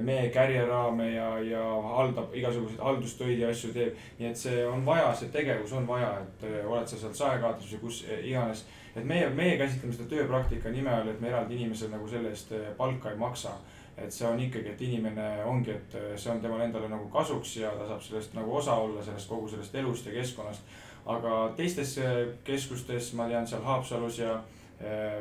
mee 0.02 0.30
kärjeraame 0.34 1.12
ja, 1.12 1.28
ja 1.46 1.66
haldab 1.98 2.34
igasuguseid 2.34 2.80
haldustöid 2.82 3.40
ja 3.40 3.50
asju 3.54 3.70
teeb. 3.74 4.00
nii 4.20 4.30
et 4.32 4.38
see 4.38 4.66
on 4.68 4.86
vaja, 4.86 5.14
see 5.14 5.30
tegevus 5.30 5.74
on 5.78 5.88
vaja, 5.88 6.10
et 6.24 6.48
oled 6.66 6.88
sa 6.88 6.98
seal 6.98 7.14
saekaotuses 7.14 7.76
või 7.76 7.84
kus 7.84 8.02
iganes. 8.24 8.66
et 8.96 9.06
meie, 9.06 9.30
meie 9.30 9.58
käsitleme 9.62 9.94
seda 9.94 10.10
tööpraktika 10.10 10.74
nime 10.74 10.90
all, 10.90 11.10
et 11.10 11.22
me 11.22 11.30
eraldi 11.30 11.60
inimesele 11.60 11.94
nagu 11.98 12.08
selle 12.10 12.34
eest 12.34 12.54
palka 12.78 13.12
ei 13.12 13.18
maksa 13.22 13.54
et 13.98 14.12
see 14.14 14.28
on 14.28 14.40
ikkagi, 14.40 14.74
et 14.74 14.82
inimene 14.82 15.28
ongi, 15.46 15.72
et 15.72 15.96
see 16.20 16.32
on 16.32 16.42
temale 16.44 16.66
endale 16.68 16.90
nagu 16.92 17.08
kasuks 17.14 17.56
ja 17.62 17.72
ta 17.80 17.88
saab 17.88 18.02
sellest 18.04 18.34
nagu 18.36 18.58
osa 18.60 18.76
olla, 18.76 19.04
sellest 19.04 19.30
kogu 19.30 19.48
sellest 19.48 19.76
elust 19.76 20.06
ja 20.06 20.12
keskkonnast. 20.18 20.62
aga 21.06 21.54
teistes 21.56 22.00
keskustes, 22.44 23.14
ma 23.14 23.28
tean 23.30 23.48
seal 23.48 23.62
Haapsalus 23.64 24.20
ja 24.20 24.40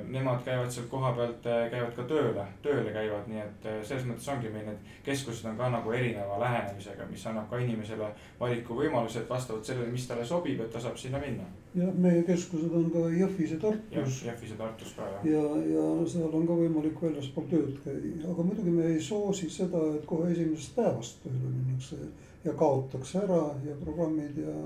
nemad 0.09 0.43
käivad 0.45 0.71
sealt 0.71 0.89
kohapealt, 0.91 1.47
eh, 1.47 1.71
käivad 1.71 1.93
ka 1.95 2.03
tööle, 2.11 2.47
tööle 2.63 2.91
käivad, 2.93 3.29
nii 3.31 3.39
et 3.39 3.67
eh, 3.71 3.77
selles 3.87 4.07
mõttes 4.09 4.27
ongi 4.33 4.51
meil 4.51 4.67
need 4.67 4.89
keskused 5.07 5.47
on 5.47 5.57
ka 5.57 5.69
nagu 5.71 5.93
erineva 5.95 6.41
lähenemisega, 6.43 7.07
mis 7.11 7.27
annab 7.31 7.47
ka 7.51 7.61
inimesele 7.63 8.09
valikuvõimalused 8.41 9.29
vastavalt 9.29 9.71
sellele, 9.71 9.93
mis 9.93 10.09
talle 10.11 10.27
sobib, 10.27 10.61
et 10.61 10.73
ta 10.75 10.83
saab 10.83 10.99
sinna 10.99 11.21
minna. 11.23 11.47
jah, 11.75 11.95
meie 12.07 12.25
keskused 12.27 12.75
on 12.75 12.91
ka 12.91 13.05
Jõhvis 13.15 13.55
ja 13.55 13.61
Tartus. 13.63 14.19
Jõhvis 14.27 14.57
ja 14.57 14.59
Tartus 14.59 14.93
ka 14.99 15.09
jah. 15.13 15.31
ja, 15.31 15.47
ja 15.71 15.87
seal 16.11 16.35
on 16.41 16.51
ka 16.51 16.59
võimalik 16.65 17.01
väljaspool 17.07 17.49
tööd 17.55 17.79
käia, 17.87 18.19
aga 18.35 18.51
muidugi 18.51 18.75
me 18.75 18.91
ei 18.91 19.01
soosi 19.01 19.51
seda, 19.51 19.87
et 19.95 20.05
kohe 20.11 20.33
esimesest 20.35 20.75
päevast 20.75 21.23
tööle 21.23 21.55
minnakse 21.55 22.03
ja 22.45 22.59
kaotakse 22.59 23.23
ära 23.23 23.43
ja 23.65 23.79
programmid 23.81 24.43
ja 24.43 24.59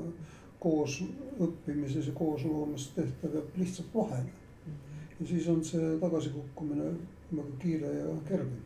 koos 0.58 0.98
õppimises 1.38 2.08
ja 2.08 2.18
koosloomes 2.18 2.90
tehtav 2.96 3.36
jääb 3.36 3.56
lihtsalt 3.60 3.94
vahele 3.94 4.37
ja 5.20 5.26
siis 5.26 5.48
on 5.48 5.62
see 5.64 5.98
tagasikukkumine 6.00 6.90
väga 7.32 7.60
kiire 7.62 7.92
ja 7.92 8.16
kerge. 8.28 8.64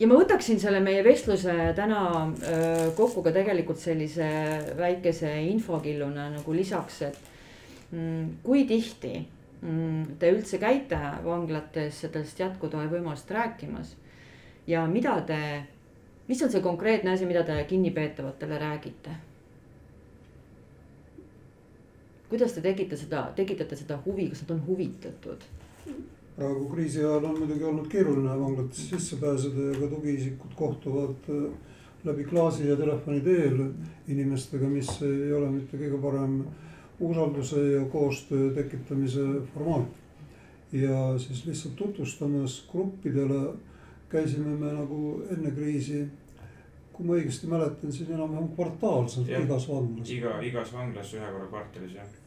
Ja 0.00 0.08
ma 0.10 0.16
võtaksin 0.18 0.58
selle 0.58 0.80
meie 0.82 1.02
vestluse 1.06 1.54
täna 1.78 2.00
öö, 2.26 2.90
kokku 2.98 3.22
ka 3.22 3.30
tegelikult 3.34 3.78
sellise 3.78 4.26
väikese 4.78 5.30
infokilluna 5.52 6.26
nagu 6.32 6.56
lisaks, 6.56 7.02
et 7.06 7.18
mm, 7.92 8.38
kui 8.42 8.64
tihti 8.66 9.12
mm, 9.60 10.16
te 10.18 10.32
üldse 10.34 10.58
käite 10.58 10.98
vanglates 11.24 12.02
sellest 12.02 12.40
jätkutoe 12.42 12.88
võimalust 12.90 13.30
rääkimas 13.30 13.94
ja 14.66 14.84
mida 14.90 15.20
te, 15.26 15.38
mis 16.28 16.42
on 16.42 16.50
see 16.50 16.64
konkreetne 16.64 17.14
asi, 17.14 17.28
mida 17.28 17.44
te 17.46 17.60
kinnipeetavatele 17.70 18.58
räägite 18.58 19.20
kuidas 22.32 22.54
te 22.56 22.62
tegite 22.64 22.96
seda, 22.96 23.26
tekitate 23.36 23.76
seda 23.76 23.98
huvi, 24.06 24.30
kas 24.32 24.46
nad 24.46 24.56
on 24.56 24.64
huvitatud? 24.66 25.44
praegu 26.36 26.64
kriisi 26.70 27.02
ajal 27.02 27.26
on 27.28 27.34
muidugi 27.42 27.64
olnud 27.68 27.88
keeruline 27.92 28.36
vanglatesse 28.40 28.86
sisse 28.94 29.16
pääseda 29.20 29.66
ja 29.66 29.80
ka 29.80 29.88
tugiisikud 29.90 30.54
kohtuvad 30.56 31.28
äh, 31.28 31.42
läbi 32.04 32.24
klaasi 32.24 32.68
ja 32.68 32.76
telefoni 32.76 33.20
teel 33.20 33.60
inimestega, 34.08 34.70
mis 34.72 34.88
ei 35.04 35.32
ole 35.32 35.50
mitte 35.50 35.76
kõige 35.76 36.00
parem 36.00 36.38
usalduse 37.00 37.66
ja 37.74 37.84
koostöö 37.92 38.48
tekitamise 38.54 39.26
formaat. 39.52 40.00
ja 40.72 41.18
siis 41.18 41.44
lihtsalt 41.46 41.76
tutvustamas 41.76 42.62
gruppidele 42.72 43.42
käisime 44.08 44.56
me 44.56 44.72
nagu 44.72 45.22
enne 45.36 45.50
kriisi 45.50 46.06
kui 46.92 47.06
ma 47.08 47.16
õigesti 47.18 47.48
mäletan, 47.50 47.92
siis 47.92 48.10
enam-vähem 48.12 48.50
kvartaalselt 48.56 49.28
ja, 49.28 49.40
igas 49.42 49.68
vanglas. 49.68 50.10
iga, 50.12 50.36
igas 50.44 50.72
vanglas 50.72 51.14
ühe 51.16 51.30
korra 51.34 51.48
kvartalis 51.50 51.96
jah. 51.96 52.18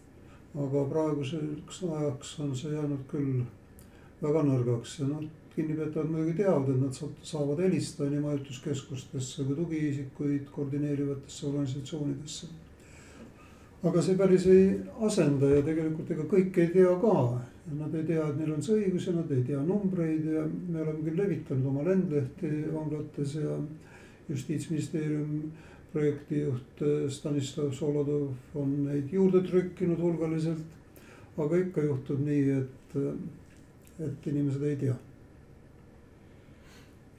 Aga 0.55 0.83
praeguseks 0.89 1.81
ajaks 1.83 2.39
on 2.39 2.53
see 2.55 2.71
jäänud 2.71 3.03
küll 3.11 3.41
väga 4.21 4.43
nõrgaks 4.47 4.99
ja 5.01 5.07
noh, 5.09 5.23
kinnipeetavad 5.55 6.11
muidugi 6.11 6.37
teavad, 6.41 6.69
et 6.69 6.81
nad 6.81 7.23
saavad 7.23 7.61
helistada 7.63 8.09
nii 8.11 8.21
majutuskeskustesse 8.23 9.43
kui 9.47 9.55
tugiisikuid 9.55 10.47
koordineerivatesse 10.55 11.47
organisatsioonidesse. 11.47 12.47
aga 13.85 14.01
see 14.01 14.15
päris 14.17 14.45
ei 14.49 14.63
asenda 15.07 15.49
ja 15.51 15.61
tegelikult 15.65 16.11
ega 16.11 16.23
kõik 16.31 16.57
ei 16.57 16.71
tea 16.73 16.95
ka. 17.01 17.17
Nad 17.75 17.93
ei 17.97 18.03
tea, 18.05 18.23
et 18.29 18.37
neil 18.37 18.51
on 18.53 18.61
see 18.61 18.75
õigus 18.77 19.07
ja 19.07 19.13
nad 19.13 19.31
ei 19.33 19.43
tea 19.45 19.61
numbreid 19.65 20.25
ja 20.29 20.43
me 20.45 20.81
oleme 20.81 21.01
küll 21.05 21.17
levitanud 21.17 21.65
oma 21.69 21.85
lendlehti 21.85 22.49
vanglates 22.73 23.35
ja 23.39 23.55
justiitsministeerium 24.29 25.51
projektijuht 25.95 26.81
äh, 26.81 27.09
Stanislav 27.09 27.71
Solodov 27.73 28.29
on 28.55 28.75
neid 28.85 29.11
juurde 29.13 29.41
trükkinud 29.47 29.99
hulgaliselt. 29.99 30.63
aga 31.37 31.57
ikka 31.59 31.81
juhtub 31.83 32.19
nii, 32.23 32.43
et, 32.61 32.93
äh, 32.95 34.05
et 34.07 34.27
inimesed 34.27 34.63
ei 34.63 34.75
tea. 34.75 34.95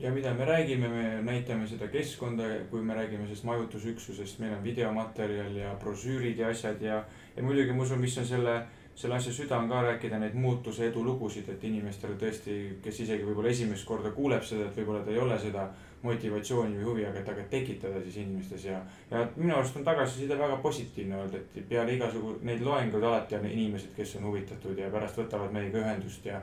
ja 0.01 0.13
mida 0.13 0.35
me 0.35 0.45
räägime, 0.45 0.89
me 0.89 1.23
näitame 1.25 1.69
seda 1.69 1.89
keskkonda, 1.89 2.45
kui 2.71 2.83
me 2.83 2.95
räägime 2.95 3.25
sellest 3.25 3.45
majutusüksusest, 3.45 4.39
meil 4.39 4.53
on 4.59 4.65
videomaterjal 4.65 5.57
ja 5.57 5.77
brošüürid 5.81 6.39
ja 6.39 6.49
asjad 6.53 6.83
ja, 6.83 7.05
ja 7.37 7.43
muidugi 7.43 7.73
ma 7.73 7.83
usun, 7.83 8.01
mis 8.01 8.19
on 8.19 8.27
selle 8.29 8.59
selle 8.97 9.15
asja 9.15 9.33
süda 9.33 9.59
on 9.59 9.69
ka 9.69 9.83
rääkida 9.83 10.19
neid 10.19 10.35
muutuse 10.41 10.87
edulugusid, 10.89 11.49
et 11.53 11.65
inimestele 11.69 12.17
tõesti, 12.21 12.55
kes 12.85 13.01
isegi 13.05 13.27
võib-olla 13.29 13.53
esimest 13.53 13.85
korda 13.85 14.13
kuuleb 14.17 14.45
seda, 14.45 14.71
et 14.71 14.79
võib-olla 14.81 15.03
ta 15.05 15.13
ei 15.13 15.21
ole 15.21 15.37
seda 15.41 15.67
motivatsiooni 16.03 16.77
või 16.79 16.85
huvi, 16.85 17.05
aga 17.09 17.23
aga 17.33 17.45
tekitada 17.51 18.01
siis 18.03 18.19
inimestes 18.23 18.65
ja. 18.69 18.81
ja 19.11 19.25
minu 19.37 19.55
arust 19.57 19.77
on 19.77 19.85
tagasiside 19.85 20.39
väga 20.39 20.57
positiivne 20.63 21.17
olnud, 21.17 21.35
et 21.35 21.69
peale 21.69 21.95
igasugu 21.97 22.37
neid 22.47 22.63
loenguid 22.65 23.03
alati 23.03 23.39
on 23.39 23.47
inimesed, 23.47 23.95
kes 23.97 24.17
on 24.21 24.29
huvitatud 24.31 24.79
ja 24.79 24.91
pärast 24.93 25.19
võtavad 25.19 25.55
meiega 25.57 25.81
ühendust 25.83 26.27
ja. 26.27 26.41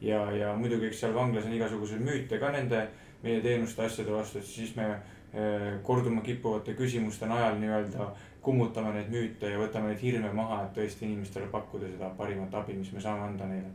ja, 0.00 0.24
ja 0.32 0.54
muidugi, 0.56 0.90
eks 0.90 1.04
seal 1.04 1.14
vanglas 1.14 1.46
on 1.46 1.54
igasuguseid 1.56 2.02
müüte 2.04 2.40
ka 2.42 2.50
nende 2.54 2.88
meie 3.22 3.40
teenuste 3.42 3.86
asjade 3.86 4.12
vastu, 4.14 4.38
et 4.38 4.46
siis 4.46 4.74
me 4.76 4.88
eh, 4.90 5.78
korduma 5.82 6.22
kippuvate 6.26 6.74
küsimuste 6.78 7.26
najal 7.30 7.58
nii-öelda 7.62 8.12
kummutame 8.42 8.94
neid 8.94 9.10
müüte 9.12 9.50
ja 9.52 9.60
võtame 9.60 9.92
neid 9.92 10.02
hirme 10.02 10.30
maha, 10.32 10.62
et 10.64 10.76
tõesti 10.78 11.06
inimestele 11.08 11.50
pakkuda 11.52 11.90
seda 11.90 12.10
parimat 12.18 12.54
abi, 12.54 12.76
mis 12.78 12.92
me 12.94 13.02
saame 13.04 13.26
anda 13.26 13.48
neile. 13.50 13.70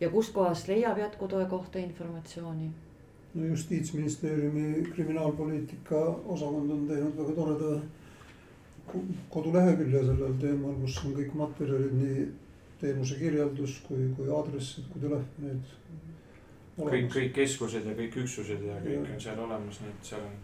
ja 0.00 0.10
kuskohast 0.10 0.68
leiab 0.68 0.98
jätkutoe 0.98 1.46
kohta 1.46 1.78
informatsiooni? 1.78 2.70
No 3.34 3.46
justiitsministeeriumi 3.46 4.82
kriminaalpoliitika 4.94 6.00
osakond 6.34 6.70
on 6.70 6.86
teinud 6.88 7.16
väga 7.18 7.34
toreda 7.36 7.72
kodulehekülje 9.30 10.04
sellel 10.04 10.36
teemal, 10.40 10.76
kus 10.80 10.98
on 11.04 11.14
kõik 11.18 11.34
materjalid, 11.36 11.94
nii 12.00 12.26
teenuse 12.80 13.18
kirjeldus 13.20 13.80
kui, 13.88 14.08
kui 14.16 14.30
aadressid 14.32 14.88
kui 14.92 15.02
telefonid. 15.04 15.72
kõik, 16.78 17.08
kõik 17.14 17.32
keskused 17.36 17.84
ja 17.84 17.96
kõik 17.98 18.20
üksused 18.24 18.64
ja 18.64 18.78
kõik 18.84 18.96
ja. 18.96 19.16
on 19.16 19.26
seal 19.26 19.42
olemas, 19.44 19.82
nii 19.82 19.92
et 19.92 20.12
seal 20.12 20.24
on 20.24 20.38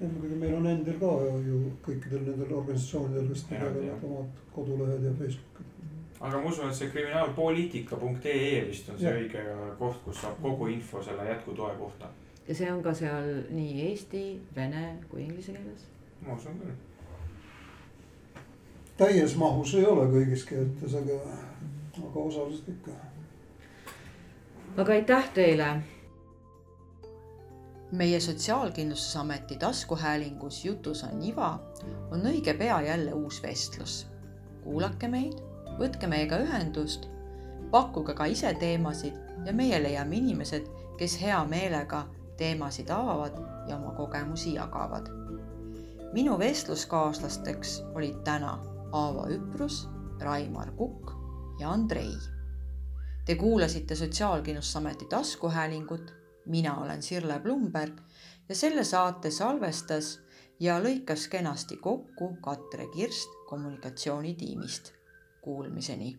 muidugi 0.00 0.38
meil 0.40 0.54
on 0.54 0.66
endil 0.70 0.98
ka 1.00 1.12
ju 1.46 1.60
kõikidel 1.84 2.22
nendel 2.26 2.52
organisatsioonidel 2.60 3.30
vist 3.32 3.52
omad 3.52 4.42
kodulehed 4.54 5.04
ja 5.04 5.12
Facebookid. 5.18 5.72
Aga 6.20 6.40
ma 6.40 6.50
usun, 6.50 6.70
et 6.70 6.74
see 6.74 6.90
kriminaalpoliitika.ee 6.90 8.60
vist 8.68 8.88
on 8.90 8.98
see 9.00 9.10
ja. 9.10 9.16
õige 9.20 9.42
koht, 9.78 9.98
kus 10.04 10.22
saab 10.24 10.38
kogu 10.42 10.70
info 10.72 11.02
selle 11.02 11.28
jätkutoe 11.28 11.74
kohta. 11.78 12.08
ja 12.48 12.54
see 12.54 12.72
on 12.72 12.82
ka 12.82 12.94
seal 12.94 13.32
nii 13.50 13.88
eesti, 13.88 14.22
vene 14.56 14.84
kui 15.10 15.24
inglise 15.24 15.52
keeles? 15.56 15.88
ma 16.26 16.36
usun 16.36 16.60
küll. 16.62 16.76
täies 18.96 19.36
mahus 19.36 19.74
ei 19.74 19.84
ole 19.86 20.06
kõigis 20.14 20.46
keeltes, 20.48 20.96
aga, 21.02 21.20
aga 22.04 22.24
osaliselt 22.30 22.72
ikka. 22.76 22.96
aga 24.76 24.98
aitäh 25.00 25.30
teile 25.34 25.70
meie 27.92 28.20
Sotsiaalkindlustusameti 28.20 29.56
taskuhäälingus 29.56 30.64
Jutus 30.64 31.04
on 31.04 31.22
iva 31.22 31.52
on 32.10 32.24
õige 32.26 32.54
pea 32.58 32.80
jälle 32.82 33.12
uus 33.14 33.42
vestlus. 33.42 34.06
kuulake 34.64 35.08
meid, 35.08 35.38
võtke 35.78 36.08
meiega 36.10 36.38
ühendust, 36.42 37.08
pakkuge 37.70 38.14
ka 38.14 38.26
ise 38.30 38.54
teemasid 38.60 39.16
ja 39.46 39.52
meie 39.52 39.78
leiame 39.82 40.16
inimesed, 40.16 40.68
kes 40.98 41.18
hea 41.20 41.38
meelega 41.48 42.06
teemasid 42.36 42.90
avavad 42.90 43.36
ja 43.68 43.76
oma 43.76 43.94
kogemusi 43.96 44.54
jagavad. 44.54 45.10
minu 46.12 46.38
vestluskaaslasteks 46.38 47.82
olid 47.94 48.22
täna 48.24 48.58
Aavo 48.92 49.26
Üprus, 49.28 49.88
Raimar 50.20 50.70
Kukk 50.76 51.10
ja 51.60 51.70
Andrei. 51.70 52.14
Te 53.24 53.34
kuulasite 53.34 53.94
Sotsiaalkindlustusameti 53.94 55.04
taskuhäälingut 55.04 56.14
mina 56.46 56.76
olen 56.80 57.02
Sirle 57.02 57.40
Blumberg 57.40 58.00
ja 58.48 58.54
selle 58.54 58.84
saate 58.84 59.30
salvestas 59.30 60.20
ja 60.60 60.78
lõikas 60.80 61.28
kenasti 61.30 61.76
kokku 61.76 62.36
Katre 62.42 62.86
Kirst 62.94 63.30
kommunikatsioonitiimist. 63.48 64.95
Kuulmiseni 65.46 66.16